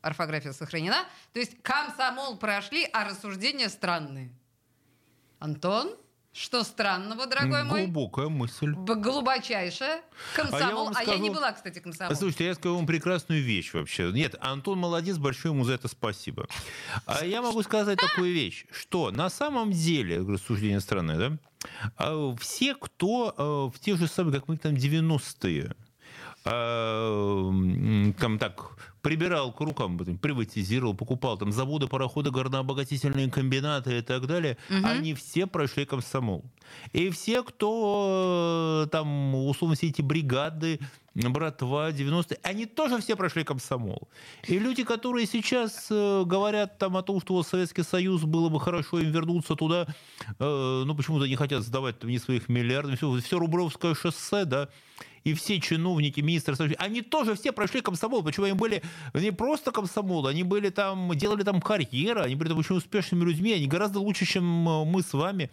орфография 0.06 0.54
сохранена. 0.54 1.04
То 1.34 1.40
есть 1.40 1.62
комсомол 1.62 2.38
прошли, 2.38 2.88
а 2.94 3.06
рассуждения 3.06 3.70
странные. 3.70 4.32
Антон? 5.40 5.96
Что 6.38 6.66
странного, 6.66 7.28
дорогой 7.28 7.64
мой? 7.64 7.86
Глубокая 7.86 8.28
мысль. 8.28 8.74
Глубочайшая. 8.74 10.02
Комсомол. 10.36 10.90
А 10.90 10.90
я, 10.90 10.94
скажу... 10.94 11.12
а 11.12 11.14
я 11.14 11.18
не 11.18 11.30
была, 11.30 11.54
кстати, 11.54 11.80
комсомол. 11.80 12.14
Слушайте, 12.14 12.46
я 12.48 12.56
скажу 12.56 12.76
вам 12.76 12.86
прекрасную 12.86 13.42
вещь 13.42 13.74
вообще. 13.74 14.12
Нет, 14.12 14.36
Антон 14.42 14.78
молодец, 14.80 15.18
большое 15.18 15.54
ему 15.54 15.64
за 15.64 15.76
это 15.76 15.88
спасибо. 15.88 16.50
А 17.06 17.24
я 17.26 17.42
могу 17.42 17.64
сказать 17.64 17.98
такую 18.02 18.34
вещь, 18.34 18.66
что 18.70 19.12
на 19.12 19.30
самом 19.30 19.72
деле, 19.72 20.20
рассуждение 20.28 20.82
странное, 20.82 21.18
да, 21.18 21.38
а, 21.96 22.36
все, 22.38 22.76
кто 22.76 23.34
а, 23.38 23.70
в 23.70 23.80
те 23.80 23.96
же 23.96 24.08
самые, 24.10 24.34
как 24.38 24.50
мы 24.50 24.58
там, 24.58 24.74
90-е, 24.74 25.72
а, 25.72 25.85
там 26.46 28.38
так 28.40 28.78
прибирал 29.06 29.52
к 29.52 29.62
рукам, 29.62 29.98
приватизировал, 29.98 30.96
покупал 30.96 31.38
там 31.38 31.52
заводы, 31.52 31.86
пароходы, 31.88 32.32
горнообогатительные 32.32 33.30
комбинаты 33.30 34.00
и 34.00 34.02
так 34.02 34.26
далее, 34.26 34.58
угу. 34.68 34.80
они 34.84 35.14
все 35.14 35.46
прошли 35.46 35.86
комсомол. 35.86 36.44
И 36.92 37.12
все, 37.12 37.44
кто 37.44 38.86
э, 38.86 38.90
там, 38.90 39.36
условно, 39.36 39.76
все 39.76 39.90
эти 39.90 40.02
бригады, 40.02 40.80
братва, 41.14 41.92
90-е, 41.92 42.40
они 42.42 42.66
тоже 42.66 43.00
все 43.00 43.16
прошли 43.16 43.44
комсомол. 43.44 44.10
И 44.48 44.58
люди, 44.58 44.84
которые 44.84 45.28
сейчас 45.28 45.88
э, 45.92 46.24
говорят 46.26 46.80
там 46.80 46.98
о 46.98 47.04
том, 47.04 47.22
что 47.22 47.44
Советский 47.44 47.84
Союз 47.84 48.24
было 48.24 48.50
бы 48.50 48.60
хорошо 48.60 49.00
им 49.00 49.12
вернуться 49.12 49.56
туда, 49.56 49.86
э, 50.40 50.84
ну 50.86 50.96
почему-то 50.96 51.26
не 51.28 51.36
хотят 51.36 51.62
сдавать 51.62 52.00
там, 52.00 52.10
ни 52.10 52.18
своих 52.18 52.50
миллиардов, 52.50 52.98
все, 52.98 53.16
все 53.20 53.38
Рубровское 53.38 53.94
шоссе, 53.94 54.46
да, 54.46 54.70
и 55.26 55.34
все 55.34 55.60
чиновники, 55.60 56.22
министры, 56.22 56.56
они 56.78 57.02
тоже 57.02 57.36
все 57.36 57.52
прошли 57.52 57.82
комсомол, 57.82 58.24
почему 58.24 58.46
они 58.46 58.54
были 58.54 58.84
не 59.14 59.32
просто 59.32 59.72
комсомол, 59.72 60.28
они 60.28 60.44
были 60.44 60.70
там, 60.70 61.12
делали 61.16 61.44
там 61.44 61.62
карьеру, 61.62 62.22
они 62.22 62.36
были 62.36 62.50
там 62.50 62.60
очень 62.60 62.76
успешными 62.76 63.26
людьми, 63.26 63.52
они 63.52 63.66
гораздо 63.66 64.00
лучше, 64.00 64.26
чем 64.26 64.44
э, 64.70 64.86
мы 64.86 65.02
с 65.02 65.14
вами 65.14 65.50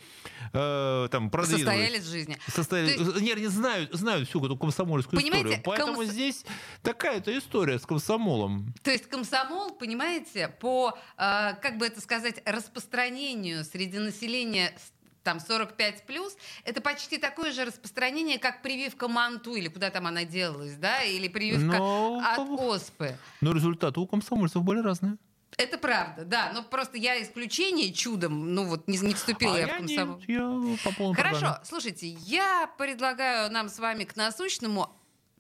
э, 0.53 1.09
там 1.11 1.33
Состоялись 1.33 2.03
в 2.03 2.11
жизни. 2.11 2.37
Состоялись, 2.47 2.99
есть... 2.99 3.21
не, 3.23 3.35
не 3.35 3.47
знают, 3.47 3.93
знают 3.95 4.29
всю 4.29 4.45
эту 4.45 4.57
комсомольскую 4.59 5.19
понимаете, 5.19 5.57
историю. 5.57 5.63
Поэтому 5.65 5.97
комс... 5.97 6.11
здесь 6.11 6.45
такая-то 6.83 7.37
история 7.37 7.79
с 7.79 7.87
комсомолом. 7.87 8.75
То 8.83 8.91
есть 8.91 9.07
комсомол, 9.09 9.73
понимаете, 9.73 10.49
по, 10.61 10.91
э, 11.17 11.55
как 11.63 11.79
бы 11.79 11.87
это 11.87 12.03
сказать, 12.03 12.43
распространению 12.45 13.65
среди 13.65 13.99
населения 13.99 14.75
там 15.23 15.41
45 15.41 16.05
плюс, 16.07 16.37
это 16.65 16.81
почти 16.81 17.19
такое 17.19 17.53
же 17.53 17.65
распространение, 17.65 18.39
как 18.39 18.63
прививка 18.63 19.09
манту, 19.09 19.55
или 19.55 19.69
куда 19.69 19.91
там 19.91 20.07
она 20.07 20.25
делалась, 20.25 20.75
да, 20.75 21.03
или 21.03 21.29
прививка 21.29 21.79
Но... 21.79 22.23
от 22.25 22.39
оспы. 22.39 23.17
Но 23.41 23.53
результаты 23.53 24.01
у 24.01 24.07
комсомольцев 24.07 24.63
были 24.63 24.81
разные. 24.81 25.17
Это 25.59 25.77
правда, 25.77 26.25
да. 26.25 26.51
Но 26.55 26.63
просто 26.63 26.97
я 26.97 27.23
исключение 27.23 27.93
чудом, 27.93 28.55
ну 28.55 28.65
вот 28.65 28.89
не, 28.89 28.99
не 28.99 29.15
вступила 29.15 29.55
а 29.55 29.59
я, 29.59 29.67
я 29.67 29.75
в 29.75 29.77
комсомол. 29.79 30.19
Нет, 30.19 30.29
я 30.29 30.93
по 30.93 31.15
Хорошо, 31.15 31.41
программе. 31.41 31.65
слушайте, 31.65 32.09
я 32.09 32.71
предлагаю 32.79 33.51
нам 33.51 33.69
с 33.69 33.79
вами 33.79 34.05
к 34.05 34.17
насущному 34.17 34.97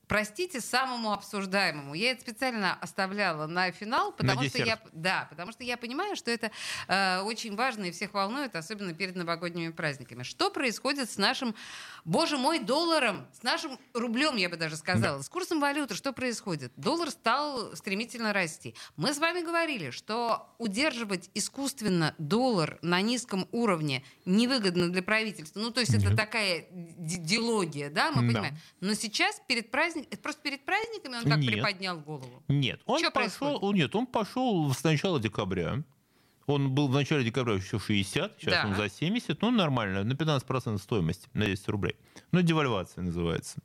простите, 0.06 0.60
самому 0.60 1.12
обсуждаемому. 1.12 1.94
Я 1.94 2.12
это 2.12 2.20
специально 2.22 2.74
оставляла 2.74 3.46
на 3.46 3.70
финал, 3.70 4.12
потому 4.12 4.42
на 4.42 4.48
что 4.48 4.58
я, 4.58 4.78
да, 4.92 5.26
потому 5.30 5.52
что 5.52 5.64
я 5.64 5.76
понимаю, 5.76 6.16
что 6.16 6.30
это 6.30 6.50
э, 6.88 7.20
очень 7.20 7.56
важно 7.56 7.84
и 7.84 7.90
всех 7.90 8.12
волнует, 8.14 8.54
особенно 8.56 8.94
перед 8.94 9.16
новогодними 9.16 9.70
праздниками. 9.70 10.22
Что 10.22 10.50
происходит 10.50 11.10
с 11.10 11.16
нашим, 11.16 11.54
боже 12.04 12.36
мой, 12.36 12.58
долларом, 12.58 13.26
с 13.32 13.42
нашим 13.42 13.78
рублем, 13.94 14.36
я 14.36 14.48
бы 14.48 14.56
даже 14.56 14.76
сказала, 14.76 15.18
да. 15.18 15.22
с 15.22 15.28
курсом 15.28 15.60
валюты? 15.60 15.94
Что 15.94 16.12
происходит? 16.12 16.72
Доллар 16.76 17.10
стал 17.10 17.76
стремительно 17.76 18.32
расти. 18.32 18.74
Мы 18.96 19.14
с 19.14 19.18
вами 19.18 19.42
говорили, 19.42 19.90
что 19.90 20.48
удерживать 20.58 21.30
искусственно 21.34 22.14
доллар 22.18 22.78
на 22.82 23.00
низком 23.00 23.48
уровне 23.52 24.04
невыгодно 24.24 24.90
для 24.90 25.02
правительства. 25.02 25.60
Ну, 25.60 25.70
то 25.70 25.80
есть 25.80 25.92
Нет. 25.92 26.04
это 26.04 26.16
такая 26.16 26.66
дилогия, 26.70 27.90
да, 27.90 28.10
мы 28.10 28.22
да. 28.22 28.28
понимаем. 28.28 28.58
Но 28.80 28.94
сейчас 28.94 29.40
перед 29.46 29.70
праздником 29.70 30.08
это 30.10 30.22
просто 30.22 30.42
перед 30.42 30.64
праздниками 30.64 31.16
он 31.16 31.24
как 31.24 31.38
нет. 31.38 31.52
приподнял 31.52 31.98
голову? 31.98 32.42
Нет, 32.48 32.80
он 32.84 33.00
Что 33.00 33.10
пошел, 33.10 33.48
происходит? 33.58 33.76
нет, 33.76 33.94
он 33.94 34.06
пошел 34.06 34.72
с 34.72 34.82
начала 34.82 35.20
декабря. 35.20 35.82
Он 36.46 36.70
был 36.70 36.88
в 36.88 36.92
начале 36.92 37.24
декабря 37.24 37.54
еще 37.54 37.78
60, 37.78 38.36
сейчас 38.38 38.54
да. 38.54 38.66
он 38.66 38.76
за 38.76 38.88
70, 38.88 39.40
ну 39.42 39.50
нормально, 39.50 40.04
на 40.04 40.12
15% 40.12 40.78
стоимости, 40.78 41.28
на 41.34 41.46
10 41.46 41.68
рублей. 41.68 41.96
Ну, 42.32 42.42
девальвация 42.42 43.04
называется. 43.04 43.58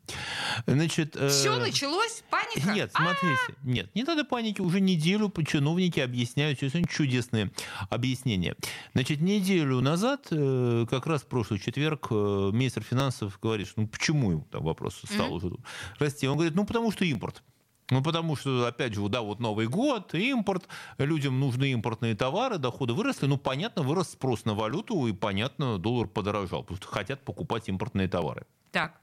Значит, 0.65 1.15
э, 1.15 1.29
Все 1.29 1.57
началось? 1.57 2.23
Паника? 2.29 2.73
Нет, 2.73 2.91
смотрите, 2.93 3.25
А-а-а. 3.25 3.67
нет, 3.67 3.95
не 3.95 4.03
надо 4.03 4.23
паники, 4.25 4.61
уже 4.61 4.79
неделю 4.79 5.31
чиновники 5.47 5.99
объясняют, 5.99 6.59
сегодня 6.59 6.87
чудесные 6.87 7.51
объяснения. 7.89 8.55
Значит, 8.93 9.21
неделю 9.21 9.81
назад, 9.81 10.27
э, 10.31 10.85
как 10.89 11.07
раз 11.07 11.21
в 11.21 11.27
прошлый 11.27 11.59
четверг, 11.59 12.07
э, 12.11 12.51
министр 12.53 12.83
финансов 12.83 13.39
говорит, 13.41 13.67
что 13.67 13.81
ну 13.81 13.87
почему 13.87 14.41
там 14.51 14.63
вопрос 14.63 15.01
стал 15.05 15.29
mm-hmm. 15.29 15.31
уже 15.31 15.55
расти. 15.99 16.27
Он 16.27 16.35
говорит, 16.35 16.55
ну 16.55 16.65
потому 16.65 16.91
что 16.91 17.05
импорт. 17.05 17.43
Ну, 17.89 18.03
потому 18.03 18.35
что, 18.35 18.65
опять 18.65 18.93
же, 18.93 19.07
да, 19.07 19.21
вот 19.21 19.39
Новый 19.39 19.67
год, 19.67 20.13
импорт, 20.13 20.67
людям 20.97 21.39
нужны 21.39 21.71
импортные 21.71 22.15
товары, 22.15 22.57
доходы 22.57 22.93
выросли, 22.93 23.27
ну, 23.27 23.37
понятно, 23.37 23.81
вырос 23.81 24.09
спрос 24.09 24.43
на 24.43 24.53
валюту, 24.53 25.07
и, 25.07 25.13
понятно, 25.13 25.77
доллар 25.77 26.07
подорожал, 26.07 26.63
потому 26.63 26.77
что 26.77 26.87
хотят 26.87 27.23
покупать 27.23 27.69
импортные 27.69 28.09
товары. 28.09 28.45
Так. 28.71 28.99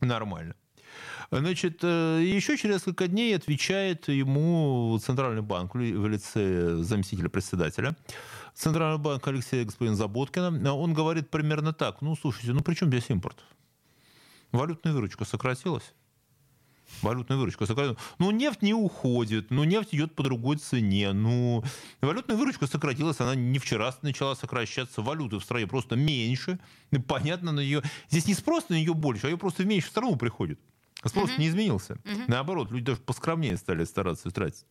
Нормально. 0.00 0.54
Значит, 1.30 1.80
э, 1.82 2.22
еще 2.24 2.56
через 2.56 2.76
несколько 2.76 3.08
дней 3.08 3.36
отвечает 3.36 4.08
ему 4.08 4.98
Центральный 5.04 5.42
банк 5.42 5.74
в 5.74 6.06
лице 6.06 6.76
заместителя 6.76 7.28
председателя. 7.28 7.96
Центральный 8.54 8.98
банк 8.98 9.26
Алексея 9.26 9.64
господин 9.64 9.96
Заботкина. 9.96 10.74
Он 10.74 10.94
говорит 10.94 11.28
примерно 11.28 11.72
так. 11.72 12.00
Ну, 12.00 12.16
слушайте, 12.16 12.52
ну 12.52 12.62
при 12.62 12.74
чем 12.74 12.88
здесь 12.88 13.10
импорт? 13.10 13.44
Валютная 14.52 14.94
выручка 14.94 15.24
сократилась 15.24 15.92
валютная 17.02 17.36
выручка 17.36 17.66
сократилась. 17.66 17.98
Ну, 18.18 18.30
нефть 18.30 18.62
не 18.62 18.74
уходит, 18.74 19.50
ну, 19.50 19.64
нефть 19.64 19.94
идет 19.94 20.14
по 20.14 20.22
другой 20.22 20.56
цене. 20.56 21.12
Ну, 21.12 21.64
валютная 22.00 22.36
выручка 22.36 22.66
сократилась, 22.66 23.20
она 23.20 23.34
не 23.34 23.58
вчера 23.58 23.94
начала 24.02 24.34
сокращаться. 24.34 25.02
Валюты 25.02 25.38
в 25.38 25.44
стране 25.44 25.66
просто 25.66 25.96
меньше. 25.96 26.58
И 26.90 26.98
понятно, 26.98 27.52
на 27.52 27.60
ее... 27.60 27.82
Здесь 28.10 28.26
не 28.26 28.34
спрос 28.34 28.68
на 28.68 28.74
нее 28.74 28.94
больше, 28.94 29.26
а 29.26 29.30
ее 29.30 29.38
просто 29.38 29.62
в 29.62 29.66
меньшую 29.66 29.90
страну 29.90 30.16
приходит. 30.16 30.60
Спрос 31.04 31.30
uh-huh. 31.30 31.38
не 31.38 31.48
изменился. 31.48 31.94
Uh-huh. 31.94 32.24
Наоборот, 32.26 32.72
люди 32.72 32.86
даже 32.86 33.00
поскромнее 33.00 33.56
стали 33.56 33.84
стараться 33.84 34.30
тратить. 34.30 34.64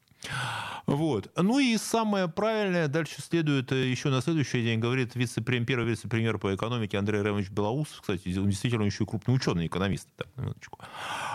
Вот. 0.85 1.29
Ну 1.35 1.59
и 1.59 1.77
самое 1.77 2.27
правильное 2.27 2.87
дальше 2.87 3.21
следует 3.21 3.71
э, 3.71 3.89
еще 3.89 4.09
на 4.09 4.21
следующий 4.21 4.63
день, 4.63 4.79
говорит 4.79 5.15
вице-премьер, 5.15 5.65
первый 5.67 5.89
вице-премьер 5.89 6.37
по 6.37 6.55
экономике 6.55 6.97
Андрей 6.97 7.21
Ремович 7.21 7.49
Белоус, 7.49 7.89
кстати, 7.99 8.21
действительно 8.29 8.83
еще 8.83 9.03
и 9.03 9.07
крупный 9.07 9.35
ученый, 9.35 9.67
экономист, 9.67 10.07
так, 10.15 10.27
минуточку, 10.37 10.79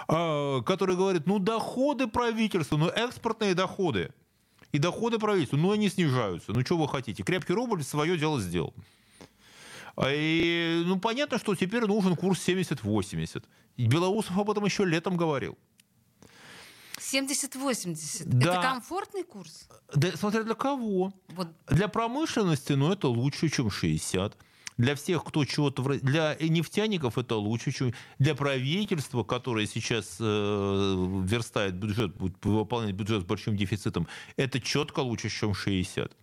а, 0.09 0.63
который 0.63 0.97
говорит, 0.97 1.27
ну 1.27 1.39
доходы 1.39 2.07
правительства, 2.07 2.79
ну 2.79 2.89
экспортные 2.89 3.55
доходы, 3.55 4.11
и 4.73 4.79
доходы 4.79 5.19
правительства, 5.19 5.59
ну 5.59 5.71
они 5.71 5.91
снижаются, 5.91 6.53
ну 6.53 6.63
что 6.63 6.79
вы 6.79 6.89
хотите, 6.89 7.23
крепкий 7.23 7.53
рубль 7.53 7.83
свое 7.83 8.17
дело 8.17 8.41
сделал. 8.41 8.75
А, 9.97 10.11
и, 10.11 10.83
ну, 10.87 10.99
понятно, 10.99 11.39
что 11.39 11.55
теперь 11.55 11.85
нужен 11.85 12.17
курс 12.17 12.49
70-80. 12.49 13.45
Белоусов 13.77 14.39
об 14.39 14.51
этом 14.51 14.65
еще 14.65 14.85
летом 14.85 15.17
говорил. 15.19 15.59
70-80. 17.13 18.23
Да. 18.27 18.53
Это 18.53 18.63
комфортный 18.63 19.25
курс? 19.25 19.69
Да, 19.95 20.17
смотря 20.17 20.43
для 20.43 20.55
кого. 20.55 21.13
Вот. 21.29 21.49
Для 21.69 21.89
промышленности, 21.89 22.73
ну, 22.73 22.93
это 22.93 23.09
лучше, 23.09 23.49
чем 23.49 23.71
60. 23.71 24.37
Для 24.79 24.95
всех, 24.95 25.25
кто 25.25 25.45
чего-то... 25.45 25.83
Для 25.83 26.37
нефтяников 26.41 27.19
это 27.19 27.37
лучше, 27.37 27.73
чем... 27.73 27.93
Для 28.19 28.35
правительства, 28.35 29.23
которое 29.23 29.67
сейчас 29.67 30.17
э, 30.19 30.25
верстает 31.25 31.75
бюджет, 31.75 32.17
будет 32.17 32.43
выполнять 32.45 32.95
бюджет 32.95 33.23
с 33.23 33.25
большим 33.25 33.57
дефицитом, 33.57 34.09
это 34.37 34.61
четко 34.61 35.01
лучше, 35.01 35.29
чем 35.29 35.55
60. 35.55 36.17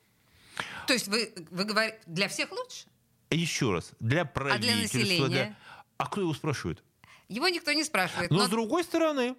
То 0.87 0.93
есть 0.93 1.07
вы, 1.07 1.31
вы 1.51 1.63
говорите, 1.63 1.99
для 2.07 2.27
всех 2.27 2.51
лучше? 2.51 2.87
Еще 3.29 3.71
раз, 3.71 3.91
для 3.99 4.25
правительства... 4.25 4.71
А 4.71 4.73
для 4.73 4.81
населения? 4.81 5.27
Для... 5.27 5.57
А 5.97 6.07
кто 6.07 6.21
его 6.21 6.33
спрашивает? 6.33 6.83
Его 7.27 7.47
никто 7.47 7.71
не 7.73 7.83
спрашивает. 7.83 8.31
Но, 8.31 8.37
но 8.37 8.45
с 8.45 8.49
другой 8.49 8.83
стороны, 8.83 9.35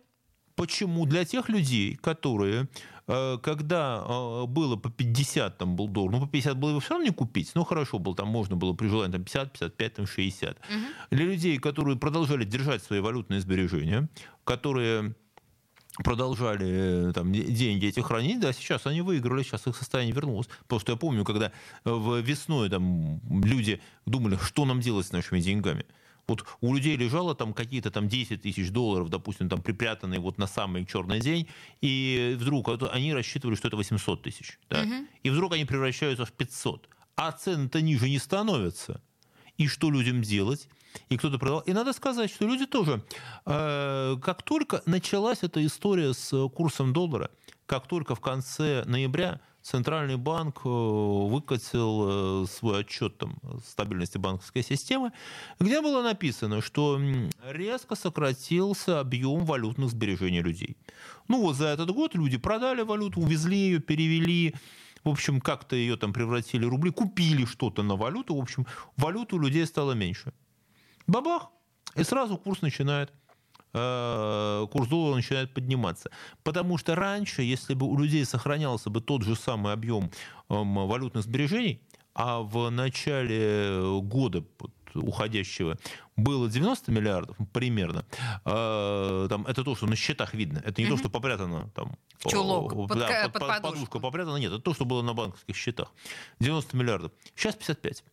Почему? 0.61 1.07
Для 1.07 1.25
тех 1.25 1.49
людей, 1.49 1.97
которые, 1.97 2.69
э, 3.07 3.39
когда 3.43 4.05
э, 4.07 4.45
было 4.47 4.77
по 4.77 4.91
50 4.91 5.57
там 5.57 5.75
был 5.75 5.89
доллар, 5.89 6.13
ну 6.13 6.21
по 6.21 6.29
50 6.29 6.59
было 6.59 6.71
его 6.71 6.81
все 6.81 6.91
равно 6.91 7.07
не 7.07 7.15
купить, 7.15 7.53
ну 7.55 7.65
хорошо 7.65 7.99
было, 7.99 8.15
там 8.15 8.29
можно 8.29 8.57
было 8.57 8.75
при 8.75 8.89
желании 8.89 9.13
там 9.13 9.25
50, 9.25 9.53
55, 9.53 9.95
там 9.95 10.07
60. 10.07 10.51
Угу. 10.51 10.67
Для 11.13 11.25
людей, 11.25 11.57
которые 11.57 11.97
продолжали 11.97 12.45
держать 12.45 12.83
свои 12.83 13.01
валютные 13.01 13.41
сбережения, 13.41 14.11
которые 14.45 15.15
продолжали 16.05 17.09
э, 17.09 17.13
там, 17.15 17.33
деньги 17.33 17.87
эти 17.87 18.01
хранить, 18.01 18.41
да, 18.41 18.53
сейчас 18.53 18.85
они 18.85 19.01
выиграли, 19.01 19.43
сейчас 19.43 19.67
их 19.67 19.75
состояние 19.75 20.15
вернулось. 20.15 20.49
Просто 20.69 20.93
я 20.93 20.99
помню, 20.99 21.25
когда 21.25 21.53
в 21.85 22.19
весной 22.19 22.69
там 22.69 23.23
люди 23.31 23.81
думали, 24.05 24.37
что 24.37 24.67
нам 24.67 24.81
делать 24.81 25.07
с 25.07 25.13
нашими 25.13 25.41
деньгами. 25.41 25.87
Вот 26.31 26.45
у 26.61 26.75
людей 26.75 26.97
лежало 26.97 27.35
там 27.35 27.53
какие-то 27.53 27.91
там 27.91 28.09
10 28.09 28.43
тысяч 28.43 28.71
долларов, 28.71 29.09
допустим, 29.09 29.49
там 29.49 29.61
припрятанные 29.61 30.21
вот 30.21 30.39
на 30.39 30.47
самый 30.47 30.87
черный 30.87 31.19
день, 31.19 31.49
и 31.81 32.37
вдруг 32.39 32.69
они 32.93 33.13
рассчитывали, 33.13 33.57
что 33.57 33.67
это 33.67 33.77
800 33.77 34.23
тысяч. 34.23 34.61
Да? 34.69 34.83
Угу. 34.83 34.95
И 35.25 35.31
вдруг 35.31 35.55
они 35.55 35.65
превращаются 35.65 36.25
в 36.25 36.31
500. 36.31 36.89
А 37.17 37.33
цены-то 37.33 37.83
ниже 37.83 38.09
не 38.09 38.21
становятся. 38.21 39.03
И 39.57 39.67
что 39.67 39.91
людям 39.91 40.23
делать? 40.23 40.69
И 41.09 41.17
кто-то 41.17 41.37
продал. 41.41 41.61
И 41.61 41.73
надо 41.73 41.93
сказать, 41.93 42.31
что 42.31 42.47
люди 42.47 42.67
тоже, 42.67 43.05
э, 43.47 44.17
как 44.23 44.43
только 44.43 44.83
началась 44.87 45.43
эта 45.43 45.67
история 45.67 46.15
с 46.15 46.49
курсом 46.51 46.93
доллара, 46.93 47.33
как 47.67 47.89
только 47.89 48.15
в 48.15 48.21
конце 48.21 48.85
ноября 48.87 49.41
Центральный 49.63 50.17
банк 50.17 50.63
э, 50.65 50.69
выкатил 50.69 52.45
э, 52.45 52.47
свой 52.47 52.81
отчет 52.81 53.19
там, 53.19 53.37
стабильности 53.67 54.17
банковской 54.17 54.63
системы, 54.63 55.13
где 55.59 55.83
было 55.83 56.03
написано, 56.03 56.63
что 56.63 56.99
резко 57.45 57.95
сократился 57.95 59.01
объем 59.01 59.45
валютных 59.45 59.91
сбережений 59.91 60.41
людей. 60.41 60.77
Ну 61.29 61.43
вот 61.43 61.57
за 61.57 61.67
этот 61.69 61.91
год 61.91 62.15
люди 62.15 62.39
продали 62.39 62.83
валюту, 62.83 63.21
увезли 63.21 63.57
ее, 63.57 63.81
перевели, 63.81 64.55
в 65.05 65.11
общем, 65.11 65.41
как-то 65.41 65.77
ее 65.77 65.97
там 65.97 66.13
превратили 66.13 66.65
в 66.65 66.71
рубли, 66.71 66.91
купили 66.91 67.45
что-то 67.45 67.83
на 67.83 67.97
валюту, 67.97 68.35
в 68.35 68.41
общем, 68.41 68.67
валюту 68.97 69.39
людей 69.39 69.67
стало 69.67 69.93
меньше. 69.93 70.33
Бабах! 71.07 71.51
И 71.97 72.05
сразу 72.05 72.39
курс 72.39 72.63
начинает 72.63 73.13
курс 73.73 74.89
доллара 74.89 75.15
начинает 75.15 75.55
подниматься. 75.55 76.11
Потому 76.43 76.79
что 76.79 76.95
раньше, 76.95 77.43
если 77.43 77.75
бы 77.75 77.87
у 77.87 77.97
людей 77.99 78.25
сохранялся 78.25 78.91
бы 78.91 79.01
тот 79.01 79.23
же 79.23 79.37
самый 79.37 79.73
объем 79.73 80.11
эм, 80.49 80.75
валютных 80.87 81.25
сбережений, 81.25 81.81
а 82.15 82.41
в 82.41 82.71
начале 82.71 84.01
года 84.03 84.45
уходящего 84.95 85.79
было 86.17 86.49
90 86.49 86.91
миллиардов 86.91 87.37
примерно. 87.53 88.05
Э, 88.45 89.27
там, 89.29 89.47
это 89.47 89.65
то, 89.65 89.75
что 89.75 89.87
на 89.87 89.97
счетах 89.97 90.35
видно. 90.35 90.61
Это 90.65 90.81
не 90.81 90.89
угу. 90.89 90.97
то, 90.97 91.01
что 91.01 91.11
попрятано 91.11 91.71
там. 91.75 91.97
Чулок, 92.27 92.75
под, 92.89 92.99
да, 92.99 93.29
под, 93.29 93.33
под, 93.33 93.49
под 93.49 93.63
подушку 93.63 94.01
попрятано. 94.01 94.37
Нет, 94.37 94.53
это 94.53 94.61
то, 94.61 94.75
что 94.75 94.85
было 94.85 95.03
на 95.03 95.15
банковских 95.15 95.57
счетах. 95.57 95.93
90 96.41 96.77
миллиардов. 96.77 97.13
Сейчас 97.35 97.55
55. 97.55 98.05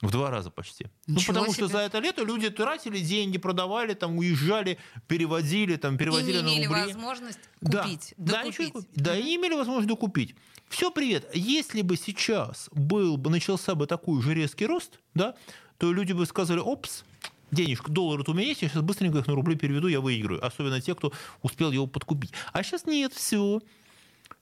В 0.00 0.10
два 0.10 0.30
раза 0.30 0.50
почти. 0.50 0.86
ну, 1.06 1.20
потому 1.26 1.46
себе. 1.46 1.54
что 1.54 1.68
за 1.68 1.78
это 1.80 1.98
лето 1.98 2.24
люди 2.24 2.48
тратили 2.48 3.00
деньги, 3.00 3.36
продавали, 3.36 3.92
там, 3.92 4.16
уезжали, 4.16 4.78
переводили, 5.06 5.76
там, 5.76 5.98
переводили 5.98 6.38
и 6.38 6.42
не 6.42 6.58
имели 6.58 6.66
на 6.66 6.86
возможность 6.86 7.38
купить. 7.60 8.14
Да, 8.16 8.42
докупить. 8.44 8.72
да, 8.72 8.82
да 8.94 9.16
и 9.18 9.36
имели 9.36 9.54
возможность 9.54 9.88
докупить. 9.88 10.34
Все, 10.70 10.90
привет. 10.90 11.28
Если 11.34 11.82
бы 11.82 11.96
сейчас 11.96 12.70
был 12.72 13.18
бы, 13.18 13.28
начался 13.28 13.74
бы 13.74 13.86
такой 13.86 14.22
же 14.22 14.32
резкий 14.32 14.66
рост, 14.66 15.00
да, 15.14 15.34
то 15.76 15.92
люди 15.92 16.12
бы 16.12 16.24
сказали, 16.24 16.60
опс, 16.60 17.04
денежка, 17.50 17.90
доллар 17.90 18.24
у 18.26 18.32
меня 18.32 18.48
есть, 18.48 18.62
я 18.62 18.68
сейчас 18.68 18.82
быстренько 18.82 19.18
их 19.18 19.26
на 19.26 19.34
рубли 19.34 19.54
переведу, 19.54 19.88
я 19.88 20.00
выиграю. 20.00 20.44
Особенно 20.44 20.80
те, 20.80 20.94
кто 20.94 21.12
успел 21.42 21.72
его 21.72 21.86
подкупить. 21.86 22.32
А 22.52 22.62
сейчас 22.62 22.86
нет, 22.86 23.12
все 23.12 23.60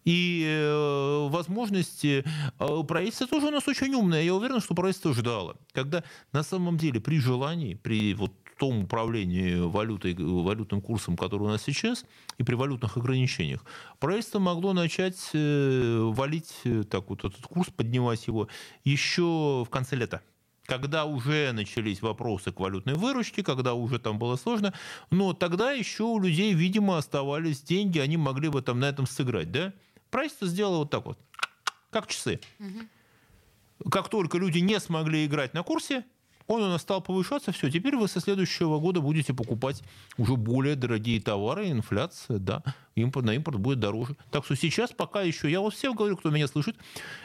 и 0.09 0.43
э, 0.43 1.29
возможности 1.29 2.25
э, 2.59 2.83
правительства 2.89 3.27
тоже 3.27 3.49
у 3.49 3.51
нас 3.51 3.69
очень 3.69 3.93
умное. 3.93 4.23
Я 4.23 4.35
уверен, 4.35 4.61
что 4.61 4.75
правительство 4.75 5.13
ждало. 5.13 5.57
Когда 5.73 6.03
на 6.33 6.43
самом 6.43 6.79
деле 6.79 6.99
при 6.99 7.21
желании, 7.21 7.75
при 7.75 8.15
вот 8.15 8.33
том 8.59 8.85
управлении 8.85 9.61
валютой, 9.61 10.15
валютным 10.15 10.81
курсом, 10.81 11.15
который 11.15 11.43
у 11.43 11.49
нас 11.49 11.63
сейчас, 11.63 12.07
и 12.39 12.43
при 12.43 12.55
валютных 12.55 12.97
ограничениях, 12.97 13.63
правительство 14.01 14.39
могло 14.39 14.73
начать 14.73 15.19
э, 15.35 15.99
валить 16.01 16.55
так 16.89 17.11
вот 17.11 17.25
этот 17.25 17.43
курс, 17.43 17.69
поднимать 17.69 18.27
его 18.27 18.49
еще 18.85 19.63
в 19.67 19.69
конце 19.71 19.95
лета 19.95 20.23
когда 20.69 21.07
уже 21.07 21.51
начались 21.53 22.03
вопросы 22.03 22.53
к 22.53 22.61
валютной 22.61 22.93
выручке, 22.93 23.43
когда 23.43 23.73
уже 23.73 23.99
там 23.99 24.19
было 24.19 24.37
сложно, 24.37 24.75
но 25.11 25.33
тогда 25.33 25.73
еще 25.73 26.03
у 26.03 26.21
людей, 26.21 26.53
видимо, 26.53 26.99
оставались 26.99 27.63
деньги, 27.63 27.99
они 27.99 28.19
могли 28.19 28.51
бы 28.51 28.61
там 28.61 28.79
на 28.79 28.85
этом 28.85 29.07
сыграть, 29.07 29.51
да? 29.51 29.73
Правительство 30.11 30.47
сделало 30.47 30.79
вот 30.79 30.91
так 30.91 31.05
вот, 31.07 31.19
как 31.91 32.07
часы. 32.07 32.41
Угу. 32.59 33.91
Как 33.91 34.09
только 34.09 34.39
люди 34.39 34.59
не 34.59 34.79
смогли 34.81 35.25
играть 35.27 35.55
на 35.55 35.63
курсе, 35.63 36.05
он 36.49 36.63
у 36.63 36.69
нас 36.69 36.81
стал 36.81 37.03
повышаться, 37.03 37.53
все, 37.53 37.71
теперь 37.71 37.95
вы 37.95 38.09
со 38.09 38.21
следующего 38.21 38.81
года 38.81 39.01
будете 39.01 39.35
покупать 39.35 39.83
уже 40.17 40.35
более 40.35 40.77
дорогие 40.77 41.21
товары, 41.21 41.71
инфляция, 41.71 42.39
да, 42.39 42.63
импорт, 42.95 43.27
на 43.27 43.35
импорт 43.35 43.59
будет 43.59 43.81
дороже. 43.81 44.17
Так 44.31 44.47
что 44.47 44.57
сейчас 44.57 44.91
пока 44.93 45.21
еще, 45.21 45.51
я 45.51 45.61
вот 45.61 45.75
всем 45.75 45.95
говорю, 45.95 46.17
кто 46.17 46.31
меня 46.31 46.49
слышит, 46.49 46.77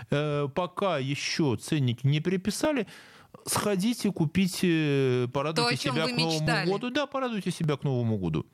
э, 0.09 0.49
пока 0.53 0.97
еще 0.97 1.55
ценники 1.55 2.05
не 2.05 2.19
переписали, 2.19 2.85
сходите, 3.45 4.11
купите, 4.11 5.29
порадуйте 5.33 5.77
То, 5.77 5.77
себя 5.77 6.05
к 6.05 6.11
Новому 6.11 6.33
мечтали. 6.33 6.69
году. 6.69 6.89
Да, 6.89 7.07
порадуйте 7.07 7.51
себя 7.51 7.77
к 7.77 7.83
Новому 7.83 8.17
году. 8.17 8.45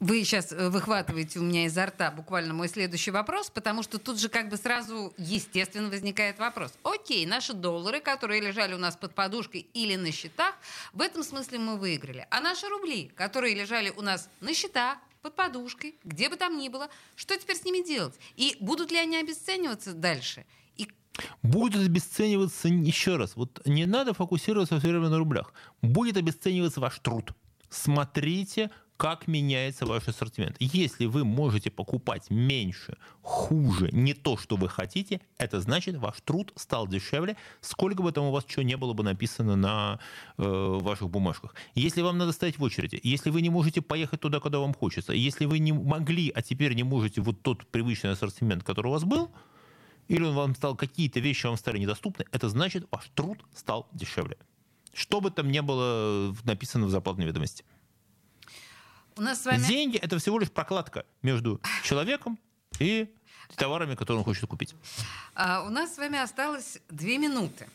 Вы 0.00 0.22
сейчас 0.22 0.52
э, 0.52 0.68
выхватываете 0.68 1.40
у 1.40 1.42
меня 1.42 1.66
изо 1.66 1.86
рта 1.86 2.12
буквально 2.12 2.54
мой 2.54 2.68
следующий 2.68 3.10
вопрос, 3.10 3.50
потому 3.50 3.82
что 3.82 3.98
тут 3.98 4.20
же 4.20 4.28
как 4.28 4.48
бы 4.48 4.56
сразу 4.56 5.12
естественно 5.18 5.88
возникает 5.88 6.38
вопрос. 6.38 6.72
Окей, 6.84 7.26
наши 7.26 7.52
доллары, 7.52 8.00
которые 8.00 8.40
лежали 8.40 8.74
у 8.74 8.78
нас 8.78 8.96
под 8.96 9.14
подушкой 9.14 9.66
или 9.74 9.96
на 9.96 10.12
счетах, 10.12 10.54
в 10.92 11.02
этом 11.02 11.24
смысле 11.24 11.58
мы 11.58 11.76
выиграли. 11.76 12.28
А 12.30 12.40
наши 12.40 12.68
рубли, 12.68 13.10
которые 13.16 13.56
лежали 13.56 13.90
у 13.90 14.02
нас 14.02 14.28
на 14.40 14.54
счетах, 14.54 14.98
под 15.20 15.34
подушкой, 15.34 15.96
где 16.04 16.28
бы 16.28 16.36
там 16.36 16.58
ни 16.58 16.68
было, 16.68 16.88
что 17.16 17.36
теперь 17.36 17.56
с 17.56 17.64
ними 17.64 17.84
делать? 17.84 18.14
И 18.36 18.56
будут 18.60 18.92
ли 18.92 18.98
они 18.98 19.16
обесцениваться 19.16 19.92
дальше? 19.92 20.46
Будет 21.42 21.84
обесцениваться 21.84 22.68
еще 22.68 23.16
раз. 23.16 23.34
Вот 23.34 23.60
не 23.66 23.86
надо 23.86 24.14
фокусироваться 24.14 24.78
все 24.78 24.88
время 24.88 25.08
на 25.08 25.18
рублях. 25.18 25.52
Будет 25.82 26.16
обесцениваться 26.16 26.80
ваш 26.80 27.00
труд. 27.00 27.32
Смотрите, 27.68 28.70
как 28.98 29.28
меняется 29.28 29.86
ваш 29.86 30.08
ассортимент. 30.08 30.56
Если 30.58 31.06
вы 31.06 31.24
можете 31.24 31.70
покупать 31.70 32.30
меньше, 32.30 32.98
хуже, 33.22 33.90
не 33.92 34.12
то, 34.12 34.36
что 34.36 34.56
вы 34.56 34.68
хотите, 34.68 35.20
это 35.38 35.60
значит, 35.60 35.96
ваш 35.96 36.20
труд 36.20 36.52
стал 36.56 36.88
дешевле, 36.88 37.36
сколько 37.60 38.02
бы 38.02 38.10
там 38.10 38.24
у 38.24 38.32
вас 38.32 38.44
чего 38.44 38.62
не 38.62 38.76
было 38.76 38.94
бы 38.94 39.04
написано 39.04 39.54
на 39.54 40.00
э, 40.36 40.42
ваших 40.42 41.08
бумажках. 41.10 41.54
Если 41.76 42.02
вам 42.02 42.18
надо 42.18 42.32
стоять 42.32 42.58
в 42.58 42.62
очереди, 42.64 43.00
если 43.04 43.30
вы 43.30 43.40
не 43.40 43.50
можете 43.50 43.82
поехать 43.82 44.20
туда, 44.20 44.40
куда 44.40 44.58
вам 44.58 44.74
хочется, 44.74 45.12
если 45.12 45.46
вы 45.46 45.60
не 45.60 45.72
могли, 45.72 46.30
а 46.34 46.42
теперь 46.42 46.74
не 46.74 46.82
можете 46.82 47.20
вот 47.20 47.40
тот 47.40 47.64
привычный 47.68 48.10
ассортимент, 48.10 48.64
который 48.64 48.88
у 48.88 48.90
вас 48.90 49.04
был, 49.04 49.30
или 50.08 50.24
он 50.24 50.34
вам 50.34 50.56
стал, 50.56 50.74
какие-то 50.74 51.20
вещи 51.20 51.46
вам 51.46 51.56
стали 51.56 51.78
недоступны, 51.78 52.24
это 52.32 52.48
значит, 52.48 52.88
ваш 52.90 53.08
труд 53.14 53.38
стал 53.54 53.86
дешевле. 53.92 54.36
Что 54.92 55.20
бы 55.20 55.30
там 55.30 55.52
ни 55.52 55.60
было 55.60 56.34
написано 56.42 56.86
в 56.86 56.90
зарплатной 56.90 57.26
ведомости. 57.26 57.64
У 59.18 59.20
нас 59.20 59.42
с 59.42 59.46
вами... 59.46 59.64
Деньги– 59.64 59.96
это 59.98 60.16
всего 60.20 60.38
лишь 60.38 60.50
прокладка 60.50 61.04
между 61.22 61.60
человеком 61.82 62.38
и 62.78 63.12
товарами, 63.56 63.96
которые 63.96 64.18
он 64.18 64.24
хочет 64.24 64.48
купить. 64.48 64.76
А, 65.34 65.64
у 65.64 65.70
нас 65.70 65.96
с 65.96 65.98
вами 65.98 66.20
осталось 66.20 66.78
две 66.88 67.18
минуты. 67.18 67.68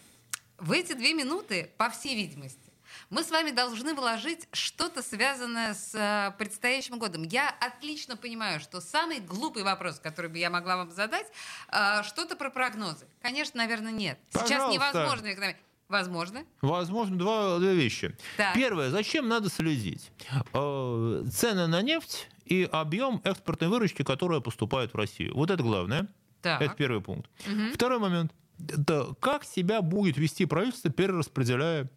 В 0.57 0.71
эти 0.71 0.93
две 0.93 1.13
минуты, 1.13 1.69
по 1.77 1.89
всей 1.89 2.15
видимости, 2.15 2.71
мы 3.09 3.25
с 3.25 3.29
вами 3.29 3.51
должны 3.51 3.93
вложить 3.93 4.47
что-то 4.53 5.03
связанное 5.03 5.73
с 5.73 5.93
а, 5.93 6.31
предстоящим 6.31 6.97
годом. 6.97 7.23
Я 7.23 7.53
отлично 7.59 8.15
понимаю, 8.15 8.61
что 8.61 8.79
самый 8.79 9.19
глупый 9.19 9.63
вопрос, 9.63 9.99
который 9.99 10.29
бы 10.29 10.37
я 10.37 10.49
могла 10.49 10.77
вам 10.77 10.91
задать, 10.91 11.27
а, 11.67 12.03
что-то 12.03 12.37
про 12.37 12.51
прогнозы. 12.51 13.05
Конечно, 13.21 13.57
наверное, 13.57 13.91
нет. 13.91 14.17
Сейчас 14.29 14.43
Пожалуйста. 14.43 14.73
невозможно 14.73 15.33
экономить. 15.33 15.57
Возможно. 15.93 16.43
Возможно, 16.63 17.19
два, 17.19 17.59
две 17.59 17.75
вещи. 17.75 18.17
Так. 18.35 18.55
Первое, 18.55 18.89
зачем 18.89 19.27
надо 19.27 19.47
следить? 19.49 20.11
Э, 20.51 21.23
Цены 21.31 21.67
на 21.67 21.83
нефть 21.83 22.29
и 22.45 22.67
объем 22.71 23.21
экспортной 23.23 23.69
выручки, 23.69 24.01
которая 24.01 24.39
поступает 24.39 24.91
в 24.91 24.97
Россию. 24.97 25.35
Вот 25.35 25.51
это 25.51 25.61
главное. 25.61 26.07
Так. 26.41 26.63
Это 26.63 26.73
первый 26.73 26.99
пункт. 26.99 27.29
Второй 27.75 27.99
момент. 27.99 28.33
Это 28.67 29.13
как 29.19 29.43
себя 29.43 29.83
будет 29.83 30.17
вести 30.17 30.45
правительство, 30.47 30.89
перераспределяя 30.89 31.91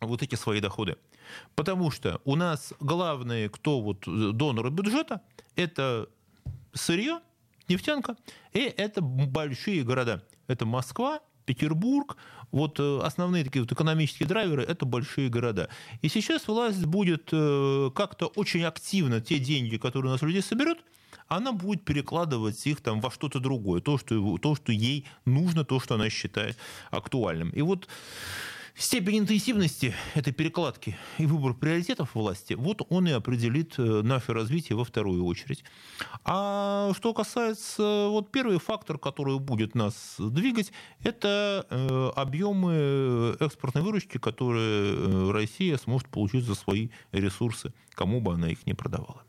вот 0.00 0.22
эти 0.22 0.34
свои 0.34 0.60
доходы. 0.60 0.96
Потому 1.54 1.90
что 1.90 2.18
у 2.24 2.34
нас 2.34 2.72
главные, 2.80 3.50
кто 3.50 3.82
вот 3.82 4.04
доноры 4.06 4.70
бюджета, 4.70 5.20
это 5.54 6.08
сырье, 6.72 7.20
нефтянка, 7.68 8.16
и 8.54 8.60
это 8.60 9.02
большие 9.02 9.82
города. 9.82 10.26
Это 10.46 10.64
Москва, 10.64 11.20
Петербург, 11.44 12.16
вот 12.50 12.78
э, 12.78 13.00
основные 13.02 13.44
такие 13.44 13.62
вот 13.62 13.72
экономические 13.72 14.28
драйверы– 14.28 14.62
это 14.68 14.86
большие 14.86 15.28
города. 15.28 15.68
И 16.02 16.08
сейчас 16.08 16.48
власть 16.48 16.84
будет 16.84 17.28
э, 17.32 17.90
как-то 17.94 18.26
очень 18.26 18.64
активно 18.64 19.20
те 19.20 19.38
деньги, 19.38 19.76
которые 19.76 20.10
у 20.10 20.12
нас 20.12 20.22
людей 20.22 20.42
соберут, 20.42 20.78
она 21.28 21.52
будет 21.52 21.84
перекладывать 21.84 22.66
их 22.66 22.80
там 22.80 23.00
во 23.00 23.10
что-то 23.10 23.40
другое, 23.40 23.80
то 23.80 23.98
что, 23.98 24.38
то, 24.38 24.54
что 24.54 24.72
ей 24.72 25.06
нужно, 25.24 25.64
то, 25.64 25.80
что 25.80 25.94
она 25.94 26.10
считает 26.10 26.56
актуальным. 26.90 27.50
И 27.50 27.62
вот 27.62 27.88
Степень 28.74 29.18
интенсивности 29.18 29.94
этой 30.14 30.32
перекладки 30.32 30.96
и 31.18 31.26
выбор 31.26 31.52
приоритетов 31.52 32.14
власти, 32.14 32.54
вот 32.54 32.80
он 32.88 33.06
и 33.06 33.10
определит 33.10 33.78
э, 33.78 33.82
наше 34.02 34.32
развитие 34.32 34.76
во 34.76 34.84
вторую 34.84 35.26
очередь. 35.26 35.62
А 36.24 36.92
что 36.96 37.12
касается, 37.12 38.06
вот 38.08 38.32
первый 38.32 38.58
фактор, 38.58 38.98
который 38.98 39.38
будет 39.38 39.74
нас 39.74 40.14
двигать, 40.18 40.72
это 41.02 41.66
э, 41.68 42.10
объемы 42.16 43.36
экспортной 43.40 43.82
выручки, 43.84 44.16
которые 44.16 44.94
э, 44.94 45.30
Россия 45.32 45.76
сможет 45.76 46.08
получить 46.08 46.44
за 46.44 46.54
свои 46.54 46.88
ресурсы, 47.12 47.74
кому 47.94 48.20
бы 48.20 48.34
она 48.34 48.48
их 48.50 48.66
не 48.66 48.74
продавала. 48.74 49.24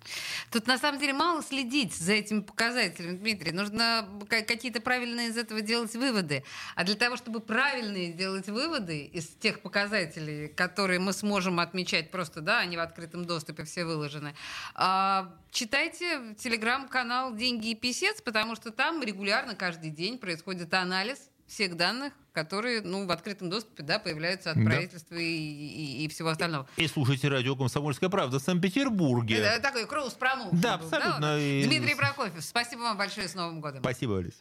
Тут 0.52 0.68
на 0.68 0.78
самом 0.78 1.00
деле 1.00 1.14
мало 1.14 1.44
следить 1.44 1.94
за 1.94 2.14
этими 2.14 2.42
показателями, 2.42 3.18
Дмитрий. 3.18 3.52
Нужно 3.52 4.08
ка- 4.30 4.42
какие-то 4.42 4.82
правильные 4.82 5.30
из 5.30 5.38
этого 5.38 5.62
делать 5.62 5.94
выводы. 5.96 6.44
А 6.76 6.84
для 6.84 6.96
того, 6.96 7.18
чтобы 7.18 7.40
правильные 7.40 8.14
делать 8.14 8.48
выводы 8.48 9.06
из 9.06 9.28
тех 9.28 9.62
показателей, 9.62 10.48
которые 10.48 11.00
мы 11.00 11.14
сможем 11.14 11.60
отмечать 11.60 12.12
просто, 12.12 12.42
да, 12.42 12.60
они 12.60 12.78
в 12.78 12.80
открытом 12.80 13.26
доступе 13.26 13.64
все 13.64 13.86
выложены, 13.86 14.36
а, 14.76 15.34
читайте 15.52 16.36
телеграм-канал 16.38 17.36
«Деньги 17.36 17.72
и 17.72 17.76
писец», 17.76 18.22
потому 18.22 18.56
что 18.56 18.72
там 18.72 19.02
регулярно 19.04 19.56
каждый 19.56 19.90
день 19.90 20.18
происходит 20.18 20.74
анализ 20.74 21.30
всех 21.48 21.78
данных, 21.78 22.14
которые 22.32 22.82
ну, 22.82 23.06
в 23.06 23.12
открытом 23.12 23.50
доступе 23.50 23.84
да, 23.84 24.00
появляются 24.00 24.52
от 24.52 24.58
Да. 24.58 24.64
правительства 24.64 25.16
и, 25.16 25.22
и- 25.24 26.06
и 26.06 26.08
всего 26.08 26.30
остального. 26.30 26.68
И 26.78 26.88
слушайте 26.88 27.28
радио 27.28 27.56
«Комсомольская 27.56 28.10
правда» 28.10 28.40
в 28.40 28.42
Санкт-Петербурге. 28.42 29.36
Это 29.38 29.62
такой 29.62 29.86
кроус 29.86 30.14
промоушен. 30.14 30.60
Да, 30.60 30.78
был, 30.78 30.88
абсолютно. 30.88 31.38
И- 31.40 31.64
Дмитрий 31.66 31.96
Прокофьев, 31.96 32.44
спасибо 32.44 32.82
вам 32.82 32.98
большое 32.98 33.28
с 33.28 33.36
Новым 33.36 33.62
годом. 33.62 33.82
Спасибо, 33.82 34.18
Алис. 34.18 34.36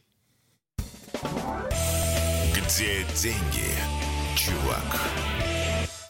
Где 2.54 3.04
деньги, 3.14 3.74
чувак? 4.36 5.41